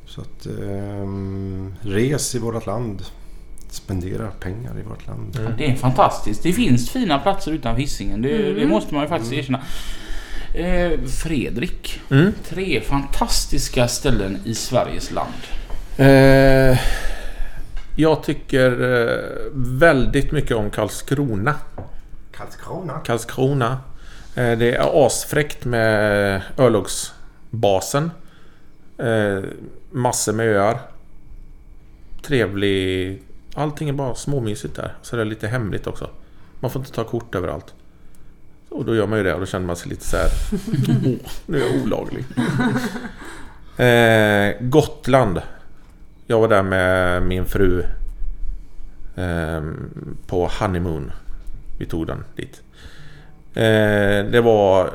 Så 0.07 0.21
att 0.21 0.47
ehm, 0.47 1.75
res 1.81 2.35
i 2.35 2.39
vårt 2.39 2.67
land. 2.67 3.03
Spendera 3.69 4.29
pengar 4.41 4.79
i 4.79 4.83
vårt 4.83 5.07
land. 5.07 5.55
Det 5.59 5.71
är 5.71 5.75
fantastiskt. 5.75 6.43
Det 6.43 6.53
finns 6.53 6.91
fina 6.91 7.19
platser 7.19 7.53
utanför 7.53 7.81
Hisingen. 7.81 8.23
Det, 8.23 8.53
det 8.53 8.67
måste 8.67 8.95
man 8.95 9.03
ju 9.03 9.09
faktiskt 9.09 9.33
erkänna. 9.33 9.61
Eh, 10.55 11.01
Fredrik. 11.07 12.01
Mm. 12.11 12.33
Tre 12.49 12.81
fantastiska 12.81 13.89
ställen 13.89 14.39
i 14.45 14.55
Sveriges 14.55 15.11
land. 15.11 15.33
Eh, 15.97 16.79
jag 17.97 18.23
tycker 18.23 18.71
eh, 18.71 19.53
väldigt 19.55 20.33
mycket 20.33 20.57
om 20.57 20.71
Karlskrona. 20.71 21.55
Karlskrona. 22.33 23.01
Karlskrona. 23.05 23.79
Eh, 24.35 24.59
det 24.59 24.75
är 24.75 25.07
asfräckt 25.07 25.65
med 25.65 26.43
örlogsbasen. 26.59 28.11
Eh, 28.99 29.45
massor 29.91 30.33
med 30.33 30.47
öar. 30.47 30.79
Trevlig... 32.23 33.23
Allting 33.57 33.89
är 33.89 33.93
bara 33.93 34.15
småmysigt 34.15 34.77
där. 34.77 34.95
Så 35.03 35.17
det 35.17 35.23
är 35.23 35.27
lite 35.27 35.49
hemligt 35.49 35.87
också. 35.87 36.11
Man 36.61 36.71
får 36.71 36.81
inte 36.81 36.93
ta 36.93 37.05
kort 37.05 37.35
överallt. 37.35 37.75
Och 38.69 38.85
då 38.85 38.95
gör 38.95 39.07
man 39.07 39.19
ju 39.19 39.25
det 39.25 39.35
och 39.35 39.41
då 39.41 39.47
känner 39.47 39.67
man 39.67 39.77
sig 39.77 39.89
lite 39.89 40.05
så 40.05 40.17
här. 40.17 40.29
Åh, 41.07 41.31
nu 41.47 41.63
är 41.63 41.67
jag 41.67 41.83
olaglig. 41.83 42.25
Eh, 43.77 44.55
Gotland. 44.61 45.43
Jag 46.27 46.41
var 46.41 46.49
där 46.49 46.63
med 46.63 47.23
min 47.23 47.45
fru. 47.45 47.85
Eh, 49.17 49.63
på 50.27 50.51
honeymoon. 50.61 51.13
Vi 51.79 51.87
tog 51.87 52.07
den 52.07 52.25
dit. 52.37 52.63
Eh, 53.55 54.31
det 54.31 54.41
var... 54.41 54.91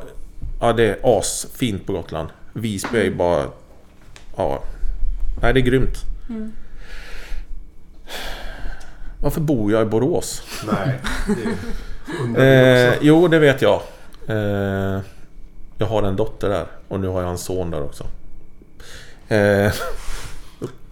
Ja, 0.60 0.74
det 0.74 0.84
är 0.84 1.20
asfint 1.20 1.86
på 1.86 1.94
Gotland. 1.94 2.30
Visby 2.54 2.98
är 2.98 3.04
ju 3.04 3.16
bara... 3.16 3.46
Ja. 4.38 4.64
Nej, 5.42 5.54
det 5.54 5.60
är 5.60 5.62
grymt. 5.62 5.98
Varför 9.22 9.42
bor 9.42 9.72
jag 9.72 9.82
i 9.82 9.86
Borås? 9.86 10.42
Nej, 10.72 11.00
det 12.36 12.88
Eh, 12.90 12.94
jo, 13.02 13.28
det 13.28 13.40
vet 13.40 13.62
jag. 13.62 13.82
Eh, 14.28 15.00
jag 15.78 15.88
har 15.88 16.04
en 16.04 16.16
dotter 16.16 16.50
där 16.50 16.66
och 16.88 17.00
nu 17.00 17.08
har 17.08 17.22
jag 17.22 17.32
en 17.32 17.38
son 17.38 17.72
där 17.72 17.84
också. 17.84 18.04
Eh, 19.28 19.38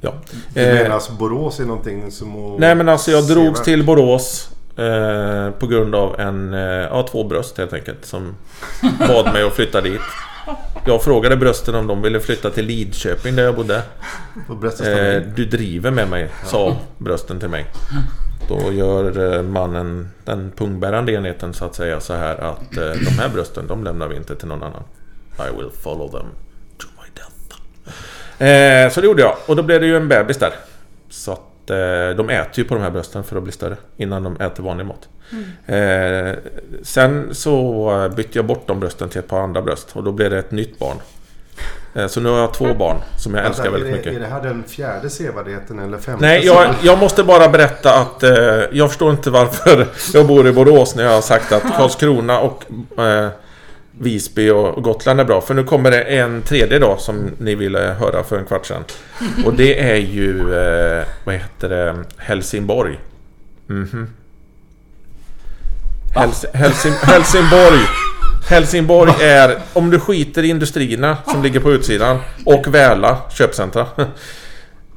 ja. 0.02 0.13
Du 0.54 0.62
Eh, 0.62 0.74
menar 0.74 0.96
alltså 0.96 1.12
Borås 1.12 1.60
är 1.60 1.65
någonting 1.65 2.12
som... 2.12 2.56
Nej 2.60 2.76
men 2.76 2.89
alltså 2.89 3.12
jag 3.12 3.28
drogs 3.28 3.63
till 3.63 3.86
Borås 3.86 4.50
eh, 4.78 5.50
på 5.60 5.68
grund 5.68 5.96
av 5.96 6.20
en, 6.20 6.54
eh, 6.54 6.60
ja 6.62 7.08
två 7.12 7.24
bröst 7.24 7.58
helt 7.58 7.74
enkelt 7.74 8.06
som 8.06 8.36
bad 9.08 9.34
mig 9.34 9.44
att 9.44 9.54
flytta 9.54 9.82
dit. 9.82 10.02
Jag 10.85 11.03
frågade 11.03 11.38
brösten 11.38 11.75
om 11.75 11.88
de 11.88 12.01
ville 12.01 12.19
flytta 12.19 12.49
till 12.49 12.65
Lidköping 12.65 13.35
där 13.35 13.43
jag 13.43 13.55
bodde. 13.55 13.75
Eh, 13.75 15.21
du 15.35 15.45
driver 15.45 15.91
med 15.91 16.09
mig, 16.09 16.29
sa 16.45 16.77
brösten 16.97 17.39
till 17.39 17.49
mig. 17.49 17.65
Då 18.49 18.73
gör 18.73 19.35
eh, 19.35 19.41
mannen 19.41 20.09
den 20.25 20.51
pungbärande 20.57 21.12
enheten 21.12 21.53
så 21.53 21.65
att 21.65 21.75
säga 21.75 21.99
så 21.99 22.13
här 22.13 22.35
att 22.35 22.77
eh, 22.77 22.91
de 22.91 23.19
här 23.19 23.29
brösten, 23.29 23.67
de 23.67 23.83
lämnar 23.83 24.07
vi 24.07 24.15
inte 24.15 24.35
till 24.35 24.47
någon 24.47 24.63
annan. 24.63 24.83
I 25.39 25.57
will 25.57 25.69
follow 25.83 26.12
them 26.12 26.27
to 26.77 26.88
my 26.97 27.09
death. 27.15 27.29
Eh, 28.41 28.91
så 28.91 29.01
det 29.01 29.07
gjorde 29.07 29.21
jag 29.21 29.35
och 29.45 29.55
då 29.55 29.63
blev 29.63 29.81
det 29.81 29.88
ju 29.88 29.97
en 29.97 30.07
bebis 30.07 30.38
där. 30.38 30.54
Så 31.10 31.31
att 31.31 31.69
eh, 31.69 32.10
de 32.17 32.29
äter 32.29 32.60
ju 32.60 32.63
på 32.63 32.75
de 32.75 32.83
här 32.83 32.91
brösten 32.91 33.23
för 33.23 33.37
att 33.37 33.43
bli 33.43 33.52
större 33.52 33.77
innan 33.97 34.23
de 34.23 34.35
äter 34.35 34.63
vanlig 34.63 34.85
mat. 34.85 35.10
Eh, 35.65 36.34
sen 36.84 37.36
så 37.36 37.90
eh, 38.04 38.15
bytte 38.15 38.38
jag 38.38 38.46
bort 38.46 38.67
de 38.67 38.80
brösten 38.80 39.10
till 39.10 39.19
ett 39.19 39.27
par 39.27 39.40
andra 39.42 39.62
bröst 39.62 39.90
och 39.94 40.04
då 40.04 40.12
blev 40.12 40.30
det 40.30 40.40
ett 40.40 40.52
nytt 40.52 40.80
barn. 40.80 40.98
Eh, 41.96 42.08
så 42.08 42.19
nu 42.21 42.30
har 42.30 42.40
jag 42.40 42.54
två 42.54 42.73
barn 42.73 42.98
som 43.17 43.36
jag 43.36 43.46
älskar 43.46 43.69
väldigt 43.71 43.92
det, 43.92 43.98
mycket. 43.98 44.13
är 44.13 44.19
det 44.19 44.25
här 44.27 44.42
den 44.44 44.63
fjärde 44.63 45.10
sevärdheten 45.10 45.80
eller 45.80 45.98
femte? 45.98 46.25
Nej, 46.25 46.46
jag, 46.46 46.75
jag 46.84 47.00
måste 47.00 47.23
bara 47.23 47.50
berätta 47.50 47.94
att 47.96 48.23
eh, 48.23 48.32
jag 48.71 48.90
förstår 48.90 49.12
inte 49.12 49.30
varför 49.30 49.88
jag 50.13 50.27
bor 50.27 50.48
i 50.48 50.52
Borås 50.52 50.96
när 50.96 51.04
jag 51.04 51.12
har 51.12 51.21
sagt 51.21 51.52
att 51.52 51.77
Karlskrona 51.77 52.40
och 52.40 52.63
eh, 53.00 53.30
Visby 53.92 54.50
och 54.50 54.84
Gotland 54.84 55.19
är 55.19 55.25
bra. 55.25 55.42
För 55.42 55.54
nu 55.54 55.63
kommer 55.63 55.92
det 55.92 56.02
en 56.02 56.42
tredje 56.42 56.80
dag 56.80 57.00
som 57.00 57.32
ni 57.38 57.56
ville 57.56 57.80
höra 57.80 58.23
för 58.23 58.38
en 58.38 58.46
kvart 58.46 58.65
sedan. 58.65 58.84
Och 59.46 59.54
det 59.54 59.80
är 59.92 59.96
ju, 59.96 60.54
eh, 60.54 61.06
vad 61.23 61.36
heter 61.36 61.69
det, 61.69 61.96
Helsingborg. 62.17 63.00
Mhm. 63.67 64.08
Hels, 66.15 66.45
Helsing, 66.53 66.93
Helsingborg 67.01 67.79
Helsingborg 68.49 69.23
är, 69.23 69.57
om 69.73 69.89
du 69.89 69.99
skiter 69.99 70.43
i 70.43 70.49
industrierna 70.49 71.17
som 71.27 71.43
ligger 71.43 71.60
på 71.60 71.71
utsidan 71.71 72.19
och 72.45 72.73
Väla 72.73 73.17
köpcentra. 73.31 73.87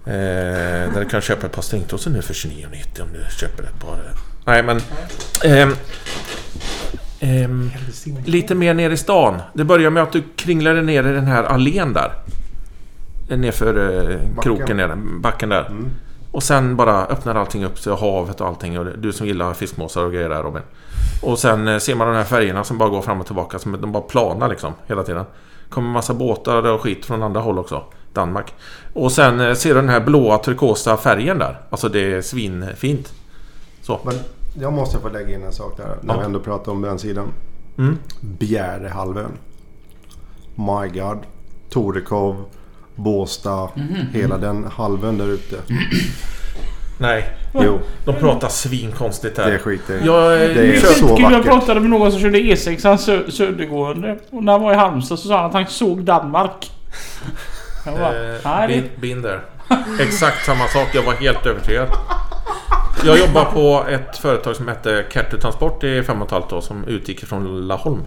Eh, 0.06 0.92
där 0.94 1.00
du 1.00 1.08
kan 1.08 1.20
köpa 1.20 1.46
ett 1.46 1.52
par 1.52 1.62
stringtrosor 1.62 2.10
nu 2.10 2.22
för 2.22 2.34
29,90 2.34 3.02
om 3.02 3.08
du 3.12 3.36
köper 3.40 3.62
ett 3.62 3.80
par. 3.80 3.98
Nej 4.44 4.62
men... 4.62 4.80
ehm, 5.44 5.76
ehm, 7.20 7.70
lite 8.24 8.54
mer 8.54 8.74
ner 8.74 8.90
i 8.90 8.96
stan. 8.96 9.42
Det 9.54 9.64
börjar 9.64 9.90
med 9.90 10.02
att 10.02 10.12
du 10.12 10.22
kringlade 10.36 10.82
ner 10.82 11.06
i 11.06 11.12
den 11.12 11.26
här 11.26 11.44
allén 11.44 11.92
där. 11.92 12.12
Nerför 13.36 14.10
eh, 14.10 14.42
kroken 14.42 14.76
ner, 14.76 14.94
backen 15.20 15.48
där. 15.48 15.70
Och 16.33 16.43
sen 16.43 16.76
bara 16.76 17.07
öppnar 17.07 17.35
allting 17.35 17.64
upp 17.64 17.83
till 17.83 17.93
havet 17.93 18.41
och 18.41 18.47
allting. 18.47 18.78
Och 18.78 18.99
du 18.99 19.12
som 19.12 19.26
gillar 19.26 19.55
fiskmåsar 19.55 20.05
och 20.05 20.12
grejer 20.12 20.28
där 20.28 20.43
Robin. 20.43 20.62
Och 21.22 21.39
sen 21.39 21.68
eh, 21.68 21.78
ser 21.78 21.95
man 21.95 22.09
de 22.09 22.14
här 22.16 22.24
färgerna 22.24 22.64
som 22.64 22.78
bara 22.78 22.89
går 22.89 23.03
fram 23.03 23.20
och 23.20 23.26
tillbaka. 23.26 23.59
Som 23.59 23.80
de 23.80 23.93
bara 23.93 24.03
planar 24.03 24.49
liksom 24.49 24.72
hela 24.87 25.03
tiden. 25.03 25.24
kommer 25.70 25.91
massa 25.91 26.14
båtar 26.14 26.66
och 26.66 26.80
skit 26.80 27.05
från 27.07 27.22
andra 27.22 27.41
håll 27.41 27.59
också. 27.59 27.85
Danmark. 28.12 28.55
Och 28.93 29.12
sen 29.12 29.41
eh, 29.41 29.55
ser 29.55 29.74
du 29.74 29.80
den 29.80 29.89
här 29.89 30.01
blåa 30.01 30.39
turkosa 30.39 30.97
färgen 30.97 31.39
där. 31.39 31.61
Alltså 31.70 31.89
det 31.89 32.12
är 32.14 32.22
svinfint. 32.22 33.12
Så. 33.83 34.01
Men 34.05 34.14
jag 34.61 34.72
måste 34.72 34.99
få 34.99 35.09
lägga 35.09 35.35
in 35.35 35.43
en 35.45 35.53
sak 35.53 35.76
där. 35.76 35.97
När 36.01 36.14
Ja. 36.14 36.20
vi 36.20 36.26
ändå 36.26 36.41
pratar 36.41 36.72
om 36.72 36.83
den 36.83 36.99
sidan. 36.99 37.28
Mm. 37.78 37.99
Bjärehalvön. 38.20 39.33
My 40.55 41.01
God. 41.01 41.18
Torekov. 41.70 42.45
Båstad. 42.95 43.68
Mhm. 43.76 43.97
Hela 44.12 44.38
den 44.38 44.64
halvön 44.76 45.18
där 45.18 45.28
ute. 45.32 45.57
Nej, 46.99 47.28
Jo, 47.55 47.80
de 48.05 48.14
pratar 48.14 48.49
svinkonstigt 48.49 49.36
det 49.36 49.43
där. 49.45 49.59
skiter 49.59 49.95
jag. 49.95 50.07
Jag, 50.07 50.32
eh, 50.32 50.55
Det 50.55 50.76
är 50.76 50.80
så 50.80 51.07
Gud, 51.07 51.18
jag 51.24 51.30
vackert. 51.30 51.45
pratade 51.47 51.80
med 51.80 51.90
någon 51.90 52.12
som 52.12 52.20
körde 52.20 52.38
E6 52.38 52.97
sö 52.97 53.30
södergående. 53.30 54.18
Och 54.30 54.45
när 54.45 54.53
han 54.53 54.62
var 54.62 54.72
i 54.72 54.76
Halmstad 54.76 55.18
så 55.18 55.28
sa 55.28 55.36
han 55.36 55.47
att 55.47 55.53
han 55.55 55.66
såg 55.66 56.05
Danmark. 56.05 56.70
Jag 57.86 57.95
bara, 57.95 58.62
Eh, 58.62 58.68
det- 58.68 59.01
been, 59.01 59.22
there. 59.22 59.40
Exakt 60.01 60.45
samma 60.47 60.68
sak. 60.68 60.88
Jag 60.95 61.03
var 61.03 61.12
helt 61.12 61.47
övertygad. 61.47 61.88
Jag 63.05 63.18
jobbar 63.18 63.45
på 63.45 63.84
ett 63.88 64.16
företag 64.18 64.57
som 64.57 64.68
hette 64.68 65.05
Kertu 65.11 65.38
Transport 65.38 65.84
i 65.84 66.03
fem 66.03 66.20
och 66.22 66.26
ett 66.26 66.32
halvt 66.32 66.53
år 66.53 66.61
som 66.61 66.84
utgick 66.84 67.24
från 67.26 67.66
Laholm. 67.68 68.01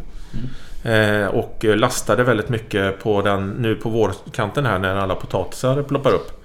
Eh, 0.85 1.27
och 1.27 1.63
lastade 1.63 2.23
väldigt 2.23 2.49
mycket 2.49 2.99
på 2.99 3.21
den 3.21 3.49
nu 3.49 3.75
på 3.75 3.89
vårkanten 3.89 4.65
här 4.65 4.79
när 4.79 4.95
alla 4.95 5.15
potatisar 5.15 5.83
ploppar 5.83 6.11
upp. 6.11 6.43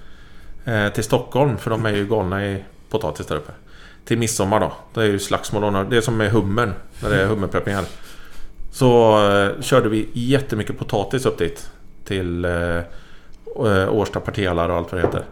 Eh, 0.64 0.88
till 0.88 1.04
Stockholm 1.04 1.58
för 1.58 1.70
de 1.70 1.86
är 1.86 1.90
ju 1.90 2.06
galna 2.06 2.46
i 2.46 2.64
potatis 2.90 3.26
där 3.26 3.36
uppe. 3.36 3.52
Till 4.04 4.18
midsommar 4.18 4.60
då. 4.60 4.72
Det 4.94 5.00
är 5.00 5.06
ju 5.06 5.18
slagsmål. 5.18 5.86
Det 5.90 5.96
är 5.96 6.00
som 6.00 6.16
med 6.16 6.30
hummern. 6.30 6.72
När 7.02 7.10
det 7.10 7.22
är 7.22 7.26
hummerpreppningar. 7.26 7.84
Så 8.72 9.18
eh, 9.30 9.60
körde 9.60 9.88
vi 9.88 10.08
jättemycket 10.12 10.78
potatis 10.78 11.26
upp 11.26 11.38
dit. 11.38 11.70
Till 12.04 12.44
eh, 12.44 12.76
eh, 13.66 13.94
Årsta 13.94 14.20
partihallar 14.20 14.68
och 14.68 14.76
allt 14.76 14.92
vad 14.92 15.00
det 15.00 15.06
heter. 15.06 15.24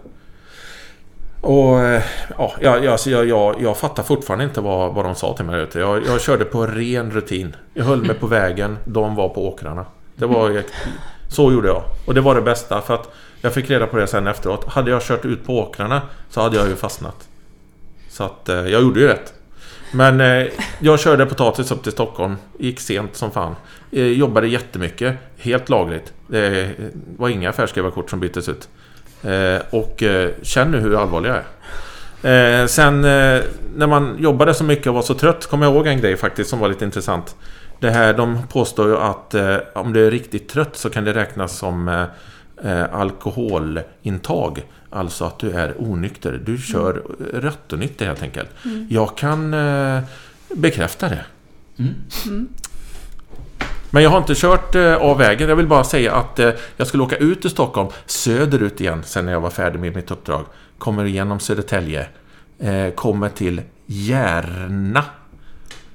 Och 1.40 1.80
eh, 1.80 2.02
ja, 2.38 2.54
jag, 2.60 2.84
jag, 2.84 2.92
alltså 2.92 3.10
jag, 3.10 3.28
jag, 3.28 3.62
jag 3.62 3.76
fattar 3.76 4.02
fortfarande 4.02 4.44
inte 4.44 4.60
vad, 4.60 4.94
vad 4.94 5.04
de 5.04 5.14
sa 5.14 5.36
till 5.36 5.44
mig 5.44 5.62
ute. 5.62 5.78
Jag, 5.78 6.06
jag 6.06 6.20
körde 6.20 6.44
på 6.44 6.66
ren 6.66 7.10
rutin. 7.10 7.56
Jag 7.74 7.84
höll 7.84 8.04
mig 8.04 8.14
på 8.14 8.26
vägen, 8.26 8.78
de 8.84 9.14
var 9.14 9.28
på 9.28 9.48
åkrarna. 9.48 9.86
Det 10.14 10.26
var, 10.26 10.62
så 11.28 11.52
gjorde 11.52 11.68
jag. 11.68 11.82
Och 12.06 12.14
det 12.14 12.20
var 12.20 12.34
det 12.34 12.42
bästa 12.42 12.80
för 12.80 12.94
att 12.94 13.14
jag 13.40 13.54
fick 13.54 13.70
reda 13.70 13.86
på 13.86 13.96
det 13.96 14.06
sen 14.06 14.26
efteråt. 14.26 14.64
Hade 14.64 14.90
jag 14.90 15.02
kört 15.02 15.24
ut 15.24 15.46
på 15.46 15.58
åkrarna 15.58 16.02
så 16.30 16.40
hade 16.40 16.56
jag 16.56 16.68
ju 16.68 16.76
fastnat. 16.76 17.28
Så 18.10 18.24
att 18.24 18.48
eh, 18.48 18.56
jag 18.56 18.82
gjorde 18.82 19.00
ju 19.00 19.06
rätt. 19.06 19.34
Men 19.92 20.20
eh, 20.20 20.46
jag 20.78 21.00
körde 21.00 21.26
potatis 21.26 21.70
upp 21.70 21.82
till 21.82 21.92
Stockholm. 21.92 22.36
Gick 22.58 22.80
sent 22.80 23.16
som 23.16 23.30
fan. 23.30 23.54
Eh, 23.90 24.06
jobbade 24.06 24.48
jättemycket. 24.48 25.16
Helt 25.38 25.68
lagligt. 25.68 26.12
Det 26.26 26.70
var 27.16 27.28
inga 27.28 27.52
färdskrivarkort 27.52 28.10
som 28.10 28.20
byttes 28.20 28.48
ut. 28.48 28.68
Eh, 29.22 29.62
och 29.70 30.02
eh, 30.02 30.30
känn 30.42 30.70
nu 30.70 30.80
hur 30.80 31.00
allvarlig 31.00 31.30
jag 31.30 31.36
är. 31.36 31.44
Eh, 32.22 32.66
sen 32.66 33.04
eh, 33.04 33.42
när 33.76 33.86
man 33.86 34.16
jobbade 34.18 34.54
så 34.54 34.64
mycket 34.64 34.86
och 34.86 34.94
var 34.94 35.02
så 35.02 35.14
trött 35.14 35.46
kommer 35.46 35.66
jag 35.66 35.74
ihåg 35.74 35.86
en 35.86 36.00
grej 36.00 36.16
faktiskt 36.16 36.50
som 36.50 36.58
var 36.58 36.68
lite 36.68 36.84
intressant. 36.84 37.36
Det 37.80 37.90
här, 37.90 38.14
de 38.14 38.38
påstår 38.48 38.88
ju 38.88 38.96
att 38.96 39.34
eh, 39.34 39.56
om 39.74 39.92
du 39.92 40.06
är 40.06 40.10
riktigt 40.10 40.48
trött 40.48 40.76
så 40.76 40.90
kan 40.90 41.04
det 41.04 41.14
räknas 41.14 41.58
som 41.58 42.06
alkoholintag. 42.92 44.66
Alltså 44.90 45.24
att 45.24 45.38
du 45.38 45.50
är 45.50 45.74
onykter. 45.78 46.40
Du 46.44 46.58
kör 46.58 46.90
mm. 46.90 47.40
rattonykter 47.40 48.06
helt 48.06 48.22
enkelt. 48.22 48.48
Jag 48.88 49.16
kan 49.16 49.56
bekräfta 50.48 51.08
det. 51.08 51.24
Men 53.90 54.02
jag 54.02 54.10
har 54.10 54.18
inte 54.18 54.34
kört 54.34 54.74
eh, 54.74 54.94
av 54.94 55.18
vägen. 55.18 55.48
Jag 55.48 55.56
vill 55.56 55.66
bara 55.66 55.84
säga 55.84 56.14
att 56.14 56.38
eh, 56.38 56.50
jag 56.76 56.86
skulle 56.86 57.02
åka 57.02 57.16
ut 57.16 57.44
ur 57.44 57.48
Stockholm, 57.48 57.88
söderut 58.06 58.80
igen, 58.80 59.02
sen 59.04 59.24
när 59.24 59.32
jag 59.32 59.40
var 59.40 59.50
färdig 59.50 59.80
med 59.80 59.96
mitt 59.96 60.10
uppdrag. 60.10 60.44
Kommer 60.78 61.04
igenom 61.04 61.40
Södertälje. 61.40 62.06
Eh, 62.58 62.90
kommer 62.90 63.28
till 63.28 63.62
Järna. 63.86 65.04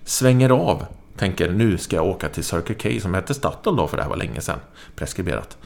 Svänger 0.05 0.49
av. 0.49 0.85
Tänker 1.17 1.51
nu 1.51 1.77
ska 1.77 1.95
jag 1.95 2.05
åka 2.05 2.29
till 2.29 2.43
Circle 2.43 2.75
K 2.75 2.89
som 3.01 3.13
hette 3.13 3.33
Statoil 3.33 3.75
då, 3.75 3.87
för 3.87 3.97
det 3.97 4.03
här 4.03 4.09
var 4.09 4.17
länge 4.17 4.41
sedan. 4.41 4.59
Preskriberat. 4.95 5.57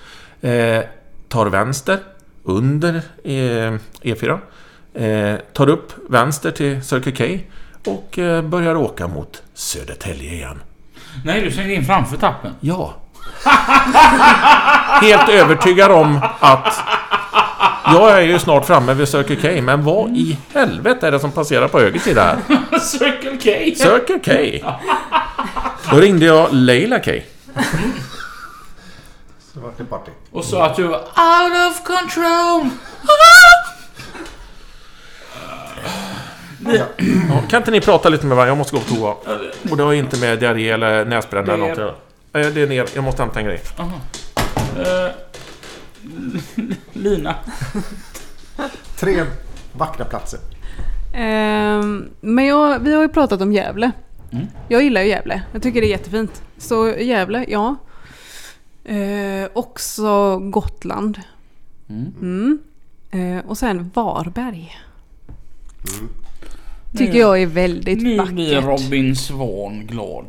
Tar 1.28 1.46
vänster 1.46 2.00
under 2.44 3.02
e 3.24 3.78
E4. 4.02 4.40
Tar 5.54 5.70
upp 5.70 5.94
vänster 6.10 6.52
till 6.52 6.84
Circle 6.84 7.12
K. 7.12 7.44
Och 7.92 8.20
börjar 8.50 8.76
åka 8.76 9.08
mot 9.08 9.44
Södertälje 9.54 10.34
igen. 10.34 10.60
Nej, 11.26 11.42
du 11.42 11.52
svängde 11.52 11.74
in 11.74 11.86
framför 11.86 12.18
tappen. 12.18 12.56
Ja. 12.60 12.94
Helt 15.02 15.30
övertygad 15.30 15.92
om 15.92 16.22
att 16.40 16.80
jag 17.86 18.12
är 18.12 18.22
ju 18.22 18.40
snart 18.40 18.66
framme 18.66 18.94
vid 18.94 19.08
Circle 19.08 19.36
K, 19.36 19.62
men 19.62 19.84
vad 19.84 20.10
i 20.10 20.38
helvete 20.54 21.08
är 21.08 21.12
det 21.12 21.20
som 21.20 21.32
passerar 21.32 21.68
på 21.68 21.80
höger 21.80 22.00
sida 22.00 22.24
här? 22.24 22.80
Circle 22.80 23.32
K. 23.32 23.76
Circle 23.76 24.20
K. 24.60 24.68
Då 25.92 25.98
ringde 25.98 26.26
jag 26.26 26.54
Leila 26.54 27.00
K. 27.00 27.12
Så 29.54 29.60
vart 29.60 29.78
det 29.78 29.84
party. 29.84 30.12
Och 30.32 30.46
sa 30.46 30.66
att 30.66 30.76
du 30.76 30.84
var 30.84 30.98
out 30.98 31.72
of 31.72 31.84
control. 31.84 32.70
Ja, 36.66 36.86
kan 37.50 37.58
inte 37.62 37.72
ni 37.72 37.82
prata 37.82 38.10
lite 38.10 38.26
med 38.26 38.38
varandra? 38.38 38.52
Jag 38.52 38.58
måste 38.58 38.76
gå 38.76 38.82
på 38.82 38.96
toa. 38.96 39.16
Och 39.72 39.78
det 39.78 39.84
har 39.84 39.94
inte 39.94 40.20
med 40.20 40.40
diarré 40.40 40.70
eller 40.70 41.06
näsbränna 41.06 41.54
eller 41.54 41.68
något. 41.68 41.78
Eh, 42.34 42.48
Det 42.54 42.62
är 42.62 42.68
ner. 42.68 42.86
Jag 42.96 43.04
måste 43.04 43.22
hämta 43.22 43.40
en 43.40 43.46
grej. 43.46 43.62
Eh, 43.80 45.12
Lina. 46.94 47.36
Tre 49.00 49.24
vackra 49.74 50.06
platser. 50.06 50.40
Ehm, 51.14 52.10
men 52.22 52.46
jag, 52.46 52.80
vi 52.80 52.94
har 52.96 53.02
ju 53.02 53.10
pratat 53.10 53.42
om 53.42 53.54
Gävle. 53.54 53.92
Mm. 54.32 54.48
Jag 54.68 54.84
gillar 54.84 55.02
ju 55.02 55.08
Gävle. 55.10 55.42
Jag 55.52 55.62
tycker 55.64 55.82
det 55.82 55.88
är 55.88 55.92
jättefint. 55.92 56.42
Så 56.58 56.88
Gävle, 56.90 57.46
ja. 57.48 57.76
Eh, 58.86 59.48
också 59.54 60.38
Gotland. 60.40 61.20
Mm. 61.90 62.60
Mm. 63.12 63.40
Och 63.48 63.58
sen 63.58 63.92
Varberg. 63.94 64.78
Mm. 65.98 66.10
Tycker 66.98 67.20
jag 67.20 67.42
är 67.42 67.46
väldigt 67.46 68.02
Nu 68.02 68.18
vackert. 68.18 68.34
blir 68.34 68.62
Robin 68.62 69.16
Svan 69.16 69.86
glad. 69.88 70.26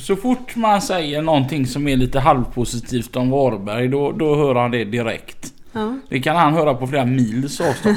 Så 0.00 0.16
fort 0.16 0.56
man 0.56 0.82
säger 0.82 1.22
någonting 1.22 1.66
som 1.66 1.88
är 1.88 1.96
lite 1.96 2.20
halvpositivt 2.20 3.16
om 3.16 3.30
Varberg 3.30 3.88
då, 3.88 4.12
då 4.12 4.36
hör 4.36 4.54
han 4.54 4.70
det 4.70 4.84
direkt. 4.84 5.54
Ja. 5.72 5.98
Det 6.08 6.20
kan 6.20 6.36
han 6.36 6.52
höra 6.54 6.74
på 6.74 6.86
flera 6.86 7.04
mils 7.04 7.60
avstånd. 7.60 7.96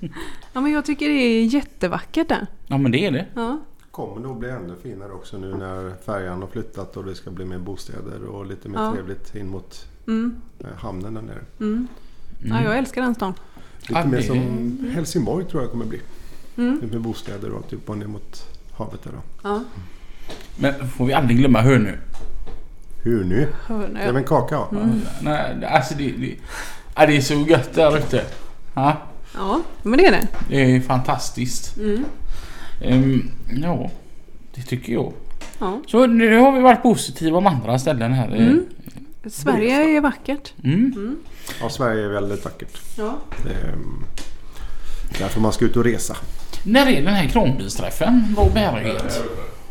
ja, 0.52 0.60
men 0.60 0.72
jag 0.72 0.84
tycker 0.84 1.08
det 1.08 1.14
är 1.14 1.44
jättevackert 1.44 2.28
där. 2.28 2.46
Ja 2.66 2.78
men 2.78 2.92
det 2.92 3.06
är 3.06 3.10
det. 3.10 3.26
Ja. 3.34 3.58
Kommer 3.90 4.20
nog 4.20 4.38
bli 4.38 4.50
ännu 4.50 4.74
finare 4.82 5.12
också 5.12 5.38
nu 5.38 5.54
när 5.54 5.92
färjan 6.06 6.40
har 6.42 6.48
flyttat 6.48 6.96
och 6.96 7.04
det 7.04 7.14
ska 7.14 7.30
bli 7.30 7.44
mer 7.44 7.58
bostäder 7.58 8.24
och 8.24 8.46
lite 8.46 8.68
mer 8.68 8.78
Ja. 8.78 8.92
trevligt 8.94 9.34
in 9.34 9.48
mot 9.48 9.86
Mm. 10.06 10.36
eh, 10.60 10.66
hamnen 10.78 11.14
där 11.14 11.22
nere. 11.22 11.40
Mm. 11.60 11.88
Ja, 12.44 12.62
jag 12.64 12.78
älskar 12.78 13.02
den 13.02 13.14
stan. 13.14 13.34
Lite 13.88 14.06
mer 14.08 14.20
som 14.20 14.78
Helsingborg 14.94 15.44
tror 15.44 15.62
jag 15.62 15.70
kommer 15.70 15.84
bli. 15.86 16.00
Mm. 16.56 16.80
Med 16.92 17.00
bostäder 17.00 17.50
och 17.50 17.56
alltihopa 17.56 17.94
ner 17.94 18.06
mot 18.06 18.46
havet 18.72 19.02
där 19.02 19.10
då. 19.12 19.18
Ja. 19.42 19.64
Men 20.56 20.88
får 20.88 21.06
vi 21.06 21.12
aldrig 21.12 21.38
glömma 21.38 21.60
Hönö. 21.60 21.92
Hur 23.02 23.24
nu? 23.24 23.48
Det 23.68 24.00
är 24.00 24.06
väl 24.06 24.16
en 24.16 24.24
kaka 24.24 24.58
va? 24.58 24.68
Nej, 25.20 25.64
alltså 25.64 25.94
det, 25.94 26.10
det, 26.10 26.36
det 27.06 27.16
är 27.16 27.20
så 27.20 27.34
gött 27.34 27.74
där 27.74 27.98
ute. 27.98 28.24
Ja, 28.74 28.96
ja, 29.34 29.60
men 29.82 29.98
det 29.98 30.06
är 30.06 30.10
det. 30.10 30.28
det 30.48 30.76
är 30.76 30.80
fantastiskt. 30.80 31.76
Mm. 31.76 32.04
Ehm, 32.82 33.30
ja, 33.62 33.90
det 34.54 34.62
tycker 34.62 34.92
jag. 34.92 35.12
Ja. 35.58 35.80
Så 35.86 36.06
nu 36.06 36.36
har 36.36 36.52
vi 36.52 36.60
varit 36.60 36.82
positiva 36.82 37.38
om 37.38 37.46
andra 37.46 37.78
ställen 37.78 38.12
här. 38.12 38.28
Mm. 38.28 38.66
Sverige 39.30 39.96
är 39.96 40.00
vackert. 40.00 40.52
Mm. 40.64 41.16
Ja, 41.60 41.70
Sverige 41.70 42.04
är 42.04 42.08
väldigt 42.08 42.44
vackert. 42.44 42.78
Ja. 42.96 43.18
Det 43.44 43.52
är 43.52 43.72
mm, 43.72 44.04
därför 45.18 45.40
man 45.40 45.52
ska 45.52 45.64
ut 45.64 45.76
och 45.76 45.84
resa. 45.84 46.16
När 46.68 46.86
är 46.86 47.02
den 47.02 47.14
här 47.14 47.28
kranbilsträffen? 47.28 48.34
Vad 48.36 48.52
bärighet? 48.52 49.22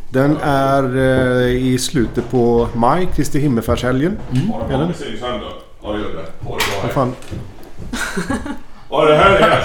Den 0.10 0.38
är 0.44 0.98
eh, 0.98 1.56
i 1.56 1.78
slutet 1.80 2.32
på 2.32 2.68
maj, 2.74 3.08
Kristi. 3.16 3.46
Eller? 3.46 3.56
Ses 4.90 5.20
sen 5.20 5.40
då. 5.40 5.48
Ja, 5.84 5.92
det 5.92 6.00
gör 6.00 6.08
det. 6.08 6.50
Ha 6.50 6.58
det 6.58 6.64
Vad 6.84 6.92
fan? 6.92 7.16
Ja, 8.90 9.06
det 9.06 9.16
här 9.16 9.30
är 9.32 9.64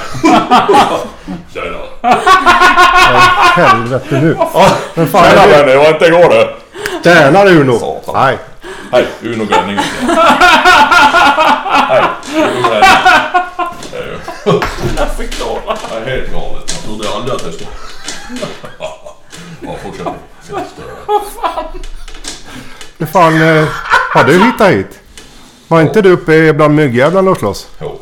Tjena. 1.54 1.78
Helvete 3.54 4.20
nu. 4.20 4.36
Men 4.94 5.06
fan 5.06 5.24
Tjena 5.24 5.42
är 5.42 5.66
det 5.66 5.76
var 5.76 5.88
inte 5.88 6.04
igår 6.04 6.28
det. 6.28 6.54
Tjänare 7.04 7.50
Uno! 7.50 7.78
Satan. 7.78 8.14
Nej. 8.14 8.38
Hej, 8.92 9.06
Uno 9.22 9.44
Grönning. 9.44 9.78
Hej, 11.88 12.02
Uno 12.34 12.68
Grönning. 12.68 12.90
Jag 14.96 15.10
förklarar. 15.16 15.78
Det 16.04 16.10
är 16.10 16.16
helt 16.16 16.32
galet. 16.32 16.79
Jag 16.90 16.98
trodde 16.98 17.16
aldrig 17.16 17.34
att 17.36 17.44
det 17.44 17.52
skulle... 17.52 17.70
Ja, 19.62 19.76
fortsätt. 19.82 20.06
Hur 22.98 23.06
fan 23.06 23.42
eh, 23.42 23.68
har 24.12 24.24
du 24.24 24.44
hittat 24.44 24.70
hit? 24.70 25.00
Var 25.68 25.80
inte 25.80 26.02
du 26.02 26.10
uppe 26.10 26.52
bland 26.52 26.74
myggjävlarna 26.74 27.30
och 27.30 27.36
slåss? 27.36 27.68
Jo. 27.80 28.00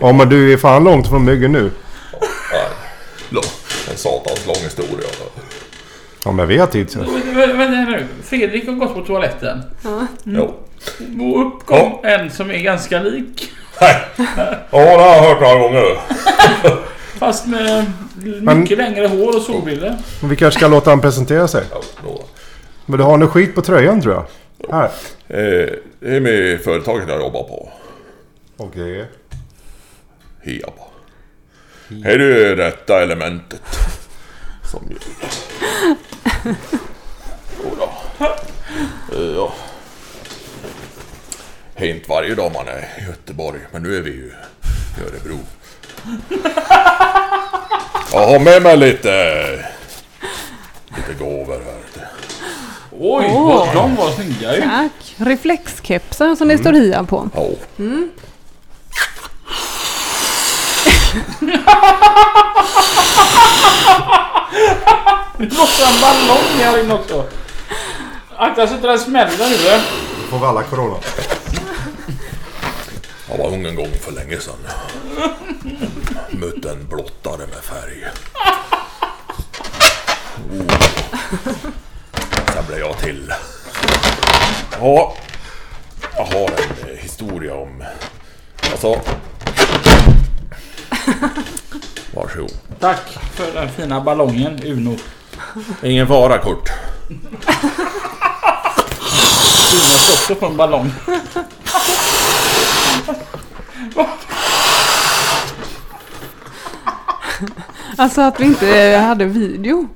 Ja 0.00 0.12
men 0.12 0.28
du 0.28 0.52
är 0.52 0.56
fan 0.56 0.84
långt 0.84 1.08
från 1.08 1.24
myggen 1.24 1.52
nu. 1.52 1.70
Nej. 2.52 2.68
Lång. 3.28 3.44
En 3.90 3.96
satans 3.96 4.46
lång 4.46 4.56
historia. 4.64 5.08
Ja 6.24 6.32
men 6.32 6.48
vi 6.48 6.58
har 6.58 6.66
tid 6.66 6.90
så. 6.90 6.98
Vänta 6.98 7.90
nu. 7.90 8.06
Fredrik 8.24 8.66
har 8.66 8.74
gått 8.74 8.94
på 8.94 9.00
toaletten. 9.00 9.62
Jo. 10.24 10.54
Och 11.20 11.46
upp 11.46 11.66
kom 11.66 11.98
en 12.02 12.30
som 12.30 12.50
är 12.50 12.58
ganska 12.58 13.00
lik. 13.00 13.50
Hej. 13.80 13.96
Ja, 14.16 14.78
det 14.78 15.02
har 15.02 15.16
jag 15.16 15.22
hört 15.22 15.40
några 15.40 15.58
gånger. 15.58 15.98
Fast 17.18 17.46
med 17.46 17.92
Men- 18.42 18.60
mycket 18.60 18.78
längre 18.78 19.06
hår 19.06 19.36
och 19.36 19.42
solbrillor. 19.42 19.94
Men 20.20 20.30
vi 20.30 20.36
kanske 20.36 20.58
ska 20.60 20.68
låta 20.68 20.90
han 20.90 21.00
presentera 21.00 21.48
sig. 21.48 21.64
Men 22.86 22.98
du 22.98 23.04
har 23.04 23.16
nog 23.16 23.30
skit 23.30 23.54
på 23.54 23.62
tröjan 23.62 24.00
tror 24.02 24.14
jag. 24.14 24.26
Här. 24.72 24.84
Eh, 25.28 25.68
det 26.00 26.16
är 26.16 26.20
med 26.20 26.60
företaget 26.60 27.08
jag 27.08 27.20
jobbar 27.20 27.42
på. 27.42 27.70
Okej. 28.56 29.04
Hiab. 30.42 30.72
Är 32.04 32.18
det 32.18 32.56
rätta 32.56 33.02
elementet? 33.02 33.62
Som 34.70 34.82
ju... 34.90 34.96
Jodå. 37.64 37.90
Eh, 39.12 39.34
Ja. 39.36 39.52
Det 41.76 41.84
är 41.90 41.94
inte 41.94 42.10
varje 42.10 42.34
dag 42.34 42.52
man 42.54 42.68
är 42.68 43.02
i 43.02 43.06
Göteborg, 43.06 43.60
men 43.72 43.82
nu 43.82 43.96
är 43.96 44.00
vi 44.00 44.10
ju 44.10 44.32
i 44.98 45.00
Örebro. 45.06 45.38
Jag 48.12 48.26
har 48.26 48.38
med 48.38 48.62
mig 48.62 48.76
lite... 48.76 49.44
Lite 50.96 51.24
gåvor 51.24 51.52
här. 51.64 52.08
Oj, 53.00 53.26
Åh. 53.30 53.46
vad- 53.46 53.74
de 53.74 53.96
var 53.96 54.10
snygga 54.10 54.56
ju. 54.56 54.62
Tack. 54.62 55.14
Reflexkepsar 55.16 56.34
som 56.34 56.48
det 56.48 56.58
står 56.58 56.72
HIA 56.72 57.04
på. 57.04 57.30
Ja. 57.34 57.48
Det 65.38 65.44
låter 65.44 65.86
en 65.94 66.00
ballong 66.00 66.58
här 66.60 66.80
inne 66.80 66.94
också. 66.94 67.24
Akta 68.36 68.66
så 68.66 68.74
att 68.74 68.82
den 68.82 68.98
smäller 68.98 69.48
nu. 69.48 69.56
Då 70.20 70.26
får 70.30 70.38
vi 70.38 70.44
alla 70.46 70.62
corona. 70.62 70.96
Jag 73.30 73.38
var 73.38 73.46
ung 73.46 73.66
en 73.66 73.74
gång 73.74 73.92
för 74.00 74.12
länge 74.12 74.36
sedan. 74.40 74.54
Mötte 76.30 76.70
en 76.70 76.88
blottare 76.88 77.46
med 77.46 77.62
färg. 77.62 78.04
Oh. 80.50 80.74
Sen 82.54 82.66
blev 82.68 82.78
jag 82.78 82.98
till. 82.98 83.32
Ja, 84.80 85.14
jag 86.16 86.24
har 86.24 86.50
en 86.50 86.90
eh, 86.90 86.96
historia 86.98 87.54
om... 87.54 87.84
Alltså... 88.70 89.00
Varsågod. 92.14 92.52
Tack 92.80 93.18
för 93.34 93.52
den 93.52 93.68
fina 93.68 94.00
ballongen 94.00 94.60
Uno. 94.64 94.96
Ingen 95.82 96.06
fara 96.06 96.38
Kurt. 96.38 96.70
Uno 97.08 97.18
också 100.30 100.40
få 100.40 100.46
en 100.46 100.56
ballong. 100.56 100.92
Alltså 107.96 108.20
att 108.20 108.40
vi 108.40 108.44
inte 108.44 109.02
hade 109.06 109.24
video. 109.24 109.88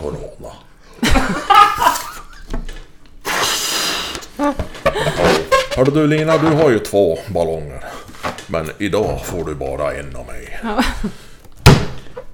Corona. 0.00 0.52
Hörru 5.76 5.90
du 5.90 6.06
Lina, 6.06 6.38
du 6.38 6.46
har 6.46 6.70
ju 6.70 6.78
två 6.78 7.18
ballonger. 7.28 7.84
Men 8.46 8.70
idag 8.78 9.20
får 9.26 9.44
du 9.44 9.54
bara 9.54 9.94
en 9.94 10.16
av 10.16 10.26
mig. 10.26 10.60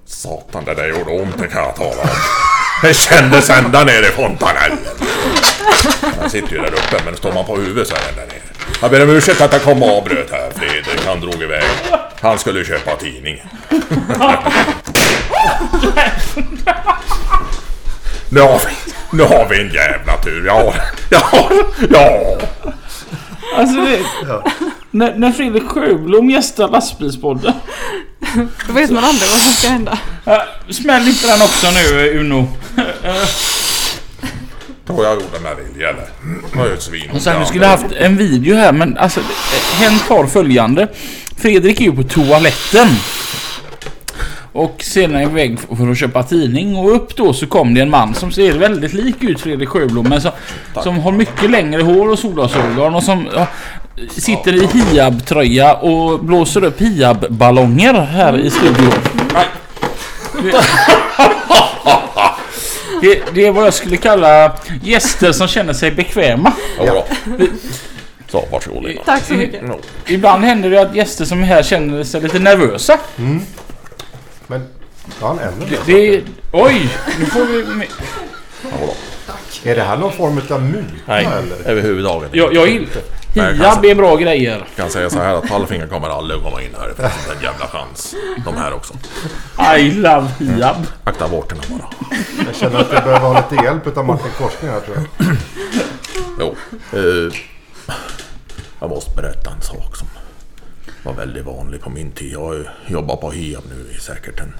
Satan, 0.06 0.64
det 0.64 0.74
där 0.74 0.88
gjorde 0.88 1.22
ont, 1.22 1.38
det 1.38 1.48
kan 1.48 1.62
jag 1.62 1.76
tala 1.76 2.02
om. 2.02 2.08
Det 2.82 2.94
kändes 2.94 3.50
ända 3.50 3.84
ner 3.84 4.02
i 4.02 4.12
fontanellen. 4.12 4.78
Han 6.20 6.30
sitter 6.30 6.52
ju 6.52 6.58
där 6.58 6.72
uppe, 6.72 7.02
men 7.04 7.16
står 7.16 7.32
man 7.32 7.44
på 7.44 7.56
huvudet 7.56 7.88
så 7.88 7.94
är 7.94 8.00
den 8.06 8.16
där 8.16 8.26
nere. 8.26 8.42
Jag 8.80 8.90
ber 8.90 9.02
om 9.02 9.10
ursäkt 9.10 9.40
att 9.40 9.52
jag 9.52 9.62
kom 9.62 9.82
och 9.82 9.98
avbröt 9.98 10.30
här, 10.30 10.50
Fredrik. 10.54 11.06
Han 11.06 11.20
drog 11.20 11.42
iväg. 11.42 11.64
Han 12.20 12.38
skulle 12.38 12.64
köpa 12.64 12.96
tidningen. 12.96 13.46
Nu 18.28 18.40
har 18.40 18.58
vi, 18.58 18.92
nu 19.16 19.22
har 19.22 19.48
vi 19.50 19.60
en 19.60 19.70
jävla 19.74 20.16
tur. 20.16 20.46
Ja, 20.46 20.74
ja, 21.10 21.50
ja. 21.90 22.38
Alltså 23.56 23.76
det... 23.80 24.00
När, 24.90 25.14
när 25.14 25.32
Fredrik 25.32 25.68
Sjöblom 25.68 26.30
gästar 26.30 26.68
lastbilspodden. 26.68 27.52
Då 28.66 28.72
vet 28.72 28.90
man 28.90 29.04
aldrig 29.04 29.30
vad 29.30 29.40
som 29.40 29.52
ska 29.52 29.68
hända. 29.68 29.98
Smäll 30.70 31.08
inte 31.08 31.26
den 31.26 31.42
också 31.42 31.70
nu 31.70 32.18
Uno. 32.20 32.48
Tror 34.94 35.04
jag 35.06 35.14
gjorde 35.14 35.40
med 35.42 35.56
vilja 35.56 35.88
eller? 35.88 36.04
Det 36.52 36.58
var 36.58 36.66
ju 36.66 36.74
ett 36.74 36.82
svin. 36.82 37.10
Och 37.14 37.20
sen 37.20 37.40
vi 37.40 37.46
skulle 37.46 37.66
haft 37.66 37.92
en 37.92 38.16
video 38.16 38.56
här 38.56 38.72
men 38.72 38.96
alltså 38.96 39.20
hänt 39.78 40.02
har 40.02 40.26
följande. 40.26 40.88
Fredrik 41.36 41.80
är 41.80 41.84
ju 41.84 41.92
på 41.92 42.02
toaletten. 42.02 42.88
Och 44.52 44.82
sedan 44.82 45.14
är 45.14 45.22
iväg 45.22 45.58
för 45.60 45.90
att 45.90 45.98
köpa 45.98 46.22
tidning 46.22 46.76
och 46.76 46.94
upp 46.94 47.16
då 47.16 47.32
så 47.32 47.46
kom 47.46 47.74
det 47.74 47.80
en 47.80 47.90
man 47.90 48.14
som 48.14 48.32
ser 48.32 48.52
väldigt 48.52 48.92
lik 48.92 49.16
ut 49.20 49.40
Fredrik 49.40 49.68
Sjöblom 49.68 50.08
men 50.08 50.20
som, 50.20 50.30
som 50.82 50.98
har 50.98 51.12
mycket 51.12 51.50
längre 51.50 51.82
hår 51.82 52.08
och 52.08 52.18
solglasögon 52.18 52.94
och 52.94 53.02
som 53.02 53.28
ja, 53.34 53.46
sitter 54.10 54.54
i 54.54 54.66
Hiab-tröja 54.66 55.74
och 55.74 56.24
blåser 56.24 56.64
upp 56.64 56.80
Hiab-ballonger 56.80 58.06
här 58.06 58.38
i 58.38 58.50
studion. 58.50 58.92
Det, 63.02 63.22
det 63.34 63.46
är 63.46 63.50
vad 63.50 63.66
jag 63.66 63.74
skulle 63.74 63.96
kalla 63.96 64.56
gäster 64.82 65.32
som 65.32 65.48
känner 65.48 65.72
sig 65.72 65.90
bekväma. 65.90 66.52
Ja. 66.78 67.06
Så, 68.28 68.48
varsågod 68.52 68.84
Lina. 68.84 69.02
Tack 69.04 69.24
så 69.24 69.34
mycket. 69.34 69.62
Ibland 70.06 70.44
händer 70.44 70.70
det 70.70 70.82
att 70.82 70.94
gäster 70.94 71.24
som 71.24 71.42
är 71.42 71.46
här 71.46 71.62
känner 71.62 72.04
sig 72.04 72.20
lite 72.20 72.38
nervösa. 72.38 72.98
Men... 74.46 74.68
Ja, 75.20 75.26
han 75.26 75.38
ändå 75.38 75.66
Det, 75.86 76.10
det. 76.10 76.22
Oj! 76.52 76.88
Nu 77.18 77.26
får 77.26 77.44
vi... 77.44 77.86
Är 79.64 79.74
det 79.74 79.82
här 79.82 79.96
någon 79.96 80.12
form 80.12 80.40
av 80.50 80.62
muta 80.62 80.88
Nej, 81.06 81.24
eller? 81.24 81.70
överhuvudtaget 81.70 82.26
inte. 82.26 82.38
Jag, 82.38 82.54
jag 82.54 82.68
jag 83.34 83.46
kan 83.46 83.56
Hiab 83.56 83.84
är 83.84 83.94
bra 83.94 84.16
grejer. 84.16 84.58
Jag 84.58 84.76
kan 84.76 84.90
säga 84.90 85.10
så 85.10 85.18
här 85.18 85.34
att 85.34 85.48
Pallfinger 85.48 85.86
kommer 85.86 86.08
aldrig 86.08 86.38
att 86.38 86.44
komma 86.44 86.62
in 86.62 86.70
här. 86.78 86.88
Det 86.88 86.94
finns 86.94 87.12
inte 87.26 87.36
en 87.36 87.42
jävla 87.42 87.66
chans. 87.66 88.14
De 88.44 88.56
här 88.56 88.72
också. 88.72 88.94
I 89.78 89.90
love 89.90 90.28
Hiab. 90.38 90.86
Akta 91.04 91.26
vårtorna 91.26 91.62
bara. 91.70 91.88
Jag 92.46 92.54
känner 92.56 92.80
att 92.80 92.90
det 92.90 93.02
behöver 93.04 93.20
ha 93.20 93.46
lite 93.50 93.64
hjälp 93.64 93.96
av 93.96 94.04
Martin 94.04 94.30
Korsning 94.38 94.70
här 94.70 94.80
tror 94.80 94.96
jag. 94.96 95.36
Jo. 96.40 96.56
Eh, 96.98 97.32
jag 98.80 98.90
måste 98.90 99.16
berätta 99.16 99.50
en 99.50 99.62
sak 99.62 99.96
som 99.96 100.06
var 101.02 101.12
väldigt 101.12 101.44
vanlig 101.44 101.80
på 101.80 101.90
min 101.90 102.12
tid. 102.12 102.32
Jag 102.32 102.40
har 102.40 102.54
ju 102.54 102.64
jobbat 102.86 103.20
på 103.20 103.30
Hiab 103.30 103.64
nu 103.68 103.94
i 103.96 104.00
säkert 104.00 104.40
en... 104.40 104.52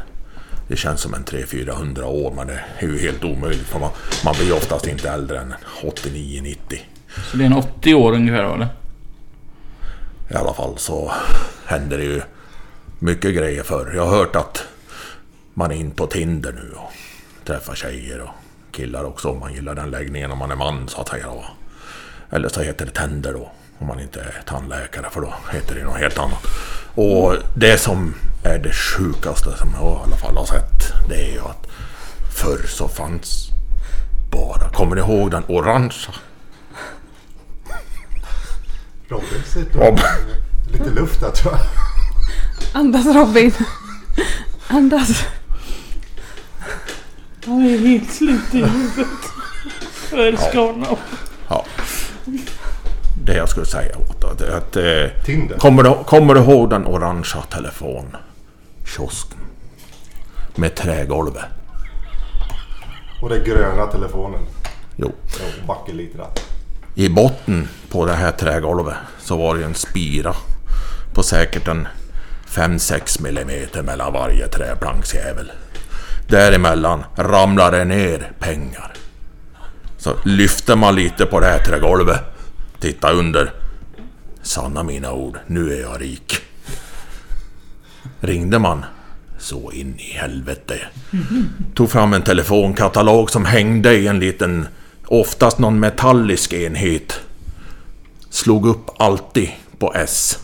Det 0.73 0.77
känns 0.77 1.01
som 1.01 1.15
en 1.15 1.25
300-400 1.25 2.03
år 2.03 2.33
men 2.37 2.47
det 2.47 2.61
är 2.79 2.87
ju 2.87 2.99
helt 2.99 3.25
omöjligt 3.25 3.67
för 3.67 3.79
man, 3.79 3.91
man 4.25 4.35
blir 4.39 4.53
oftast 4.53 4.87
inte 4.87 5.11
äldre 5.11 5.41
än 5.41 5.55
89-90. 5.83 6.57
Så 7.31 7.37
det 7.37 7.45
är 7.45 7.47
en 7.47 7.53
80 7.53 7.95
år 7.95 8.13
ungefär 8.13 8.55
eller? 8.55 8.69
I 10.31 10.35
alla 10.35 10.55
fall 10.55 10.79
så 10.79 11.13
händer 11.67 11.99
det 11.99 12.05
ju 12.05 12.21
mycket 12.99 13.35
grejer 13.35 13.63
för. 13.63 13.93
Jag 13.95 14.07
har 14.07 14.17
hört 14.17 14.37
att 14.37 14.65
man 15.55 15.71
är 15.71 15.75
in 15.75 15.91
på 15.91 16.07
Tinder 16.07 16.53
nu 16.53 16.73
och 16.77 16.93
träffar 17.45 17.75
tjejer 17.75 18.21
och 18.21 18.31
killar 18.71 19.05
också 19.05 19.29
om 19.29 19.39
man 19.39 19.55
gillar 19.55 19.75
den 19.75 19.91
läggningen 19.91 20.31
om 20.31 20.39
man 20.39 20.51
är 20.51 20.57
man 20.57 20.89
så 20.89 21.01
att 21.01 21.09
säga. 21.09 21.27
Eller 22.31 22.49
så 22.49 22.61
heter 22.61 22.87
det 22.87 22.93
tänder 22.93 23.33
då 23.33 23.51
om 23.79 23.87
man 23.87 24.01
inte 24.01 24.21
är 24.21 24.43
tandläkare 24.47 25.11
för 25.11 25.21
då 25.21 25.35
heter 25.53 25.75
det 25.75 25.85
något 25.85 25.99
helt 25.99 26.19
annat. 26.19 26.47
Och 26.95 27.37
det 27.55 27.79
som 27.79 28.15
är 28.43 28.59
det 28.59 28.73
sjukaste 28.73 29.57
som 29.59 29.69
jag 29.81 30.01
i 30.01 30.03
alla 30.07 30.17
fall 30.17 30.37
har 30.37 30.45
sett. 30.47 30.93
Det 31.09 31.29
är 31.29 31.33
ju 31.33 31.41
att 31.41 31.67
förr 32.35 32.67
så 32.69 32.89
fanns 32.89 33.49
bara, 34.31 34.69
kommer 34.69 34.97
ni 34.97 35.01
ihåg 35.01 35.31
den 35.31 35.45
orangea? 35.49 36.15
Robin 39.09 39.43
sitter 39.47 39.79
Rob. 39.79 40.01
lite 40.73 40.91
luft 40.91 41.21
där 41.21 41.31
tror 41.31 41.55
jag. 41.55 41.63
Andas 42.81 43.07
Robin. 43.07 43.53
Andas. 44.69 45.25
Han 47.47 47.67
är 47.67 47.79
helt 47.79 48.13
slut 48.13 48.55
i 48.55 48.65
huvudet. 48.65 49.19
Jag 50.11 50.29
älskar 50.29 50.59
honom. 50.59 50.97
Ja. 51.49 51.65
Det 53.25 53.35
jag 53.35 53.49
skulle 53.49 53.67
säga 53.67 53.97
åt 53.99 54.12
att, 54.33 54.43
att 54.43 54.77
eh, 54.77 55.25
Tinder. 55.25 55.59
kommer, 55.59 55.83
du, 55.83 55.95
kommer 56.07 56.35
du 56.35 56.41
ihåg 56.41 56.71
den 56.71 56.87
orangea 56.87 57.43
telefonkiosken? 57.43 59.39
Med 60.55 60.75
trägolvet. 60.75 61.45
Och 63.23 63.29
den 63.29 63.45
gröna 63.45 63.87
telefonen. 63.87 64.41
Jo. 64.97 65.07
Och 65.07 65.67
bakelitra. 65.67 66.27
I 66.95 67.09
botten 67.09 67.69
på 67.91 68.07
det 68.07 68.15
här 68.15 68.33
trägolvet 68.33 68.95
så 69.19 69.37
var 69.37 69.55
det 69.55 69.65
en 69.65 69.75
spira 69.75 70.35
på 71.15 71.23
säkert 71.23 71.69
en 71.69 71.89
5-6 72.49 73.23
millimeter 73.23 73.83
mellan 73.83 74.13
varje 74.13 74.49
träplanksjävel. 74.49 75.53
Däremellan 76.29 77.05
ramlade 77.17 77.79
det 77.79 77.85
ner 77.85 78.33
pengar. 78.39 78.93
Så 79.99 80.15
lyfte 80.25 80.77
man 80.77 80.95
lite 80.95 81.27
på 81.27 81.41
det 81.41 81.47
här 81.47 81.59
trägolvet, 81.59 82.21
titta 82.81 83.13
under. 83.13 83.62
Sanna 84.43 84.83
mina 84.83 85.13
ord, 85.13 85.39
nu 85.47 85.75
är 85.75 85.81
jag 85.81 86.01
rik. 86.01 86.37
Ringde 88.21 88.59
man 88.59 88.85
så 89.39 89.73
in 89.73 89.99
i 89.99 90.13
helvete. 90.13 90.81
Tog 91.75 91.91
fram 91.91 92.13
en 92.13 92.23
telefonkatalog 92.23 93.31
som 93.31 93.45
hängde 93.45 93.95
i 93.95 94.07
en 94.07 94.21
liten, 94.21 94.67
oftast 95.07 95.59
någon 95.59 95.81
metallisk 95.81 96.53
enhet. 96.53 97.21
Slog 98.31 98.67
upp 98.67 98.91
alltid 98.99 99.51
på 99.79 99.95
S. 99.95 100.39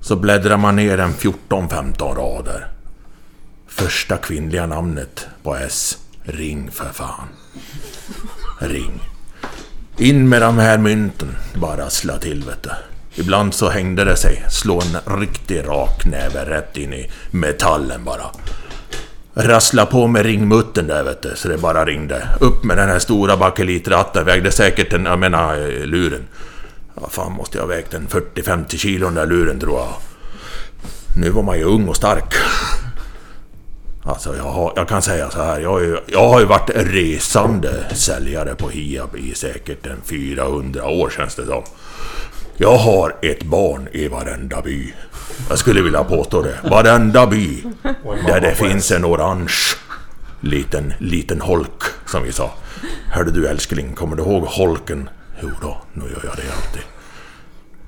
Så 0.00 0.16
bläddrar 0.16 0.56
man 0.56 0.76
ner 0.76 0.98
en 0.98 1.14
14-15 1.14 2.14
rader. 2.14 2.68
Första 3.66 4.16
kvinnliga 4.16 4.66
namnet 4.66 5.26
på 5.42 5.56
S. 5.56 5.98
Ring 6.22 6.70
för 6.70 6.92
fan. 6.92 7.28
Ring. 8.60 9.00
In 10.00 10.28
med 10.28 10.42
de 10.42 10.58
här 10.58 10.78
mynten. 10.78 11.36
Bara 11.54 11.76
rassla 11.76 12.18
till 12.18 12.44
vet 12.44 12.62
du. 12.62 12.70
Ibland 13.14 13.54
så 13.54 13.68
hängde 13.68 14.04
det 14.04 14.16
sig. 14.16 14.44
Slå 14.50 14.80
en 14.80 15.18
riktig 15.20 15.68
rak 15.68 16.06
näve 16.06 16.44
rätt 16.50 16.76
in 16.76 16.92
i 16.92 17.10
metallen 17.30 18.04
bara. 18.04 18.24
Rassla 19.34 19.86
på 19.86 20.06
med 20.06 20.22
ringmuttern 20.22 20.86
där 20.86 21.04
vet 21.04 21.22
du, 21.22 21.32
så 21.34 21.48
det 21.48 21.58
bara 21.58 21.84
ringde. 21.84 22.28
Upp 22.40 22.64
med 22.64 22.76
den 22.76 22.88
här 22.88 22.98
stora 22.98 23.36
bakelitratten, 23.36 24.24
vägde 24.24 24.50
säkert 24.52 24.92
en, 24.92 25.04
jag 25.04 25.18
menar 25.18 25.86
luren. 25.86 26.26
Ja, 26.94 27.08
fan 27.10 27.32
måste 27.32 27.58
jag 27.58 27.62
ha 27.62 27.68
vägt 27.68 27.94
en 27.94 28.08
40-50 28.08 28.76
kilo 28.76 29.06
den 29.06 29.14
där 29.14 29.26
luren 29.26 29.60
tror 29.60 29.78
jag. 29.78 29.94
Nu 31.16 31.30
var 31.30 31.42
man 31.42 31.58
ju 31.58 31.64
ung 31.64 31.88
och 31.88 31.96
stark. 31.96 32.34
Alltså 34.02 34.36
jag, 34.36 34.44
har, 34.44 34.72
jag 34.76 34.88
kan 34.88 35.02
säga 35.02 35.30
så 35.30 35.42
här, 35.42 35.60
jag 35.60 35.70
har, 35.70 35.80
ju, 35.80 35.98
jag 36.06 36.28
har 36.28 36.40
ju 36.40 36.46
varit 36.46 36.70
resande 36.74 37.84
säljare 37.94 38.54
på 38.54 38.68
Hiab 38.68 39.16
i 39.16 39.34
säkert 39.34 39.86
en 39.86 40.00
400 40.04 40.88
år 40.88 41.10
känns 41.10 41.34
det 41.34 41.46
som. 41.46 41.62
Jag 42.56 42.76
har 42.76 43.16
ett 43.22 43.42
barn 43.42 43.88
i 43.92 44.08
varenda 44.08 44.62
by. 44.62 44.94
Jag 45.48 45.58
skulle 45.58 45.82
vilja 45.82 46.04
påstå 46.04 46.42
det. 46.42 46.58
Varenda 46.70 47.26
by. 47.26 47.62
Där 48.26 48.40
det 48.40 48.54
finns 48.54 48.90
en 48.90 49.04
orange 49.04 49.54
liten, 50.40 50.94
liten 50.98 51.40
holk, 51.40 51.82
som 52.06 52.22
vi 52.22 52.32
sa. 52.32 52.50
Hörde 53.12 53.30
du 53.30 53.48
älskling, 53.48 53.94
kommer 53.94 54.16
du 54.16 54.22
ihåg 54.22 54.44
holken? 54.44 55.10
Jo 55.42 55.50
då, 55.62 55.78
nu 55.92 56.02
gör 56.02 56.24
jag 56.24 56.36
det 56.36 56.52
alltid. 56.56 56.82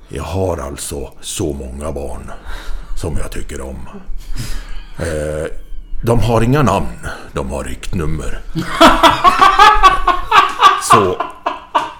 Jag 0.08 0.22
har 0.22 0.58
alltså 0.58 1.12
så 1.20 1.52
många 1.52 1.92
barn 1.92 2.30
som 3.00 3.16
jag 3.18 3.32
tycker 3.32 3.60
om. 3.60 3.88
Eh, 4.98 5.46
de 6.02 6.20
har 6.20 6.42
inga 6.42 6.62
namn, 6.62 7.06
de 7.32 7.50
har 7.50 7.64
riktnummer. 7.64 8.40
Så 10.82 11.16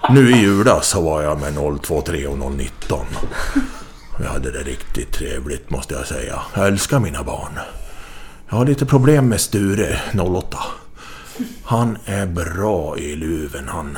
nu 0.09 0.31
i 0.31 0.41
julas 0.41 0.87
så 0.87 1.01
var 1.01 1.21
jag 1.21 1.39
med 1.39 1.79
023 1.87 2.27
och 2.27 2.51
019. 2.51 3.05
Jag 4.19 4.29
hade 4.29 4.51
det 4.51 4.63
riktigt 4.63 5.11
trevligt 5.11 5.69
måste 5.69 5.93
jag 5.93 6.07
säga. 6.07 6.41
Jag 6.53 6.67
älskar 6.67 6.99
mina 6.99 7.23
barn. 7.23 7.59
Jag 8.49 8.55
har 8.55 8.65
lite 8.65 8.85
problem 8.85 9.29
med 9.29 9.41
Sture, 9.41 9.99
08. 10.13 10.57
Han 11.63 11.97
är 12.05 12.25
bra 12.25 12.97
i 12.97 13.15
luven 13.15 13.67
han. 13.67 13.97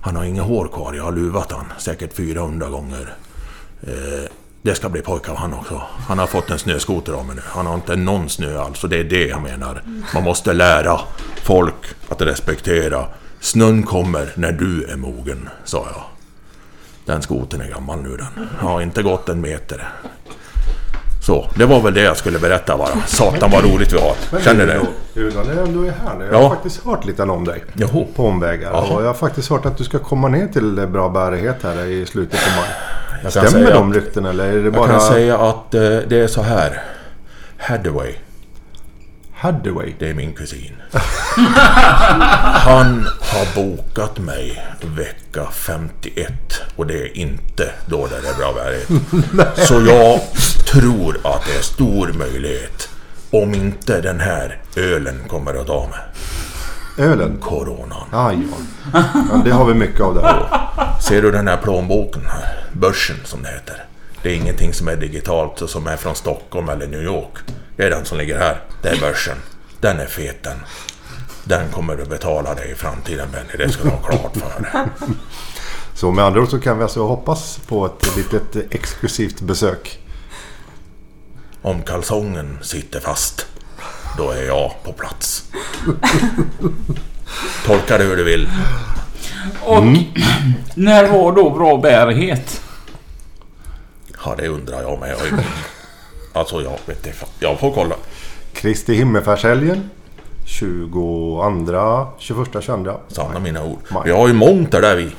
Han 0.00 0.16
har 0.16 0.24
inga 0.24 0.42
hår 0.42 0.68
kvar, 0.68 0.94
jag 0.94 1.04
har 1.04 1.12
luvat 1.12 1.52
han 1.52 1.64
säkert 1.78 2.16
400 2.16 2.68
gånger. 2.68 3.14
Eh, 3.82 4.30
det 4.62 4.74
ska 4.74 4.88
bli 4.88 5.02
pojk 5.02 5.28
av 5.28 5.36
han 5.36 5.54
också. 5.54 5.82
Han 6.08 6.18
har 6.18 6.26
fått 6.26 6.50
en 6.50 6.58
snöskoter 6.58 7.12
av 7.12 7.26
mig 7.26 7.36
nu. 7.36 7.42
Han 7.46 7.66
har 7.66 7.74
inte 7.74 7.96
någon 7.96 8.28
snö 8.28 8.60
alls 8.60 8.84
och 8.84 8.90
det 8.90 8.98
är 9.00 9.04
det 9.04 9.26
jag 9.26 9.42
menar. 9.42 9.82
Man 10.14 10.22
måste 10.22 10.52
lära 10.52 11.00
folk 11.42 11.74
att 12.08 12.22
respektera. 12.22 13.04
Snön 13.40 13.82
kommer 13.82 14.32
när 14.34 14.52
du 14.52 14.84
är 14.84 14.96
mogen, 14.96 15.48
sa 15.64 15.86
jag. 15.92 16.02
Den 17.04 17.22
skoten 17.22 17.60
är 17.60 17.68
gammal 17.68 18.02
nu 18.02 18.16
den. 18.16 18.48
Har 18.58 18.80
inte 18.80 19.02
gått 19.02 19.28
en 19.28 19.40
meter. 19.40 19.88
Så, 21.26 21.50
det 21.56 21.66
var 21.66 21.80
väl 21.80 21.94
det 21.94 22.02
jag 22.02 22.16
skulle 22.16 22.38
berätta 22.38 22.76
bara. 22.78 23.00
Satan 23.06 23.50
vad 23.50 23.64
roligt 23.64 23.92
vi 23.92 23.98
har. 23.98 24.40
Känner 24.40 24.66
du? 24.66 25.20
Uno, 25.22 25.42
när 25.44 25.66
du 25.66 25.88
är 25.88 25.92
här 25.92 26.14
nu. 26.18 26.24
Jag 26.24 26.34
Ja. 26.34 26.42
har 26.42 26.50
faktiskt 26.54 26.84
hört 26.84 27.04
lite 27.04 27.22
om 27.22 27.44
dig. 27.44 27.64
Joho. 27.74 28.06
På 28.16 28.26
omvägar. 28.26 28.70
Och 28.70 29.02
jag 29.02 29.06
har 29.06 29.14
faktiskt 29.14 29.50
hört 29.50 29.66
att 29.66 29.76
du 29.78 29.84
ska 29.84 29.98
komma 29.98 30.28
ner 30.28 30.46
till 30.48 30.86
bra 30.86 31.08
bärighet 31.08 31.62
här 31.62 31.84
i 31.86 32.06
slutet 32.06 32.40
på 32.44 32.50
maj. 32.60 32.68
Jag 33.34 33.42
kan 33.42 33.50
Stämmer 33.50 33.70
de 33.72 33.90
att- 33.90 33.96
rykten 33.96 34.24
eller 34.26 34.44
är 34.44 34.52
det 34.56 34.60
Jag 34.64 34.72
bara 34.72 34.88
kan 34.88 35.00
säga 35.00 35.38
att 35.38 35.74
eh, 35.74 35.80
det 35.80 36.12
är 36.20 36.26
så 36.26 36.42
här. 36.42 36.82
Hathaway, 37.58 38.12
Hathaway? 39.34 39.92
det 39.98 40.08
är 40.10 40.14
min 40.14 40.32
kusin. 40.32 40.76
Han 42.66 43.08
har 43.20 43.54
bokat 43.54 44.18
mig 44.18 44.66
vecka 44.96 45.46
51 45.52 46.32
och 46.76 46.86
det 46.86 46.94
är 47.02 47.16
inte 47.16 47.70
då 47.86 48.06
det 48.06 48.28
är 48.28 48.34
bra 48.38 48.52
bärighet. 48.52 48.88
Så 49.68 49.74
jag 49.74 50.20
tror 50.72 51.16
att 51.24 51.44
det 51.46 51.58
är 51.58 51.62
stor 51.62 52.12
möjlighet 52.18 52.88
om 53.30 53.54
inte 53.54 54.00
den 54.00 54.20
här 54.20 54.58
ölen 54.76 55.20
kommer 55.28 55.54
att 55.60 55.66
ta 55.66 55.80
mig. 55.90 56.00
Ölen? 56.98 57.38
Coronan. 57.40 58.08
Ah, 58.12 58.32
ja. 58.32 58.38
ja. 58.92 59.42
Det 59.44 59.50
har 59.50 59.64
vi 59.64 59.74
mycket 59.74 60.00
av 60.00 60.14
där. 60.14 60.46
Ser 61.00 61.22
du 61.22 61.30
den 61.30 61.48
här 61.48 61.56
plånboken 61.56 62.22
här? 62.26 62.64
Börsen 62.72 63.16
som 63.24 63.42
det 63.42 63.48
heter. 63.48 63.84
Det 64.22 64.30
är 64.30 64.34
ingenting 64.34 64.72
som 64.72 64.88
är 64.88 64.96
digitalt 64.96 65.62
och 65.62 65.70
som 65.70 65.86
är 65.86 65.96
från 65.96 66.14
Stockholm 66.14 66.68
eller 66.68 66.86
New 66.86 67.02
York. 67.02 67.32
Det 67.76 67.82
är 67.82 67.90
den 67.90 68.04
som 68.04 68.18
ligger 68.18 68.38
här. 68.38 68.60
Det 68.82 68.88
är 68.88 69.00
börsen. 69.00 69.36
Den 69.80 70.00
är 70.00 70.06
fet 70.06 70.42
den. 70.42 70.56
Den 71.44 71.70
kommer 71.70 71.96
du 71.96 72.04
betala 72.04 72.54
dig 72.54 72.70
i 72.70 72.74
framtiden 72.74 73.28
Benny. 73.32 73.66
Det 73.66 73.72
ska 73.72 73.84
du 73.84 73.90
ha 73.90 73.98
klart 73.98 74.36
för 74.36 74.62
dig. 74.62 74.86
Så 75.94 76.12
med 76.12 76.24
andra 76.24 76.40
ord 76.40 76.48
så 76.48 76.60
kan 76.60 76.76
vi 76.76 76.82
alltså 76.82 77.06
hoppas 77.06 77.60
på 77.66 77.86
ett 77.86 78.16
litet 78.16 78.74
exklusivt 78.74 79.40
besök. 79.40 79.98
Om 81.62 81.82
kalsongen 81.82 82.58
sitter 82.62 83.00
fast, 83.00 83.46
då 84.16 84.30
är 84.30 84.42
jag 84.42 84.72
på 84.84 84.92
plats. 84.92 85.44
Tolka 87.66 87.98
det 87.98 88.04
hur 88.04 88.16
du 88.16 88.24
vill. 88.24 88.48
Och 89.64 89.84
när 90.74 91.06
var 91.06 91.32
då 91.32 91.50
bra 91.50 91.76
bärighet? 91.76 92.62
Ja, 94.24 94.34
det 94.38 94.48
undrar 94.48 94.82
jag 94.82 95.00
med. 95.00 95.16
Alltså, 96.32 96.62
jag 96.62 96.78
vet 96.86 97.06
inte. 97.06 97.26
Jag 97.40 97.60
får 97.60 97.72
kolla. 97.72 97.94
Kristi 98.52 98.94
himmelsfärdshelgen. 98.94 99.90
22, 100.46 101.44
21, 102.18 102.48
22. 102.60 103.00
Sanna 103.08 103.40
mina 103.40 103.64
ord. 103.64 103.78
Maj. 103.88 104.02
Vi 104.04 104.10
har 104.10 104.28
ju 104.28 104.34
monter 104.34 104.82
där 104.82 104.96
vi. 104.96 105.10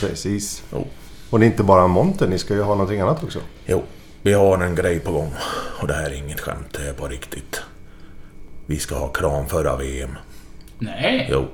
Precis. 0.00 0.62
Jo. 0.72 0.86
Och 1.30 1.40
det 1.40 1.46
är 1.46 1.46
inte 1.46 1.62
bara 1.62 1.84
en 1.84 1.90
monter, 1.90 2.26
ni 2.26 2.38
ska 2.38 2.54
ju 2.54 2.62
ha 2.62 2.74
någonting 2.74 3.00
annat 3.00 3.24
också. 3.24 3.38
Jo, 3.66 3.82
vi 4.22 4.32
har 4.32 4.58
en 4.58 4.74
grej 4.74 5.00
på 5.00 5.12
gång. 5.12 5.34
Och 5.80 5.86
det 5.86 5.94
här 5.94 6.10
är 6.10 6.14
inget 6.14 6.40
skämt, 6.40 6.68
det 6.72 6.88
är 6.88 6.92
på 6.92 7.08
riktigt. 7.08 7.60
Vi 8.66 8.78
ska 8.78 8.94
ha 8.94 9.08
kramföra 9.08 9.76
VM. 9.76 10.10
Nej. 10.78 11.28
Jo. 11.30 11.48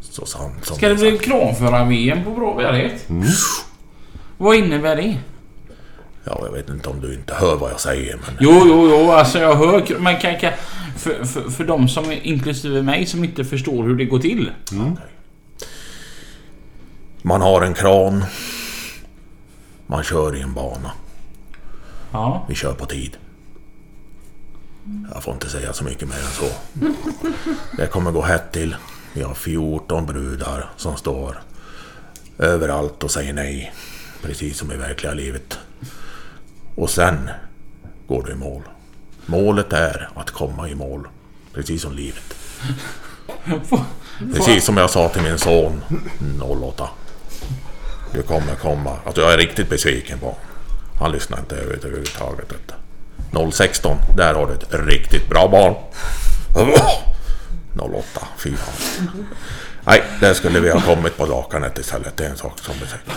Så 0.00 0.26
sant 0.26 0.64
som 0.64 0.76
Ska 0.76 0.88
det 0.88 0.94
bli 0.94 1.18
kranförar-VM 1.18 2.24
på 2.24 2.30
bra 2.30 2.54
bärighet? 2.54 3.06
Vad 4.36 4.56
innebär 4.56 4.96
det? 4.96 5.18
Ja, 6.24 6.40
jag 6.44 6.52
vet 6.52 6.68
inte 6.68 6.88
om 6.88 7.00
du 7.00 7.14
inte 7.14 7.34
hör 7.34 7.56
vad 7.56 7.70
jag 7.70 7.80
säger, 7.80 8.16
men... 8.16 8.36
Jo, 8.40 8.62
jo, 8.66 8.88
jo, 8.90 9.10
alltså 9.10 9.38
jag 9.38 9.54
hör... 9.54 9.98
Men 9.98 10.20
kan, 10.20 10.38
kan, 10.38 10.52
för, 10.96 11.24
för, 11.24 11.50
för 11.50 11.64
de 11.64 11.88
som, 11.88 12.12
inklusive 12.22 12.82
mig, 12.82 13.06
som 13.06 13.24
inte 13.24 13.44
förstår 13.44 13.84
hur 13.84 13.96
det 13.96 14.04
går 14.04 14.18
till. 14.18 14.50
Man 17.22 17.42
har 17.42 17.62
en 17.62 17.74
kran. 17.74 18.24
Man 19.86 20.02
kör 20.02 20.36
i 20.36 20.40
en 20.40 20.54
bana. 20.54 20.90
Ja. 22.12 22.44
Vi 22.48 22.54
kör 22.54 22.72
på 22.72 22.86
tid. 22.86 23.16
Jag 25.14 25.22
får 25.22 25.34
inte 25.34 25.50
säga 25.50 25.72
så 25.72 25.84
mycket 25.84 26.08
mer 26.08 26.16
än 26.16 26.22
så. 26.22 26.50
Det 27.76 27.86
kommer 27.86 28.10
gå 28.10 28.22
hett 28.22 28.52
till. 28.52 28.76
Vi 29.12 29.22
har 29.22 29.34
14 29.34 30.06
brudar 30.06 30.70
som 30.76 30.96
står 30.96 31.42
överallt 32.38 33.04
och 33.04 33.10
säger 33.10 33.32
nej. 33.32 33.74
Precis 34.22 34.58
som 34.58 34.72
i 34.72 34.76
verkliga 34.76 35.14
livet. 35.14 35.58
Och 36.74 36.90
sen 36.90 37.30
går 38.08 38.22
du 38.22 38.32
i 38.32 38.34
mål. 38.34 38.62
Målet 39.26 39.72
är 39.72 40.08
att 40.14 40.30
komma 40.30 40.68
i 40.68 40.74
mål. 40.74 41.08
Precis 41.54 41.82
som 41.82 41.92
livet. 41.92 42.34
Precis 44.34 44.64
som 44.64 44.76
jag 44.76 44.90
sa 44.90 45.08
till 45.08 45.22
min 45.22 45.38
son 45.38 45.82
08. 46.40 46.88
Du 48.12 48.22
kommer 48.22 48.54
komma. 48.54 48.98
Alltså 49.06 49.22
jag 49.22 49.32
är 49.32 49.38
riktigt 49.38 49.70
besviken 49.70 50.18
på 50.18 50.26
honom. 50.26 50.40
Han 51.00 51.12
lyssnar 51.12 51.38
inte 51.38 51.56
överhuvudtaget. 51.56 52.48
Detta. 52.48 52.74
016, 53.52 53.96
där 54.16 54.34
har 54.34 54.46
du 54.46 54.52
ett 54.52 54.86
riktigt 54.86 55.28
bra 55.28 55.48
barn. 55.48 55.74
08, 57.78 58.26
fy 58.38 58.56
fan. 58.56 59.08
Nej, 59.84 60.02
där 60.20 60.34
skulle 60.34 60.60
vi 60.60 60.70
ha 60.70 60.80
kommit 60.80 61.16
på 61.16 61.26
lakanet 61.26 61.78
istället. 61.78 62.16
Det 62.16 62.24
är 62.24 62.30
en 62.30 62.36
sak 62.36 62.58
som 62.58 62.74
är 62.74 62.86
säker. 62.86 63.14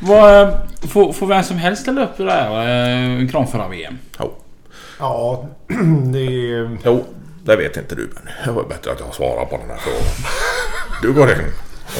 Vad, 0.00 0.42
eh, 0.42 0.54
får, 0.88 1.12
får 1.12 1.26
vem 1.26 1.42
som 1.42 1.56
helst 1.56 1.82
ställa 1.82 2.04
upp 2.04 2.20
i 2.20 2.22
det 2.22 2.32
här 2.32 2.50
eh, 2.50 3.28
kranförare-VM? 3.28 3.98
Jo. 4.18 4.32
Ja, 4.98 5.48
det 6.12 6.18
är... 6.18 6.78
jo, 6.84 7.04
det 7.44 7.56
vet 7.56 7.76
inte 7.76 7.94
du 7.94 8.06
Benny. 8.06 8.30
Det 8.44 8.50
var 8.50 8.64
bättre 8.64 8.92
att 8.92 9.00
jag 9.00 9.14
svarar 9.14 9.44
på 9.44 9.56
den 9.56 9.70
här 9.70 9.76
frågan. 9.76 10.30
Du 11.02 11.12
går 11.12 11.30
in 11.30 11.52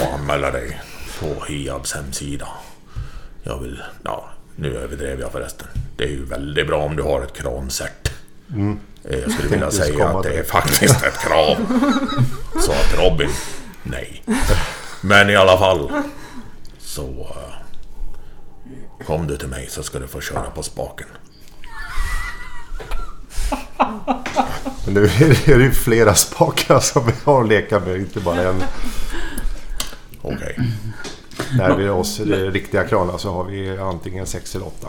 och 0.02 0.18
anmäler 0.18 0.52
dig 0.52 0.80
på 1.20 1.44
Hiabs 1.44 1.92
hemsida. 1.94 2.48
Jag 3.42 3.58
vill... 3.58 3.82
Ja, 4.04 4.28
nu 4.56 4.76
överdrev 4.78 5.20
jag 5.20 5.32
förresten. 5.32 5.66
Det 5.96 6.04
är 6.04 6.08
ju 6.08 6.24
väldigt 6.24 6.66
bra 6.66 6.82
om 6.82 6.96
du 6.96 7.02
har 7.02 7.22
ett 7.22 7.32
krancert. 7.36 8.10
Eh, 9.04 9.18
Jag 9.18 9.32
skulle 9.32 9.48
vilja 9.48 9.70
säga 9.70 10.08
att 10.08 10.22
det 10.22 10.34
är 10.38 10.42
faktiskt 10.42 11.02
ett 11.04 11.18
krav. 11.18 11.56
Så 12.60 12.72
att 12.72 12.98
Robin, 12.98 13.30
nej. 13.82 14.22
Men 15.00 15.30
i 15.30 15.36
alla 15.36 15.58
fall. 15.58 15.90
Så... 16.78 17.02
eh, 17.36 17.54
Kom 19.06 19.26
du 19.26 19.36
till 19.36 19.48
mig 19.48 19.66
så 19.70 19.82
ska 19.82 19.98
du 19.98 20.06
få 20.06 20.20
köra 20.20 20.50
på 20.50 20.62
spaken. 20.62 21.06
Men 24.84 24.94
nu 24.94 25.04
är 25.04 25.58
det 25.58 25.64
ju 25.64 25.70
flera 25.72 26.14
spakar 26.14 26.80
som 26.80 27.06
vi 27.06 27.12
har 27.24 27.42
att 27.42 27.48
leka 27.48 27.80
med, 27.80 27.96
inte 27.96 28.20
bara 28.20 28.42
en. 28.42 28.62
Okej. 30.22 30.58
När 31.58 31.76
vi 31.76 31.88
oss 31.88 32.16
det 32.16 32.50
riktiga 32.50 32.84
kranar 32.84 33.18
så 33.18 33.32
har 33.32 33.44
vi 33.44 33.78
antingen 33.78 34.26
sex 34.26 34.54
eller 34.56 34.66
åtta. 34.66 34.88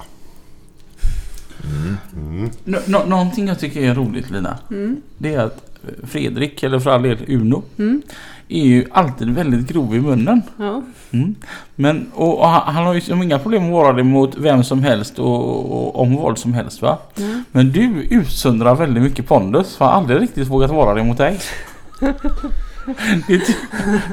Nå- 2.64 2.80
nå- 2.86 3.06
någonting 3.06 3.48
jag 3.48 3.60
tycker 3.60 3.82
är 3.82 3.96
roligt 3.96 4.30
Lina. 4.32 4.58
Det 5.18 5.34
är 5.34 5.40
att 5.40 5.62
Fredrik, 6.04 6.64
eller 6.64 6.80
för 6.80 6.90
all 6.92 7.02
del 7.02 7.18
Uno, 7.28 7.64
är 8.48 8.64
ju 8.66 8.86
alltid 8.92 9.30
väldigt 9.30 9.68
grov 9.68 9.96
i 9.96 10.00
munnen. 10.00 10.42
Ja. 10.58 10.82
Mm. 11.12 11.36
Men, 11.76 12.12
och, 12.14 12.40
och 12.40 12.48
han, 12.48 12.74
han 12.76 12.86
har 12.86 12.94
ju 12.94 13.02
som 13.02 13.24
inga 13.24 13.40
problem 13.40 13.66
att 13.66 13.72
vara 13.72 13.94
det 13.94 14.04
mot 14.04 14.38
vem 14.38 14.64
som 14.64 14.84
helst 14.84 15.20
och, 15.20 15.72
och 15.72 16.02
om 16.02 16.16
vad 16.16 16.38
som 16.38 16.54
helst 16.54 16.82
va. 16.82 16.98
Men 17.52 17.72
du 17.72 18.08
utsöndrar 18.10 18.76
väldigt 18.76 19.04
mycket 19.04 19.28
pondus 19.28 19.76
för 19.76 19.86
han 19.86 19.94
har 19.94 20.02
aldrig 20.02 20.22
riktigt 20.22 20.48
vågat 20.48 20.72
vara 20.72 20.94
det 20.94 21.04
mot 21.04 21.18
dig. 21.18 21.40
Det, 23.28 23.40
ty- 23.40 23.54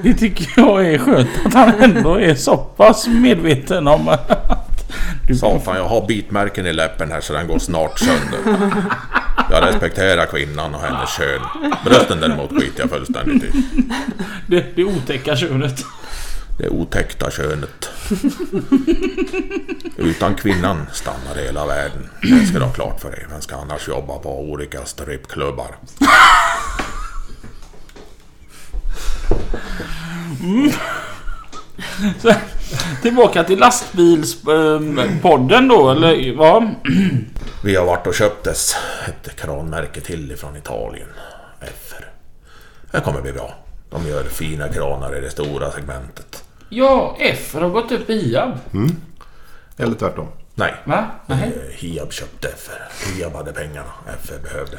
det 0.03 0.15
tycker 0.15 0.53
jag 0.57 0.87
är 0.87 0.99
skönt 0.99 1.29
att 1.45 1.55
han 1.55 1.73
ändå 1.81 2.21
är 2.21 2.35
så 2.35 2.57
pass 2.57 3.07
medveten 3.09 3.87
om 3.89 4.09
att 4.09 4.93
du 5.29 5.35
Satan, 5.37 5.77
jag 5.77 5.89
har 5.89 6.07
bitmärken 6.07 6.67
i 6.67 6.73
läppen 6.73 7.11
här 7.11 7.21
så 7.21 7.33
den 7.33 7.47
går 7.47 7.59
snart 7.59 7.99
sönder. 7.99 8.59
Jag 9.51 9.67
respekterar 9.67 10.27
kvinnan 10.27 10.75
och 10.75 10.81
hennes 10.81 11.11
kön. 11.17 11.41
Brösten 11.85 12.21
däremot 12.21 12.51
skiter 12.51 12.81
jag 12.81 12.91
fullständigt 12.91 13.43
i. 13.45 13.63
det, 14.47 14.77
det 14.77 14.85
otäcka 14.85 15.37
könet. 15.37 15.85
Det 16.59 16.69
otäckta 16.69 17.31
könet. 17.31 17.91
Utan 19.97 20.35
kvinnan 20.35 20.87
stannar 20.93 21.43
hela 21.47 21.67
världen. 21.67 22.09
Det 22.23 22.47
ska 22.47 22.59
du 22.59 22.65
ha 22.65 22.73
klart 22.73 23.01
för 23.01 23.11
dig. 23.11 23.27
Vem 23.31 23.41
ska 23.41 23.57
annars 23.57 23.89
jobba 23.89 24.19
på 24.19 24.41
olika 24.41 24.85
strippklubbar? 24.85 25.75
Så, 32.23 32.33
tillbaka 33.03 33.45
till 33.45 33.59
lastbilspodden 33.59 35.69
då 35.69 35.91
eller 35.91 36.37
vad? 36.37 36.75
Vi 37.65 37.77
har 37.77 37.87
varit 37.87 38.07
och 38.07 38.15
köpt 38.15 38.47
ett, 38.47 38.77
ett 39.07 39.37
kranmärke 39.37 40.01
till 40.01 40.33
ifrån 40.33 40.57
Italien. 40.57 41.09
FR. 41.61 42.05
Det 42.91 43.01
kommer 43.01 43.21
bli 43.23 43.33
bra. 43.33 43.55
De 43.91 44.07
gör 44.09 44.25
fina 44.25 44.69
kranar 44.69 45.19
i 45.19 45.21
det 45.21 45.31
stora 45.31 45.71
segmentet. 45.71 46.45
Ja, 46.69 47.17
F 47.21 47.55
har 47.55 47.69
gått 47.69 47.93
upp 47.93 48.11
i 48.11 48.19
Hiab. 48.19 48.53
Eller 49.77 49.95
tvärtom. 49.95 50.29
Nej, 50.55 50.75
Va? 50.85 51.07
Nej. 51.27 51.43
eh, 51.43 51.51
Hiab 51.77 52.13
köpte 52.13 52.49
FR. 52.49 52.83
Hiab 53.11 53.35
hade 53.35 53.53
pengarna. 53.53 53.91
FR 54.23 54.39
behövde. 54.43 54.79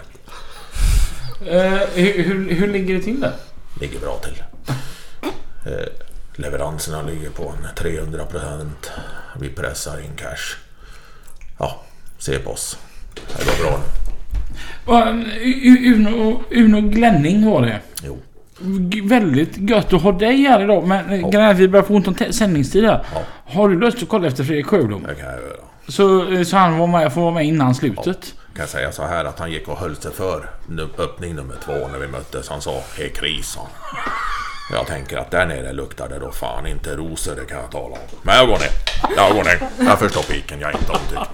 Eh, 1.45 1.79
hur, 1.93 2.23
hur, 2.23 2.51
hur 2.53 2.67
ligger 2.67 2.95
det 2.95 3.01
till 3.01 3.21
där? 3.21 3.33
Ligger 3.81 3.99
bra 3.99 4.19
till. 4.23 4.43
Eh, 5.65 5.87
leveranserna 6.35 7.01
ligger 7.01 7.29
på 7.29 7.43
en 7.43 7.67
300 7.75 8.25
procent. 8.25 8.91
Vi 9.39 9.49
pressar 9.49 9.99
in 9.99 10.11
cash. 10.15 10.57
Ja, 11.59 11.81
se 12.17 12.39
på 12.39 12.51
oss. 12.51 12.77
Det 13.13 13.45
går 13.45 13.63
bra 13.69 13.79
Uno, 15.95 16.43
Uno 16.51 16.81
Glenning 16.81 17.45
var 17.45 17.61
det. 17.61 17.79
Jo, 18.03 18.17
G- 18.61 19.01
Väldigt 19.03 19.57
gött 19.57 19.93
att 19.93 20.01
ha 20.01 20.11
dig 20.11 20.37
här 20.41 20.63
idag. 20.63 20.87
Men 20.87 21.21
ja. 21.21 21.29
grejen 21.29 21.57
vi 21.57 21.67
börjar 21.67 21.83
få 21.85 21.93
ont 21.93 22.07
om 22.07 22.15
sändningstid 22.31 22.83
här. 22.85 23.05
Ja. 23.15 23.21
Har 23.45 23.69
du 23.69 23.79
lust 23.79 24.03
att 24.03 24.09
kolla 24.09 24.27
efter 24.27 24.43
Fredrik 24.43 24.65
Sjöblom? 24.65 25.03
det 25.07 25.15
kan 25.15 25.25
jag 25.25 25.35
göra. 25.41 25.57
Så, 25.87 26.33
eh, 26.33 26.43
så 26.43 26.57
han 26.57 26.77
var 26.77 26.87
med, 26.87 27.13
får 27.13 27.21
vara 27.21 27.33
med 27.33 27.45
innan 27.45 27.75
slutet. 27.75 28.33
Kan 28.55 28.67
säga 28.67 28.91
så 28.91 29.03
här 29.05 29.25
att 29.25 29.39
han 29.39 29.51
gick 29.51 29.67
och 29.67 29.77
höll 29.77 29.95
sig 29.95 30.11
för 30.13 30.49
nu- 30.67 30.89
öppning 30.97 31.35
nummer 31.35 31.55
två 31.65 31.87
när 31.91 31.99
vi 31.99 32.07
möttes. 32.07 32.49
Han 32.49 32.61
sa 32.61 32.83
är 32.97 33.09
kris. 33.09 33.57
Jag 34.71 34.87
tänker 34.87 35.17
att 35.17 35.31
där 35.31 35.45
nere 35.45 35.73
luktar 35.73 36.09
det 36.09 36.19
då 36.19 36.31
fan 36.31 36.67
inte 36.67 36.95
rosor, 36.95 37.35
det 37.35 37.45
kan 37.45 37.57
jag 37.57 37.71
tala 37.71 37.85
om. 37.93 37.99
Men 38.21 38.35
jag 38.35 38.47
går 38.47 38.57
ner. 38.57 38.69
Jag 39.17 39.33
går 39.35 39.43
ner. 39.43 39.69
Jag 39.79 39.99
förstår 39.99 40.21
piken, 40.23 40.59
jag 40.59 40.69
är 40.73 40.77
inte 40.77 40.91
omtyckt. 40.91 41.31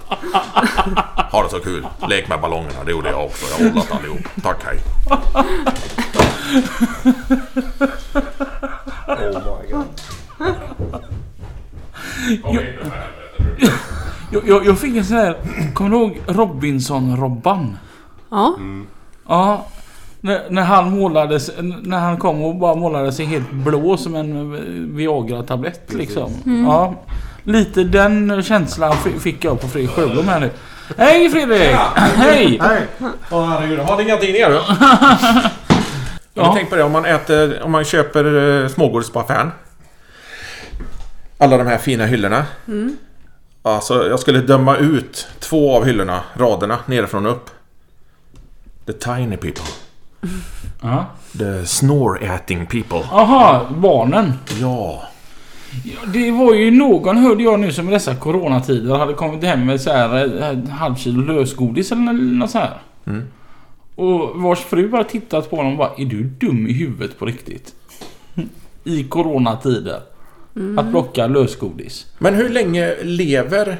Ha 1.32 1.42
det 1.42 1.48
så 1.50 1.60
kul. 1.60 1.86
Lek 2.08 2.28
med 2.28 2.40
ballongerna, 2.40 2.84
det 2.84 2.90
gjorde 2.90 3.10
jag 3.10 3.24
också. 3.24 3.46
Jag 3.50 3.64
har 3.66 3.72
hållit 3.74 3.92
allihop. 3.92 4.20
Tack, 4.42 4.64
hej. 4.64 4.78
Oh 9.08 9.60
my 9.62 9.72
god. 9.72 9.86
Jag, 14.32 14.42
jag, 14.48 14.66
jag 14.66 14.78
fick 14.78 14.96
en 14.96 15.04
sån 15.04 15.16
här... 15.16 15.36
Kommer 15.74 15.90
du 15.90 15.96
ihåg 15.96 16.20
Robinson-Robban? 16.26 17.76
Ja. 18.30 18.54
Ja. 19.28 19.66
När, 20.20 20.40
när 20.50 20.62
han 20.62 20.90
målades... 20.98 21.50
När 21.82 21.98
han 21.98 22.16
kom 22.16 22.42
och 22.44 22.56
bara 22.56 22.74
målade 22.74 23.12
sig 23.12 23.26
helt 23.26 23.50
blå 23.52 23.96
som 23.96 24.14
en 24.14 24.54
eh, 24.54 24.60
Viagra-tablett 24.96 25.92
liksom. 25.92 26.30
Ja. 26.66 26.94
Lite 27.44 27.84
den 27.84 28.42
känslan 28.42 28.96
fi- 28.96 29.18
fick 29.18 29.44
jag 29.44 29.60
på 29.60 29.68
Fredrik 29.68 29.90
Sjöblom 29.90 30.28
här 30.28 30.40
nu. 30.40 30.50
Hej 30.96 31.30
Fredrik! 31.30 31.76
Hej! 31.96 32.58
Nej, 32.62 32.82
Åh 33.30 33.46
herregud, 33.48 33.78
har 33.78 33.96
ni 33.96 34.02
inga 34.02 34.16
tidningar 34.16 34.50
då? 34.50 34.60
Ja. 36.34 36.42
Jag 36.46 36.54
tänkt 36.56 36.70
på 36.70 36.76
det 36.76 36.82
om 36.82 36.92
man 36.92 37.04
äter, 37.04 37.62
om 37.62 37.70
man 37.72 37.84
köper 37.84 38.24
uh, 38.26 38.68
smågodis 38.68 39.10
på 39.10 39.20
affären. 39.20 39.50
Alla 41.38 41.56
de 41.58 41.66
här 41.66 41.78
fina 41.78 42.06
hyllorna. 42.06 42.44
Alltså 43.62 44.08
jag 44.08 44.20
skulle 44.20 44.40
döma 44.40 44.76
ut 44.76 45.28
två 45.40 45.76
av 45.76 45.84
hyllorna, 45.84 46.22
raderna, 46.34 46.78
nerifrån 46.86 47.26
och 47.26 47.32
upp. 47.32 47.50
The 48.86 48.92
tiny 48.92 49.36
people. 49.36 49.64
Ja. 50.82 51.06
The 51.38 51.64
snore-eating 51.64 52.66
people. 52.66 53.08
Aha, 53.12 53.66
barnen. 53.76 54.32
Ja. 54.60 55.02
Ja, 55.84 55.98
Det 56.06 56.30
var 56.30 56.54
ju 56.54 56.70
någon 56.70 57.16
hörde 57.16 57.42
jag 57.42 57.60
nu 57.60 57.72
som 57.72 57.88
i 57.88 57.92
dessa 57.92 58.14
coronatider 58.14 58.94
hade 58.94 59.14
kommit 59.14 59.44
hem 59.44 59.66
med 59.66 59.80
så 59.80 59.90
här 59.90 60.42
eh, 60.42 60.70
halv 60.70 60.94
kilo 60.94 61.32
lösgodis 61.34 61.92
eller 61.92 62.12
något 62.12 62.50
så 62.50 62.58
här. 62.58 62.78
Mm. 63.06 63.22
Och 63.94 64.40
vars 64.40 64.58
fru 64.58 64.90
har 64.92 65.04
tittat 65.04 65.50
på 65.50 65.56
honom 65.56 65.72
och 65.72 65.78
bara 65.78 65.92
Är 65.96 66.04
du 66.04 66.22
dum 66.24 66.66
i 66.66 66.72
huvudet 66.72 67.18
på 67.18 67.26
riktigt? 67.26 67.74
I 68.84 69.04
coronatider. 69.04 70.00
Att 70.76 70.90
plocka 70.90 71.26
lösgodis. 71.26 72.06
Men 72.18 72.34
hur 72.34 72.48
länge 72.48 72.94
lever 73.02 73.78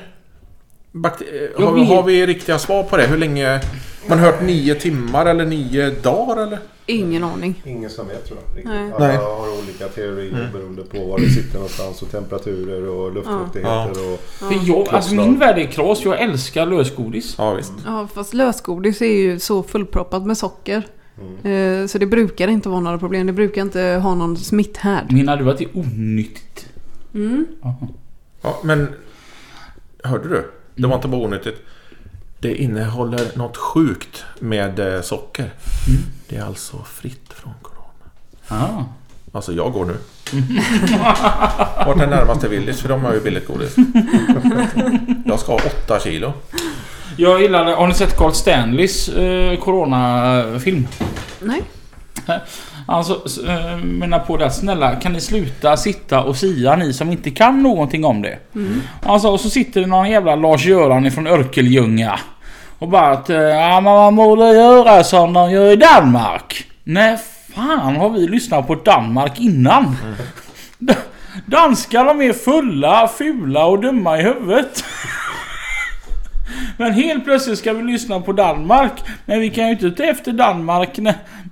har, 1.59 1.73
vet. 1.75 1.89
har 1.89 2.03
vi 2.03 2.27
riktiga 2.27 2.59
svar 2.59 2.83
på 2.83 2.97
det? 2.97 3.07
Hur 3.07 3.19
länge? 3.19 3.61
Man 4.09 4.19
har 4.19 4.27
hört 4.27 4.43
nio 4.43 4.75
timmar 4.75 5.27
eller 5.27 5.47
nio 5.47 5.91
dagar 5.91 6.43
eller? 6.43 6.59
Ingen 6.87 7.25
aning. 7.25 7.63
Ingen 7.67 7.91
som 7.91 8.09
vet 8.09 8.27
tror 8.27 8.39
jag. 8.55 8.65
Nej. 8.65 8.93
Alla 8.93 9.07
Nej. 9.07 9.17
har 9.17 9.59
olika 9.59 9.89
teorier 9.89 10.51
beroende 10.53 10.83
på 10.83 11.07
var 11.07 11.19
det 11.19 11.31
sitter 11.31 11.55
någonstans 11.55 12.03
och 12.03 12.11
temperaturer 12.11 12.89
och 12.89 13.15
luftfuktigheter 13.15 14.13
och... 14.13 14.21
För 14.21 14.69
jag, 14.69 14.89
alltså 14.89 15.15
min 15.15 15.39
värld 15.39 15.59
är 15.59 15.65
kras. 15.67 16.05
Jag 16.05 16.21
älskar 16.21 16.67
lösgodis. 16.67 17.35
Ja 17.39 17.55
visst. 17.55 17.73
Ja, 17.87 18.09
fast 18.15 18.35
lösgodis 18.35 19.03
är 19.03 19.07
ju 19.07 19.39
så 19.39 19.63
fullproppat 19.63 20.27
med 20.27 20.39
socker. 20.39 20.83
Eh, 21.45 21.87
Så 21.87 21.99
det 21.99 22.07
brukar 22.07 22.49
inte 22.49 22.69
vara 22.69 22.81
några 22.81 22.99
problem. 22.99 23.27
Det 23.27 23.33
brukar 23.33 23.63
inte 23.63 23.81
ha 24.03 24.15
någon 24.15 24.37
smitthärd. 24.37 25.13
Menar 25.13 25.37
du 25.37 25.51
att 25.51 25.59
det 25.59 25.65
är 25.65 25.77
onyttigt? 25.79 26.67
Mm. 27.15 27.47
Ja, 28.43 28.61
men 28.65 28.89
hörde 30.05 30.29
du? 30.29 30.51
Det 30.75 30.87
var 30.87 30.97
inte 30.97 31.09
bara 31.09 31.21
onyttigt. 31.21 31.57
Det 32.39 32.55
innehåller 32.55 33.39
något 33.39 33.57
sjukt 33.57 34.25
med 34.39 34.95
eh, 34.95 35.01
socker. 35.03 35.51
Det 36.29 36.37
är 36.37 36.43
alltså 36.45 36.77
fritt 36.85 37.33
från 37.33 37.53
corona. 37.63 37.85
Ah. 38.49 38.85
Alltså 39.33 39.53
jag 39.53 39.73
går 39.73 39.85
nu. 39.85 39.97
Vart 41.87 42.01
är 42.01 42.07
närmaste 42.07 42.49
Willys? 42.49 42.81
För 42.81 42.89
de 42.89 43.01
har 43.05 43.15
ju 43.15 43.21
billigt 43.21 43.47
godis. 43.47 43.77
Jag 45.25 45.41
ska 45.41 45.53
ha 45.53 45.61
8 45.85 46.01
kilo. 46.01 46.33
Jag 47.21 47.41
gillar, 47.43 47.65
har 47.65 47.87
ni 47.87 47.95
sett 47.95 48.17
Carl 48.17 48.33
Stanleys 48.33 49.09
eh, 49.09 49.59
coronafilm? 49.59 50.89
Nej. 51.41 51.63
Alltså, 52.87 53.23
s- 53.27 53.39
eh, 53.39 53.77
menar 53.77 54.19
på 54.19 54.37
det. 54.37 54.51
Snälla, 54.51 54.95
kan 54.97 55.13
ni 55.13 55.21
sluta 55.21 55.77
sitta 55.77 56.23
och 56.23 56.37
sia 56.37 56.77
ni 56.77 56.93
som 56.93 57.11
inte 57.13 57.31
kan 57.31 57.63
någonting 57.63 58.05
om 58.05 58.23
det? 58.23 58.39
Alltså, 59.07 59.29
och 59.29 59.41
så 59.41 59.51
sitter 59.51 59.81
det 59.81 59.87
någon 59.87 60.11
jävla 60.11 60.37
Lars-Göran 60.37 61.07
ifrån 61.07 61.27
Örkelljunga. 61.27 62.19
Och 62.79 62.89
bara 62.89 63.11
att, 63.11 63.31
eh, 63.31 63.37
ja 63.41 63.81
man 63.81 64.17
borde 64.17 64.45
göra 64.53 65.05
som 65.05 65.33
de 65.33 65.51
gör 65.51 65.73
i 65.73 65.77
Danmark. 65.77 66.65
Nej, 66.85 67.19
fan 67.55 67.97
har 67.97 68.11
vi 68.11 68.29
lyssnat 68.29 68.67
på 68.67 68.75
Danmark 68.75 69.41
innan? 69.41 69.97
D- 70.79 70.95
Danskar 71.47 72.05
de 72.05 72.21
är 72.23 72.33
fulla, 72.33 73.09
fula 73.19 73.65
och 73.67 73.81
dumma 73.81 74.19
i 74.19 74.23
huvudet. 74.23 74.85
Men 76.77 76.93
helt 76.93 77.25
plötsligt 77.25 77.59
ska 77.59 77.73
vi 77.73 77.83
lyssna 77.83 78.21
på 78.21 78.33
Danmark. 78.33 78.93
Men 79.27 79.41
vi 79.41 79.51
kan 79.51 79.65
ju 79.67 79.71
inte 79.71 79.91
ta 79.91 80.05
efter 80.05 80.33
Danmark 80.33 80.99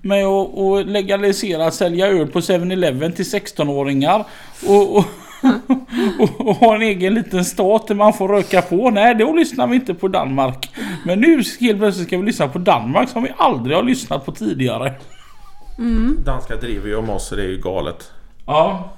med 0.03 0.25
att 0.25 0.59
att 0.59 0.87
legalisera 0.87 1.71
sälja 1.71 2.07
öl 2.07 2.27
på 2.27 2.41
7-Eleven 2.41 3.13
till 3.13 3.25
16-åringar. 3.25 4.25
Och, 4.67 4.97
och, 4.97 5.05
och, 6.19 6.49
och 6.49 6.55
ha 6.55 6.75
en 6.75 6.83
egen 6.83 7.15
liten 7.15 7.45
stat 7.45 7.87
där 7.87 7.95
man 7.95 8.13
får 8.13 8.29
röka 8.29 8.63
på. 8.63 8.91
Nej, 8.91 9.15
då 9.15 9.33
lyssnar 9.33 9.67
vi 9.67 9.77
inte 9.77 9.95
på 9.95 10.09
Danmark. 10.09 10.71
Men 11.05 11.21
nu 11.21 11.43
helt 11.61 11.79
plötsligt 11.79 12.07
ska 12.07 12.19
vi 12.19 12.27
lyssna 12.27 12.49
på 12.49 12.59
Danmark 12.59 13.09
som 13.09 13.23
vi 13.23 13.33
aldrig 13.37 13.77
har 13.77 13.83
lyssnat 13.83 14.27
på 14.27 14.33
tidigare. 14.33 14.95
Danskar 16.25 16.57
driver 16.57 16.89
ju 16.89 16.97
om 16.97 17.11
oss 17.11 17.29
så 17.29 17.37
det 17.37 17.43
är 17.43 17.49
ju 17.49 17.61
galet. 17.61 18.13
Ja. 18.47 18.91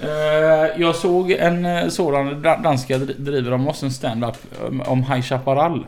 Eh, 0.00 0.80
jag 0.80 0.94
såg 0.96 1.30
en 1.30 1.66
eh, 1.66 1.88
sådan 1.88 2.42
da- 2.42 2.62
danska 2.62 2.98
dri- 2.98 3.18
driver 3.18 3.52
om 3.52 3.68
oss 3.68 3.82
en 3.82 3.90
stand-up 3.92 4.36
um, 4.68 4.80
om 4.86 5.02
High 5.02 5.22
Chaparral. 5.22 5.86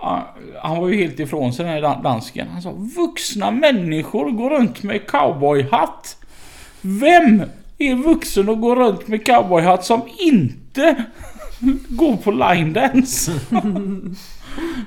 Ja, 0.00 0.34
Han 0.62 0.76
var 0.80 0.88
ju 0.88 0.96
helt 0.96 1.20
ifrån 1.20 1.52
sig 1.52 1.64
den 1.64 1.74
här 1.74 1.82
dan- 1.82 2.02
dansken. 2.02 2.48
Han 2.52 2.62
sa 2.62 2.72
vuxna 2.96 3.50
människor 3.50 4.30
går 4.30 4.50
runt 4.50 4.82
med 4.82 5.06
cowboyhatt. 5.10 6.16
Vem 6.80 7.42
är 7.78 7.94
vuxen 7.94 8.48
och 8.48 8.60
går 8.60 8.76
runt 8.76 9.08
med 9.08 9.26
cowboyhatt 9.26 9.84
som 9.84 10.02
inte 10.18 11.04
går 11.88 12.16
på 12.16 12.30
line 12.30 12.72
dance? 12.72 13.32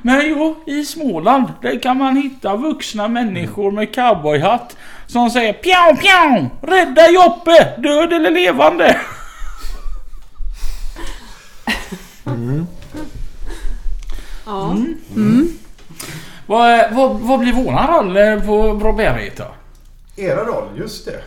Men 0.02 0.22
jo, 0.30 0.56
i 0.66 0.86
Småland 0.86 1.44
där 1.62 1.80
kan 1.80 1.98
man 1.98 2.16
hitta 2.18 2.56
vuxna 2.56 3.08
människor 3.08 3.72
med 3.72 3.96
cowboyhatt 3.96 4.78
som 5.10 5.30
säger 5.30 5.54
pjau 5.54 5.96
pjau! 5.96 6.50
Rädda 6.62 7.10
Joppe! 7.10 7.74
Död 7.78 8.14
eller 8.14 8.32
levande? 8.32 8.98
Ja. 14.46 14.76
Vad, 16.46 16.94
vad, 16.94 17.20
vad 17.20 17.40
blir 17.40 17.54
våran 17.54 17.88
roll 17.88 18.18
eh, 18.18 18.46
på 18.46 18.74
Bra 18.74 18.94
bärighet 18.94 19.38
då? 19.38 19.46
Era 20.16 20.44
roll, 20.46 20.68
just 20.78 21.06
det. 21.06 21.22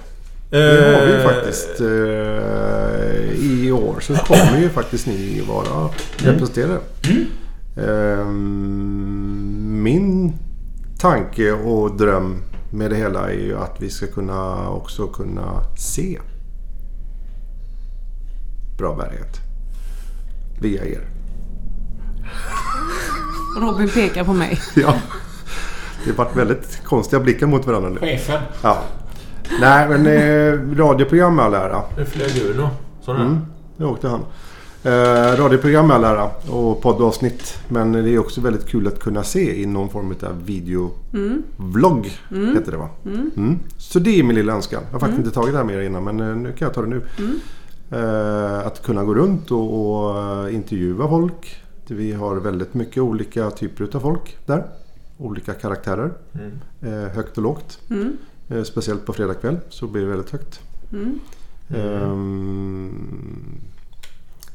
Det 0.51 0.97
har 0.97 1.07
vi 1.07 1.13
ju 1.13 1.19
Eh, 1.19 1.25
faktiskt 1.25 1.81
eh, 1.81 3.45
i 3.45 3.73
år. 3.73 4.01
Så 4.01 4.15
kommer 4.15 4.59
ju 4.59 4.71
faktiskt 4.71 5.07
ni 5.07 5.41
vara 5.49 5.89
representerade. 6.17 6.81
Ehm, 7.77 9.83
min 9.83 10.33
tanke 10.99 11.53
och 11.53 11.97
dröm 11.97 12.43
med 12.73 12.91
det 12.91 12.97
hela 12.97 13.31
är 13.31 13.35
ju 13.35 13.59
att 13.59 13.77
vi 13.79 13.91
ska 13.91 14.07
kunna 14.07 14.71
också 14.71 15.07
kunna 15.07 15.63
se 15.77 16.19
bra 18.79 18.95
bärighet. 18.97 19.41
Via 20.61 20.85
er. 20.85 21.09
Robin 23.61 23.89
pekar 23.89 24.25
på 24.25 24.33
mig. 24.33 24.61
Ja. 24.77 24.95
Det 26.05 26.11
har 26.11 26.25
varit 26.25 26.37
väldigt 26.37 26.85
konstiga 26.85 27.21
blickar 27.21 27.47
mot 27.47 27.67
varandra 27.67 27.91
nu. 27.91 27.99
Chefen. 27.99 28.43
Ja. 28.63 28.83
Nej 29.61 29.89
men 29.89 30.07
eh, 30.07 30.77
radioprogram 30.77 31.39
är 31.39 31.43
all 31.43 31.55
ära. 31.55 31.83
Nu 31.97 32.05
flög 32.05 32.43
Uno. 32.55 32.69
Så 33.01 33.13
Mm, 33.13 33.39
nu 33.77 33.85
åkte 33.85 34.09
han. 34.09 34.25
Eh, 34.85 35.37
radioprogram 35.37 35.91
är 35.91 35.95
all 35.95 36.05
ära 36.05 36.31
och 36.51 36.83
poddavsnitt. 36.83 37.59
Men 37.69 37.93
det 37.93 38.11
är 38.11 38.19
också 38.19 38.41
väldigt 38.41 38.67
kul 38.67 38.87
att 38.87 38.99
kunna 39.01 39.23
se 39.25 39.63
i 39.63 39.67
någon 39.67 39.91
form 39.91 40.15
av 40.23 40.45
videovlogg. 40.47 42.11
Heter 42.55 42.73
det 42.73 42.77
va? 42.77 42.89
Mm. 43.05 43.59
Så 43.79 43.99
det 43.99 44.19
är 44.19 44.23
min 44.23 44.37
lilla 44.37 44.53
önskan. 44.53 44.83
Jag 44.87 44.93
har 44.93 45.01
faktiskt 45.01 45.19
inte 45.19 45.31
tagit 45.31 45.53
det 45.53 45.59
här 45.59 45.65
med 45.65 45.77
er 45.77 45.81
innan 45.81 46.05
men 46.05 46.21
eh, 46.21 46.37
nu 46.37 46.53
kan 46.53 46.67
jag 46.67 46.75
ta 46.75 46.83
det 46.83 46.89
nu. 46.89 47.03
Eh, 47.91 48.67
att 48.67 48.83
kunna 48.83 49.05
gå 49.05 49.15
runt 49.15 49.51
och, 49.51 49.97
och 50.01 50.19
eh, 50.23 50.55
intervjua 50.55 51.09
folk. 51.09 51.57
Vi 51.87 52.13
har 52.13 52.37
väldigt 52.37 52.75
mycket 52.75 53.03
olika 53.03 53.51
typer 53.51 53.97
av 53.97 54.01
folk 54.01 54.37
där. 54.47 54.65
Olika 55.19 55.55
karaktärer. 55.55 56.13
Eh, 56.81 57.15
högt 57.15 57.37
och 57.37 57.43
lågt. 57.43 57.79
Eh, 58.49 58.63
speciellt 58.63 59.07
på 59.07 59.13
fredag 59.13 59.35
kväll 59.35 59.59
så 59.69 59.87
blir 59.87 60.03
det 60.03 60.09
väldigt 60.09 60.31
högt. 60.31 60.61
Ehm, 61.69 62.93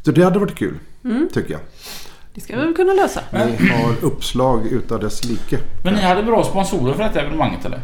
så 0.08 0.12
det 0.12 0.24
hade 0.24 0.40
varit 0.40 0.56
kul, 0.56 0.80
tycker 1.34 1.52
jag. 1.52 1.62
Det 2.34 2.42
ska 2.42 2.56
vi 2.56 2.66
väl 2.66 2.74
kunna 2.74 2.94
lösa. 2.94 3.22
Ni 3.32 3.70
har 3.70 3.96
uppslag 4.02 4.68
utav 4.68 5.00
dess 5.00 5.26
like. 5.26 5.60
Men 5.84 5.94
ni 5.94 6.02
hade 6.02 6.24
bra 6.24 6.44
sponsorer 6.44 6.94
för 6.94 7.04
detta 7.04 7.22
evenemanget 7.22 7.66
eller? 7.66 7.82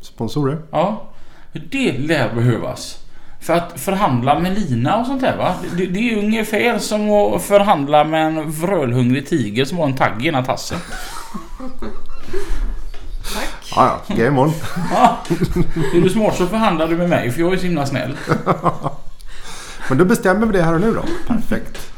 Sponsorer? 0.00 0.58
Ja. 0.70 1.10
Det 1.52 1.98
lär 1.98 2.34
behövas. 2.34 2.98
För 3.40 3.52
att 3.52 3.80
förhandla 3.80 4.38
med 4.38 4.58
lina 4.58 5.00
och 5.00 5.06
sånt 5.06 5.20
där 5.20 5.36
va? 5.36 5.54
Det, 5.76 5.86
det 5.86 5.98
är 5.98 6.02
ju 6.02 6.18
ungefär 6.18 6.78
som 6.78 7.10
att 7.10 7.42
förhandla 7.42 8.04
med 8.04 8.26
en 8.26 8.50
vrölhungrig 8.50 9.26
tiger 9.26 9.64
som 9.64 9.78
har 9.78 9.84
en 9.84 9.96
tagg 9.96 10.24
i 10.24 10.28
ena 10.28 10.44
tassen. 10.44 10.78
Ja, 13.76 14.00
ja. 14.08 14.14
Game 14.14 14.40
on. 14.40 14.52
Ja. 14.90 15.18
Är 15.94 16.00
du 16.00 16.10
smart 16.10 16.36
så 16.36 16.46
förhandlar 16.46 16.88
du 16.88 16.96
med 16.96 17.08
mig 17.08 17.30
för 17.30 17.40
jag 17.40 17.52
är 17.52 17.56
så 17.56 17.66
himla 17.66 17.86
snäll. 17.86 18.16
Men 19.90 19.98
då 19.98 20.04
bestämmer 20.04 20.46
vi 20.46 20.52
det 20.52 20.62
här 20.62 20.74
och 20.74 20.80
nu 20.80 20.94
då. 20.94 21.02
Perfekt. 21.26 21.92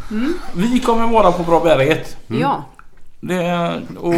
Vi 0.55 0.81
kommer 0.81 1.07
vara 1.07 1.33
på 1.33 1.43
bra 1.43 1.61
bärighet. 1.61 2.17
Ja, 2.27 2.65
Det, 3.21 3.81
och 3.99 4.15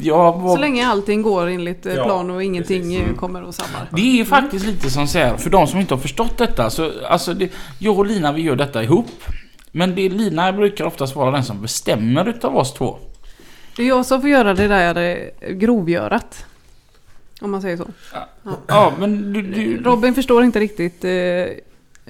jag 0.00 0.38
var, 0.38 0.54
så 0.54 0.60
länge 0.60 0.86
allting 0.88 1.22
går 1.22 1.46
enligt 1.46 1.86
eh, 1.86 1.94
Ja, 1.94 2.04
plan 2.04 2.30
och 2.30 2.42
ingenting 2.44 2.82
precis. 2.82 3.08
eh, 3.08 3.14
kommer 3.14 3.42
och 3.42 3.54
sabbar. 3.54 3.86
Det 3.90 4.20
är 4.20 4.24
faktiskt 4.24 4.66
lite 4.66 4.90
som 4.90 5.06
så 5.08 5.18
här, 5.18 5.36
för 5.36 5.50
de 5.50 5.66
som 5.66 5.80
inte 5.80 5.94
har 5.94 6.00
förstått 6.00 6.38
detta. 6.38 6.70
Så, 6.70 6.92
alltså 7.08 7.34
det, 7.34 7.52
jag 7.78 7.98
och 7.98 8.06
Lina 8.06 8.32
vi 8.32 8.42
gör 8.42 8.56
detta 8.56 8.82
ihop. 8.82 9.06
Men 9.72 9.94
det, 9.94 10.08
Lina 10.08 10.52
brukar 10.52 10.84
oftast 10.84 11.16
vara 11.16 11.30
den 11.30 11.44
som 11.44 11.62
bestämmer 11.62 12.28
utav 12.28 12.56
oss 12.56 12.74
två. 12.74 12.98
Det 13.76 13.82
är 13.82 13.86
jag 13.88 14.06
som 14.06 14.20
får 14.20 14.30
göra 14.30 14.54
det 14.54 14.68
där 14.68 14.96
eh, 15.40 15.52
grovgörat. 15.52 16.44
Om 17.40 17.50
man 17.50 17.62
säger 17.62 17.76
så. 17.76 17.86
Ja, 18.66 18.92
men 18.98 19.32
du... 19.32 19.42
du 19.42 19.82
Robin 19.82 20.14
förstår 20.14 20.44
inte 20.44 20.60
riktigt 20.60 21.04
eh, 21.04 21.10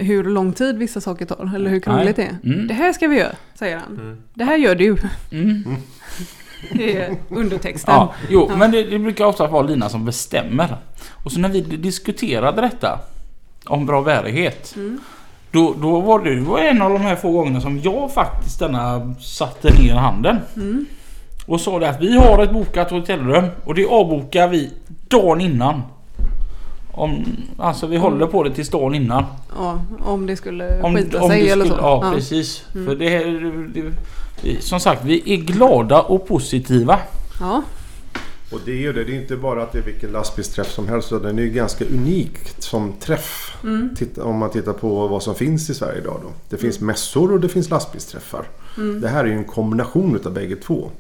hur 0.01 0.25
lång 0.25 0.53
tid 0.53 0.79
vissa 0.79 1.01
saker 1.01 1.27
tar. 1.27 1.55
Eller 1.55 1.71
hur 1.71 1.81
krångligt 1.81 2.17
det 2.17 2.23
är. 2.23 2.37
Mm. 2.45 2.67
Det 2.67 2.75
här 2.75 2.93
ska 2.93 3.09
vi 3.09 3.19
göra, 3.19 3.35
säger 3.55 3.77
han. 3.77 4.23
Det 4.35 4.45
här 4.45 4.57
gör 4.57 4.75
du. 4.75 4.97
mm. 5.33 5.77
Det 6.73 6.97
är 6.97 7.17
undertexten. 7.29 7.95
Ja, 7.95 8.15
jo, 8.29 8.51
men 8.57 8.71
det, 8.71 8.83
det 8.83 8.99
brukar 8.99 9.25
ofta 9.25 9.47
vara 9.47 9.63
Lina 9.63 9.89
som 9.89 10.05
bestämmer. 10.05 10.77
Och 11.25 11.33
så 11.33 11.41
när 11.41 11.49
vi 11.49 11.61
diskuterade 11.61 12.63
detta 12.63 13.01
om 13.65 13.87
bra 13.87 14.03
bärighet. 14.03 14.75
Då, 15.51 15.75
då 15.81 16.01
var 16.01 16.25
det, 16.25 16.35
det 16.35 16.41
var 16.41 16.59
en 16.59 16.83
av 16.83 16.91
de 16.91 17.01
här 17.01 17.17
få 17.17 17.33
gångerna 17.33 17.61
som 17.61 17.81
jag 17.81 18.13
faktiskt 18.15 18.59
denna 18.59 19.15
satte 19.21 19.83
ner 19.83 19.95
handen. 19.95 20.39
Och 21.47 21.61
sa 21.61 21.79
det 21.79 21.89
att 21.89 22.01
vi 22.01 22.17
har 22.17 22.43
ett 22.43 22.53
bokat 22.53 22.91
hotellrum 22.91 23.45
och 23.65 23.75
det 23.75 23.87
avbokar 23.87 24.49
vi 24.49 24.71
dagen 25.09 25.41
innan. 25.41 25.83
Om, 26.93 27.25
alltså 27.59 27.87
vi 27.87 27.97
håller 27.97 28.27
på 28.27 28.43
det 28.43 28.55
tills 28.55 28.69
dagen 28.69 28.95
innan. 28.95 29.25
Ja, 29.57 29.83
om 30.05 30.27
det 30.27 30.37
skulle 30.37 30.83
Om, 30.83 30.97
skita 30.97 31.23
om 31.23 31.31
sig 31.31 31.43
det 31.43 31.51
eller 31.51 31.65
skulle, 31.65 31.81
så. 31.81 31.87
Ja, 31.87 32.13
precis. 32.15 32.65
För 32.73 32.95
det, 32.95 33.25
det, 34.43 34.63
Som 34.63 34.81
sagt, 34.81 35.05
vi 35.05 35.35
är 35.35 35.37
glada 35.37 36.01
och 36.01 36.29
positiva. 36.29 36.99
Ja. 37.41 37.63
Och 38.53 38.61
det 38.65 38.73
är 38.73 38.77
ju 38.77 38.93
det. 38.93 39.05
Det 39.05 39.13
är 39.13 39.21
inte 39.21 39.37
bara 39.37 39.63
att 39.63 39.73
det 39.73 39.79
är 39.79 39.83
vilken 39.83 40.11
lastbilsträff 40.11 40.71
som 40.71 40.89
helst. 40.89 41.11
Den 41.11 41.39
är 41.39 41.43
ju 41.43 41.51
ganska 41.51 41.85
unikt 41.85 42.63
som 42.63 42.93
träff. 42.93 43.57
Titta, 43.97 44.25
om 44.25 44.39
man 44.39 44.51
tittar 44.51 44.73
på 44.73 45.09
vad 45.09 45.23
som 45.23 45.35
finns 45.35 45.71
i 45.71 45.75
Sverige 45.75 46.01
idag. 46.01 46.21
Då. 46.23 46.33
Det 46.49 46.57
finns 46.57 46.81
mässor 46.81 47.33
och 47.33 47.41
det 47.41 47.49
finns 47.49 47.71
lastbilsträffar. 47.71 48.45
Det 49.01 49.09
här 49.09 49.25
är 49.25 49.29
ju 49.29 49.35
en 49.35 49.45
kombination 49.45 50.17
utav 50.17 50.33
bägge 50.35 50.57
två. 50.57 50.91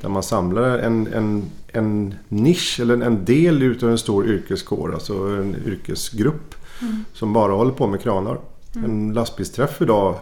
Där 0.00 0.08
man 0.08 0.22
samlar 0.22 0.78
en, 0.78 1.06
en, 1.06 1.44
en 1.68 2.14
nisch 2.28 2.80
eller 2.80 3.02
en 3.06 3.24
del 3.24 3.62
utav 3.62 3.90
en 3.90 3.98
stor 3.98 4.26
yrkeskår. 4.26 4.94
Alltså 4.94 5.14
en 5.14 5.56
yrkesgrupp. 5.66 6.54
Som 7.12 7.32
bara 7.32 7.52
håller 7.52 7.72
på 7.72 7.86
med 7.86 8.00
kranar. 8.00 8.38
En 8.74 9.12
lastbilsträff 9.12 9.82
idag 9.82 10.14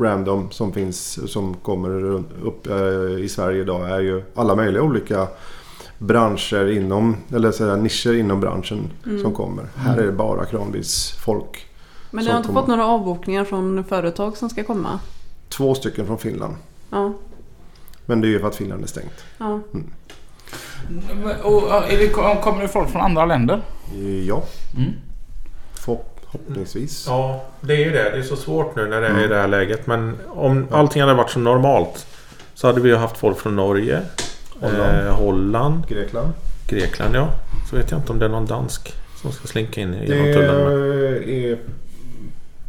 random 0.00 0.50
som 0.50 0.72
finns 0.72 1.30
som 1.32 1.54
kommer 1.54 2.02
upp 2.42 2.66
eh, 2.66 3.24
i 3.24 3.28
Sverige 3.28 3.60
idag 3.60 3.90
är 3.90 4.00
ju 4.00 4.22
alla 4.34 4.54
möjliga 4.54 4.82
olika 4.82 5.28
branscher 5.98 6.70
inom, 6.70 7.16
eller 7.34 7.52
så 7.52 7.76
nischer 7.76 8.14
inom 8.14 8.40
branschen 8.40 8.90
som 9.22 9.34
kommer. 9.34 9.64
Här 9.76 9.98
är 9.98 10.06
det 10.06 10.12
bara 10.12 10.44
kranbilsfolk. 10.44 11.66
Men 12.10 12.24
ni 12.24 12.30
har 12.30 12.36
inte 12.36 12.46
kommer. 12.46 12.60
fått 12.60 12.68
några 12.68 12.86
avbokningar 12.86 13.44
från 13.44 13.84
företag 13.84 14.36
som 14.36 14.50
ska 14.50 14.64
komma? 14.64 15.00
Två 15.48 15.74
stycken 15.74 16.06
från 16.06 16.18
Finland. 16.18 16.54
Ja. 16.90 17.12
Men 18.06 18.20
det 18.20 18.26
är 18.26 18.30
ju 18.30 18.40
för 18.40 18.48
att 18.48 18.56
Finland 18.56 18.82
är 18.82 18.86
stängt. 18.88 19.24
ja. 19.38 19.60
Och, 21.42 21.62
är 21.92 21.98
det, 21.98 22.08
kommer 22.42 22.62
det 22.62 22.68
folk 22.68 22.90
från 22.90 23.02
andra 23.02 23.26
länder? 23.26 23.62
Ja, 24.26 24.42
Mm. 24.76 24.92
förhoppningsvis. 25.74 27.04
Ja, 27.08 27.44
det 27.60 27.72
är 27.74 27.78
ju 27.78 27.90
det. 27.90 28.10
Det 28.10 28.18
är 28.18 28.22
så 28.22 28.36
svårt 28.36 28.76
nu 28.76 28.86
när 28.88 29.00
det 29.00 29.06
är 29.06 29.24
i 29.24 29.28
det 29.28 29.36
här 29.36 29.48
läget. 29.48 29.86
Men 29.86 30.16
om 30.28 30.66
allting 30.70 31.02
hade 31.02 31.14
varit 31.14 31.30
som 31.30 31.44
normalt 31.44 32.06
så 32.54 32.66
hade 32.66 32.80
vi 32.80 32.88
ju 32.88 32.96
haft 32.96 33.16
folk 33.16 33.38
från 33.38 33.56
Norge, 33.56 34.02
Holland. 34.60 35.06
eh, 35.06 35.14
Holland 35.14 35.86
Grekland. 35.88 36.32
Grekland 36.68 37.14
ja. 37.16 37.28
Så 37.70 37.76
vet 37.76 37.90
jag 37.90 38.00
inte 38.00 38.12
om 38.12 38.18
det 38.18 38.24
är 38.24 38.28
någon 38.28 38.46
dansk 38.46 38.94
som 39.22 39.32
ska 39.32 39.46
slinka 39.46 39.80
in 39.80 39.90
Det 39.92 40.04
genom 40.06 40.24
tullen. 40.24 40.64
men- 40.64 41.28
är 41.28 41.58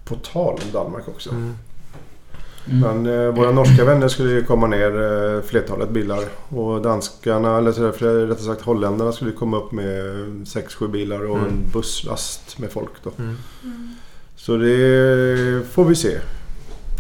på 0.05 0.15
tal 0.15 0.53
om 0.53 0.71
Danmark 0.73 1.07
också. 1.07 1.29
Mm. 1.29 1.55
Men 2.71 3.05
eh, 3.05 3.27
våra 3.35 3.51
norska 3.51 3.85
vänner 3.85 4.07
skulle 4.07 4.31
ju 4.31 4.43
komma 4.43 4.67
ner 4.67 4.91
eh, 5.35 5.41
flertalet 5.41 5.89
bilar. 5.89 6.19
Och 6.49 6.81
danskarna, 6.81 7.57
eller 7.57 7.71
rättare 8.27 8.45
sagt 8.45 8.61
holländarna 8.61 9.11
skulle 9.11 9.31
komma 9.31 9.57
upp 9.57 9.71
med 9.71 9.85
6-7 10.45 10.87
bilar 10.87 11.29
och 11.29 11.37
Mm. 11.37 11.49
en 11.49 11.63
busslast 11.73 12.59
med 12.59 12.71
folk 12.71 12.89
då. 13.03 13.11
Mm. 13.19 13.35
Så 14.35 14.57
det 14.57 15.63
får 15.71 15.85
vi 15.85 15.95
se 15.95 16.17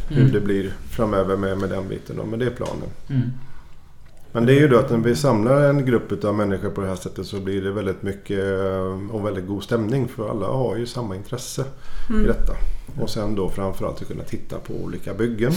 hur 0.09 0.17
Mm. 0.21 0.31
det 0.33 0.39
blir 0.39 0.73
framöver 0.91 1.37
med, 1.37 1.57
med 1.57 1.69
den 1.69 1.87
biten 1.87 2.15
då. 2.17 2.23
Men 2.25 2.39
det 2.39 2.45
är 2.45 2.49
planen. 2.49 2.89
Mm. 4.31 4.31
Men 4.31 4.45
det 4.45 4.53
är 4.53 4.59
ju 4.61 4.67
då 4.67 4.77
att 4.79 4.91
när 4.91 4.97
vi 4.97 5.15
samlar 5.15 5.61
en 5.61 5.85
grupp 5.85 6.23
av 6.25 6.35
människor 6.35 6.69
på 6.69 6.81
det 6.81 6.87
här 6.87 6.95
sättet 6.95 7.25
så 7.27 7.39
blir 7.39 7.61
det 7.61 7.71
väldigt 7.71 8.03
mycket 8.03 8.39
eh, 8.39 9.15
och 9.15 9.25
väldigt 9.25 9.47
god 9.47 9.63
stämning. 9.63 10.07
För 10.07 10.29
alla 10.29 10.47
har 10.47 10.75
ju 10.75 10.85
samma 10.85 11.15
intresse 11.15 11.65
i 12.23 12.27
detta. 12.27 12.53
Och 13.01 13.09
sen 13.09 13.35
då 13.35 13.49
framförallt 13.49 14.01
att 14.01 14.07
kunna 14.07 14.23
titta 14.23 14.57
på 14.59 14.73
olika 14.73 15.13
byggen. 15.13 15.51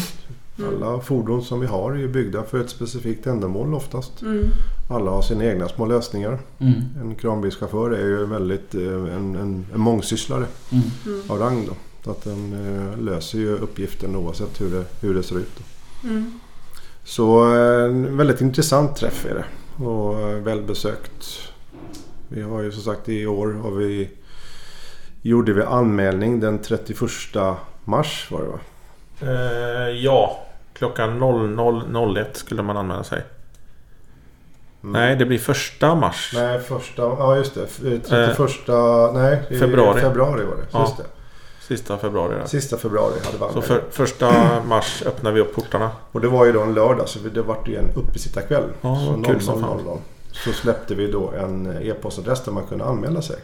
Alla 0.68 1.00
fordon 1.00 1.42
som 1.42 1.60
vi 1.60 1.66
har 1.66 1.92
är 1.92 1.96
ju 1.96 2.08
byggda 2.08 2.42
för 2.42 2.60
ett 2.60 2.70
specifikt 2.70 3.26
ändamål 3.26 3.74
oftast. 3.74 4.22
Mm. 4.22 4.44
Alla 4.90 5.10
har 5.10 5.22
sina 5.22 5.44
egna 5.44 5.68
små 5.68 5.86
lösningar. 5.86 6.38
Mm. 6.58 6.74
En 7.00 7.14
kranbilschaufför 7.14 7.90
är 7.90 8.06
ju 8.06 8.26
väldigt 8.26 8.74
eh, 8.74 8.82
en, 8.82 9.36
en, 9.36 9.66
en 9.74 9.80
mångsysslare 9.80 10.44
Mm. 10.72 11.22
av 11.28 11.38
rang 11.38 11.66
då. 11.66 11.72
Så 12.04 12.10
att 12.10 12.24
den 12.24 12.52
eh, 12.52 12.98
löser 13.04 13.38
ju 13.38 13.56
uppgiften 13.58 14.16
oavsett 14.16 14.60
hur 14.60 14.70
det, 14.70 14.84
hur 15.00 15.14
det 15.14 15.22
ser 15.22 15.38
ut. 15.38 15.50
Då. 15.56 16.08
Mm. 17.00 17.04
Så 17.04 17.54
eh, 17.54 17.84
en 17.84 18.16
väldigt 18.16 18.40
intressant 18.40 18.96
träff 18.96 19.26
är 19.26 19.34
det. 19.34 19.44
Och 19.84 20.20
eh, 20.20 20.26
välbesökt. 20.36 21.52
Vi 22.28 22.42
har 22.42 22.62
ju 22.62 22.72
som 22.72 22.82
sagt 22.82 23.08
i 23.08 23.26
år 23.26 23.52
har 23.62 23.70
vi, 23.70 24.10
gjorde 25.22 25.52
vi 25.52 25.62
anmälning 25.62 26.40
den 26.40 26.58
31 26.58 26.98
mars 27.84 28.28
var 28.30 28.40
det 28.42 28.48
va? 28.48 28.58
Eh, 29.22 29.88
ja, 29.90 30.46
klockan 30.72 31.22
00.01 31.22 32.24
skulle 32.32 32.62
man 32.62 32.76
anmäla 32.76 33.04
sig. 33.04 33.22
Nej, 34.80 35.16
det 35.16 35.24
blir 35.26 35.38
första 35.38 35.94
mars. 35.94 36.32
Nej, 36.34 36.60
första, 36.60 37.02
ja 37.02 37.36
just 37.36 37.54
det. 37.54 37.62
F- 37.64 37.80
31, 38.08 38.68
nej, 39.14 39.42
i 39.50 39.58
Februari. 39.58 40.00
februari 40.00 40.44
var 40.44 40.56
det. 40.56 40.66
Ja. 40.72 40.80
Just 40.80 40.96
det. 40.96 41.04
Sista 41.70 41.98
februari. 41.98 42.34
Där. 42.34 42.46
Sista 42.46 42.76
februari 42.76 43.14
hade 43.24 43.46
vi 43.46 43.54
Så 43.54 43.62
för, 43.62 43.82
första 43.90 44.32
mars 44.68 45.02
öppnar 45.06 45.32
vi 45.32 45.40
upp 45.40 45.54
portarna. 45.54 45.90
Och 46.12 46.20
det 46.20 46.28
var 46.28 46.44
ju 46.44 46.52
då 46.52 46.62
en 46.62 46.74
lördag 46.74 47.08
så 47.08 47.18
det 47.34 47.42
vart 47.42 47.68
ju 47.68 47.76
en 47.76 47.90
uppesittarkväll. 47.94 48.64
Ja, 48.80 48.96
så 49.06 49.12
vad 49.12 49.26
kul 49.26 49.40
som 49.40 49.64
00.00. 49.64 49.84
fan. 49.84 49.98
Så 50.32 50.52
släppte 50.52 50.94
vi 50.94 51.06
då 51.06 51.30
en 51.30 51.66
e-postadress 51.82 52.44
där 52.44 52.52
man 52.52 52.66
kunde 52.66 52.84
anmäla 52.84 53.22
sig. 53.22 53.36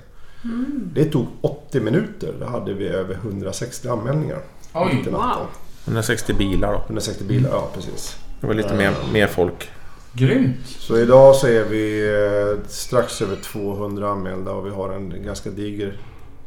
Det 0.92 1.04
tog 1.04 1.26
80 1.40 1.80
minuter. 1.80 2.34
Då 2.40 2.46
hade 2.46 2.72
vi 2.74 2.88
över 2.88 3.14
160 3.14 3.88
anmälningar. 3.88 4.38
Oj. 4.74 5.04
Wow. 5.10 5.46
160 5.84 6.34
bilar 6.34 6.72
då. 6.72 6.78
160 6.86 7.24
bilar, 7.24 7.50
ja 7.50 7.68
precis. 7.74 8.16
Det 8.40 8.46
var 8.46 8.54
lite 8.54 8.74
mer, 8.74 8.94
mer 9.12 9.26
folk. 9.26 9.70
Grymt. 10.12 10.66
Så 10.66 10.98
idag 10.98 11.36
så 11.36 11.46
är 11.46 11.64
vi 11.64 12.08
eh, 12.08 12.68
strax 12.68 13.22
över 13.22 13.36
200 13.36 14.10
anmälda 14.10 14.50
och 14.50 14.66
vi 14.66 14.70
har 14.70 14.92
en 14.92 15.22
ganska 15.24 15.50
diger 15.50 15.98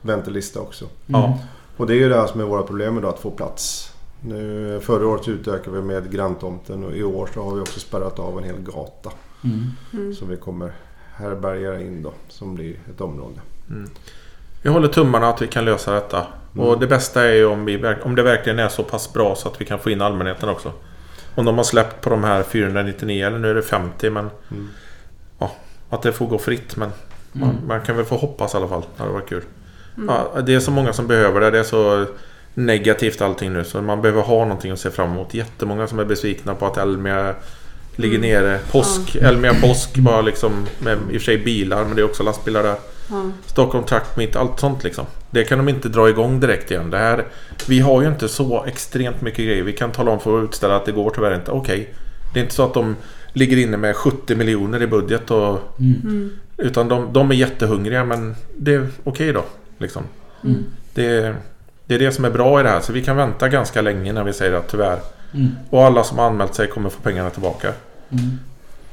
väntelista 0.02 0.60
också. 0.60 0.86
Ja. 1.06 1.40
Och 1.80 1.88
det 1.88 1.94
är 1.94 1.98
ju 1.98 2.10
det 2.10 2.16
här 2.16 2.28
som 2.28 2.42
är 2.42 2.46
våra 2.46 2.64
problem 2.64 2.98
idag, 2.98 3.10
att 3.10 3.20
få 3.20 3.32
plats. 3.32 3.94
Nu, 4.22 4.80
förra 4.84 5.08
året 5.08 5.28
utökade 5.28 5.76
vi 5.76 5.82
med 5.82 6.12
granntomten 6.12 6.84
och 6.84 6.92
i 6.96 7.04
år 7.04 7.30
så 7.34 7.44
har 7.44 7.56
vi 7.56 7.62
också 7.62 7.80
spärrat 7.80 8.20
av 8.20 8.38
en 8.38 8.44
hel 8.44 8.60
gata. 8.60 9.12
Mm. 9.44 10.16
Som 10.16 10.30
vi 10.30 10.38
kommer 10.38 10.72
härbärgera 11.16 11.82
in 11.82 12.04
då, 12.04 12.14
som 12.28 12.56
blir 12.56 12.76
ett 12.90 13.02
område. 13.02 13.36
Vi 14.62 14.70
håller 14.70 14.88
tummarna 14.88 15.30
att 15.30 15.42
vi 15.42 15.48
kan 15.48 15.66
lösa 15.66 15.94
detta. 15.94 16.28
Och 16.58 16.80
det 16.80 16.88
bästa 16.88 17.24
är 17.26 17.34
ju 17.34 17.46
om, 17.46 17.66
vi, 17.66 17.96
om 18.04 18.16
det 18.16 18.24
verkligen 18.24 18.60
är 18.60 18.70
så 18.70 18.84
pass 18.84 19.14
bra 19.14 19.36
så 19.36 19.50
att 19.50 19.62
vi 19.62 19.66
kan 19.66 19.80
få 19.80 19.90
in 19.90 20.02
allmänheten 20.02 20.50
också. 20.50 20.72
Om 21.36 21.46
de 21.46 21.58
har 21.58 21.64
släppt 21.64 22.02
på 22.02 22.10
de 22.10 22.24
här 22.24 22.44
499 22.44 23.28
eller 23.28 23.40
nu 23.40 23.50
är 23.50 23.56
det 23.56 23.62
50 23.62 24.10
men... 24.10 24.30
Mm. 24.52 24.68
Ja, 25.40 25.52
att 25.90 26.02
det 26.02 26.12
får 26.12 26.28
gå 26.28 26.38
fritt 26.38 26.76
men... 26.78 26.90
Man, 27.32 27.50
Mm. 27.50 27.68
man 27.68 27.82
kan 27.82 27.96
väl 27.96 28.06
få 28.06 28.16
hoppas 28.16 28.54
i 28.54 28.58
alla 28.58 28.68
fall. 28.68 28.82
Det 28.96 29.02
hade 29.04 29.14
varit 29.14 29.30
kul. 29.30 29.44
Ja, 30.08 30.42
det 30.42 30.56
är 30.56 30.60
så 30.60 30.72
många 30.72 30.94
som 30.94 31.08
behöver 31.08 31.42
det. 31.42 31.52
Det 31.52 31.60
är 31.60 31.64
så 31.64 32.06
negativt 32.54 33.22
allting 33.22 33.54
nu 33.54 33.64
så 33.64 33.82
man 33.82 34.02
behöver 34.02 34.22
ha 34.22 34.40
någonting 34.40 34.72
att 34.72 34.80
se 34.80 34.90
fram 34.90 35.12
emot. 35.12 35.34
Jättemånga 35.34 35.88
som 35.88 36.00
är 36.00 36.06
besvikna 36.06 36.56
på 36.56 36.66
att 36.66 36.78
Elmia 36.78 37.36
ligger 37.96 38.20
nere. 38.20 38.60
Påsk, 38.72 39.16
Elmia 39.16 39.54
påsk 39.54 39.98
bara 39.98 40.22
liksom 40.22 40.68
med 40.80 40.98
i 40.98 41.18
och 41.18 41.22
för 41.22 41.26
sig 41.26 41.38
bilar 41.38 41.86
men 41.86 41.96
det 41.96 42.02
är 42.02 42.06
också 42.06 42.24
lastbilar 42.24 42.64
där. 42.64 42.76
Ja. 43.10 43.32
Stockholm 43.46 43.86
Truck 43.86 44.16
Meet, 44.16 44.36
allt 44.36 44.60
sånt 44.60 44.84
liksom. 44.84 45.06
Det 45.32 45.44
kan 45.44 45.58
de 45.58 45.70
inte 45.70 45.90
dra 45.90 46.10
igång 46.10 46.40
direkt 46.40 46.72
igen. 46.72 46.90
Det 46.90 46.98
här, 46.98 47.26
vi 47.68 47.80
har 47.80 48.02
ju 48.02 48.08
inte 48.08 48.28
så 48.28 48.64
extremt 48.66 49.22
mycket 49.22 49.46
grejer. 49.46 49.64
Vi 49.64 49.74
kan 49.74 49.92
tala 49.92 50.12
om 50.12 50.20
för 50.20 50.40
att 50.40 50.44
utställa 50.44 50.76
att 50.76 50.86
det 50.86 50.92
går 50.92 51.10
tyvärr 51.10 51.36
inte. 51.36 51.52
Okej. 51.52 51.94
Det 52.34 52.40
är 52.40 52.44
inte 52.44 52.56
så 52.56 52.64
att 52.64 52.74
de 52.74 52.96
ligger 53.34 53.58
inne 53.58 53.78
med 53.78 53.96
70 53.96 54.36
miljoner 54.36 54.82
i 54.82 54.88
budget. 54.88 55.32
Och, 55.32 55.60
Utan 56.58 56.88
de, 56.88 57.14
de 57.14 57.32
är 57.32 57.36
jättehungriga 57.36 58.06
men 58.06 58.36
det 58.58 58.74
är 58.74 58.88
okej 59.04 59.34
då. 59.34 59.44
Liksom. 59.80 60.04
Mm. 60.44 60.66
Det, 60.94 61.36
det 61.86 61.96
är 61.96 62.00
det 62.00 62.12
som 62.12 62.26
är 62.26 62.30
bra 62.30 62.60
i 62.60 62.64
det 62.64 62.70
här. 62.70 62.82
Så 62.82 62.94
vi 62.94 63.04
kan 63.04 63.18
vänta 63.18 63.50
ganska 63.50 63.82
länge 63.82 64.14
när 64.14 64.24
vi 64.24 64.34
säger 64.34 64.54
att 64.54 64.70
tyvärr. 64.70 65.00
Mm. 65.34 65.50
Och 65.70 65.86
alla 65.86 66.04
som 66.04 66.18
har 66.18 66.26
anmält 66.26 66.56
sig 66.56 66.68
kommer 66.68 66.90
få 66.90 67.02
pengarna 67.02 67.30
tillbaka. 67.30 67.74
Mm. 68.10 68.40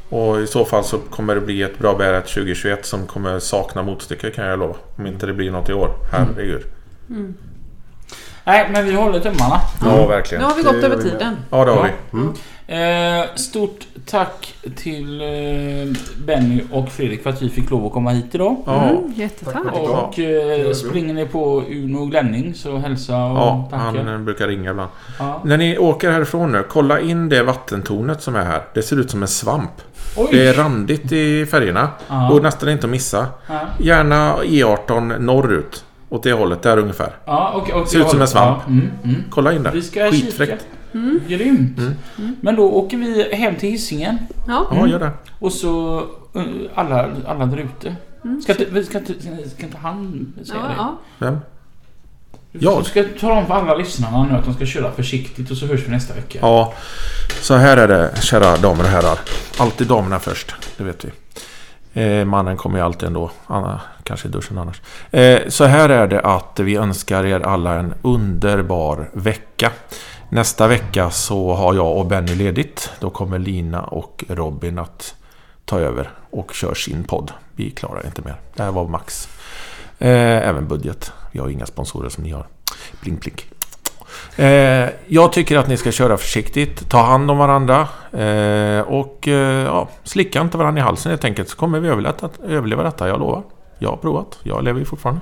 Och 0.09 0.41
i 0.41 0.47
så 0.47 0.65
fall 0.65 0.85
så 0.85 0.99
kommer 0.99 1.35
det 1.35 1.41
bli 1.41 1.63
ett 1.63 1.79
bra 1.79 1.95
bäret 1.95 2.27
2021 2.27 2.87
som 2.87 3.07
kommer 3.07 3.39
sakna 3.39 3.83
motstycke 3.83 4.31
kan 4.31 4.45
jag 4.47 4.59
lova. 4.59 4.75
Om 4.97 5.07
inte 5.07 5.27
det 5.27 5.33
blir 5.33 5.51
något 5.51 5.69
i 5.69 5.73
år. 5.73 5.91
Herregud. 6.13 6.63
Nej, 8.47 8.69
men 8.73 8.85
vi 8.87 8.93
håller 8.95 9.21
tummarna. 9.21 9.61
Ja, 9.85 9.97
Nu 10.01 10.07
verkligen. 10.07 10.45
har 10.45 10.55
vi 10.55 10.63
gått 10.63 10.75
över 10.85 10.97
tiden. 10.97 11.37
Ja, 11.51 11.65
det 11.65 11.71
har 11.71 11.83
vi. 12.11 12.19
Mm. 12.19 12.33
Eh, 12.69 13.25
stort 13.35 13.87
tack 14.07 14.55
till 14.77 15.21
eh, 15.21 15.97
Benny 16.27 16.63
och 16.73 16.89
Fredrik 16.89 17.23
för 17.23 17.31
att 17.31 17.43
vi 17.43 17.51
fick 17.51 17.71
lov 17.71 17.87
att 17.87 17.93
komma 17.93 18.11
hit 18.11 18.35
idag. 18.35 18.57
Ja, 18.67 18.83
Mm, 18.89 19.13
jättetack. 19.17 19.63
Och 19.75 20.19
eh, 20.19 20.73
springer 20.73 21.15
ni 21.15 21.27
på 21.27 21.63
Uno 21.69 22.07
Glänning 22.07 22.55
så 22.55 22.77
hälsa 22.77 23.17
och 23.25 23.37
ja 23.37 23.69
tacka. 23.71 23.83
han 23.83 24.09
eh, 24.09 24.19
brukar 24.19 24.49
ringa 24.49 24.71
ibland. 24.71 24.91
Ja. 25.19 25.41
När 25.45 25.57
ni 25.57 25.79
åker 25.79 26.11
härifrån 26.11 26.53
nu, 26.53 26.65
kolla 26.69 27.01
in 27.01 27.29
det 27.29 27.43
vattentornet 27.43 28.23
som 28.23 28.37
är 28.37 28.45
här. 28.45 28.63
Det 28.75 28.83
ser 28.83 29.01
ut 29.01 29.11
som 29.11 29.23
en 29.23 29.29
svamp. 29.29 29.71
Oj! 30.17 30.29
Det 30.31 30.49
är 30.49 30.55
randigt 30.55 31.13
i 31.13 31.47
färgerna 31.47 31.89
Ja. 32.09 32.31
och 32.31 32.43
nästan 32.43 32.69
inte 32.69 32.87
att 32.87 32.91
missa. 32.91 33.27
Ja. 33.47 33.61
Gärna 33.79 34.37
E18 34.37 35.19
norrut. 35.19 35.85
Åt 36.17 36.23
det 36.23 36.33
hållet, 36.33 36.63
där 36.63 36.79
ungefär. 36.79 37.17
Ja, 37.25 37.51
och, 37.51 37.71
och, 37.71 37.89
Ser 37.89 38.01
ut 38.01 38.09
som 38.11 38.21
en 38.21 38.29
svamp. 38.29 38.59
Ja, 38.67 38.73
mm, 38.73 38.91
mm. 39.05 39.25
Kolla 39.31 39.53
in 39.53 39.63
det. 39.63 39.71
Vi 39.71 39.83
ska 39.83 40.11
Skitfräckt. 40.11 40.67
kika. 40.93 41.27
Grymt. 41.29 41.79
Mm. 41.79 42.37
Men 42.41 42.57
då 42.57 42.63
åker 42.71 42.97
vi 42.97 43.35
hem 43.37 43.57
till 43.57 43.71
Hisingen. 43.71 44.19
Ja. 44.49 44.67
Ja, 44.71 44.87
gör 44.87 44.99
det. 44.99 45.11
Och 45.39 45.53
så 45.53 45.99
eh, 46.35 46.43
alla, 46.75 47.09
alla 47.27 47.47
där 47.47 47.57
ute. 47.57 47.97
Mm. 48.25 48.43
Ska, 48.43 48.53
inte, 48.53 48.85
ska, 48.85 48.99
inte, 48.99 49.15
ska 49.51 49.63
inte 49.63 49.79
han 49.79 50.33
säga 50.45 50.59
Ja, 50.63 50.69
det? 50.69 50.75
ja. 50.77 50.99
Vem? 51.19 51.39
Du 52.53 52.59
Jag? 52.65 52.87
ska 52.87 53.05
tala 53.21 53.35
om 53.35 53.47
för 53.47 53.55
alla 53.55 53.75
lyssnarna 53.75 54.25
nu 54.25 54.35
att 54.39 54.45
de 54.45 54.55
ska 54.55 54.67
köra 54.67 54.93
försiktigt 54.93 55.51
och 55.51 55.57
så 55.57 55.67
hörs 55.67 55.81
vi 55.87 55.91
nästa 55.91 56.15
vecka. 56.15 56.39
Ja, 56.43 56.75
så 57.41 57.55
här 57.55 57.77
är 57.77 57.89
det 57.89 58.23
kära 58.23 58.57
damer 58.57 58.85
och 58.85 58.91
herrar. 58.91 59.19
Alltid 59.59 59.87
damerna 59.87 60.19
först, 60.19 60.55
det 60.77 60.85
vet 60.85 61.05
vi. 61.05 61.09
Eh, 61.97 62.25
mannen 62.25 62.57
kommer 62.57 62.79
ju 62.79 62.85
alltid 62.85 63.07
ändå. 63.07 63.31
Anna, 63.47 63.81
kanske 64.03 64.29
i 64.29 64.31
duschen 64.31 64.59
annars. 64.59 64.81
Eh, 65.11 65.49
så 65.49 65.65
här 65.65 65.89
är 65.89 66.07
det 66.07 66.21
att 66.21 66.61
vi 66.61 66.77
önskar 66.77 67.27
er 67.27 67.41
alla 67.41 67.75
en 67.75 67.95
underbar 68.03 69.11
vecka. 69.13 69.73
Nästa 70.29 70.69
vecka 70.69 71.11
så 71.11 71.55
har 71.55 71.75
jag 71.75 71.97
och 71.97 72.07
Benny 72.07 72.35
ledigt. 72.35 72.91
Då 73.01 73.11
kommer 73.11 73.39
Lina 73.39 73.83
och 73.83 74.25
Robin 74.29 74.79
att 74.79 75.15
ta 75.65 75.81
över 75.81 76.11
och 76.31 76.55
kör 76.55 76.75
sin 76.75 77.05
podd. 77.05 77.33
Vi 77.55 77.71
klarar 77.71 78.07
inte 78.07 78.23
mer. 78.23 78.37
Det 78.55 78.63
här 78.63 78.73
var 78.73 78.89
max. 78.89 79.29
Eh, 79.99 80.49
även 80.49 80.69
budget. 80.69 81.13
Vi 81.33 81.39
har 81.39 81.49
inga 81.49 81.67
sponsorer 81.67 82.09
som 82.09 82.25
ni 82.25 82.31
har. 82.31 82.47
Blink 83.01 83.21
blink. 83.21 83.56
Eh, 84.37 84.89
jag 85.07 85.33
tycker 85.33 85.59
att 85.59 85.69
ni 85.69 85.77
ska 85.77 85.93
köra 85.93 86.17
försiktigt, 86.17 86.89
ta 86.89 87.03
hand 87.03 87.31
om 87.31 87.39
varandra 87.39 87.89
eh, 88.13 88.81
och 88.81 89.29
eh, 89.29 89.65
ja, 89.65 89.89
slicka 90.05 90.41
inte 90.41 90.59
varandra 90.59 90.81
i 90.81 90.85
halsen 90.85 91.11
helt 91.11 91.25
enkelt 91.25 91.49
så 91.49 91.57
kommer 91.57 91.81
vi 91.81 91.89
överleva, 91.89 92.15
överleva 92.49 92.83
detta, 92.83 93.09
jag 93.09 93.21
lovar. 93.21 93.43
Jag 93.79 93.91
har 93.91 93.97
provat, 93.97 94.39
jag 94.43 94.65
lever 94.65 94.79
ju 94.79 94.85
fortfarande. 94.85 95.21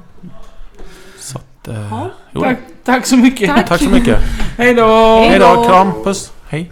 Så 1.19 1.39
att, 1.39 1.69
eh, 1.69 2.09
Ja. 2.33 2.41
Tack, 2.41 2.59
tack 2.85 3.07
så 3.07 3.17
mycket. 3.17 3.49
Tack. 3.49 3.69
tack 3.69 3.83
så 3.83 3.91
mycket. 3.91 4.19
Hej 4.59 4.75
då! 4.75 4.87
Hej 5.29 5.39
då, 5.39 5.65
kram, 5.65 5.93
puss, 6.05 6.33
hej. 6.49 6.71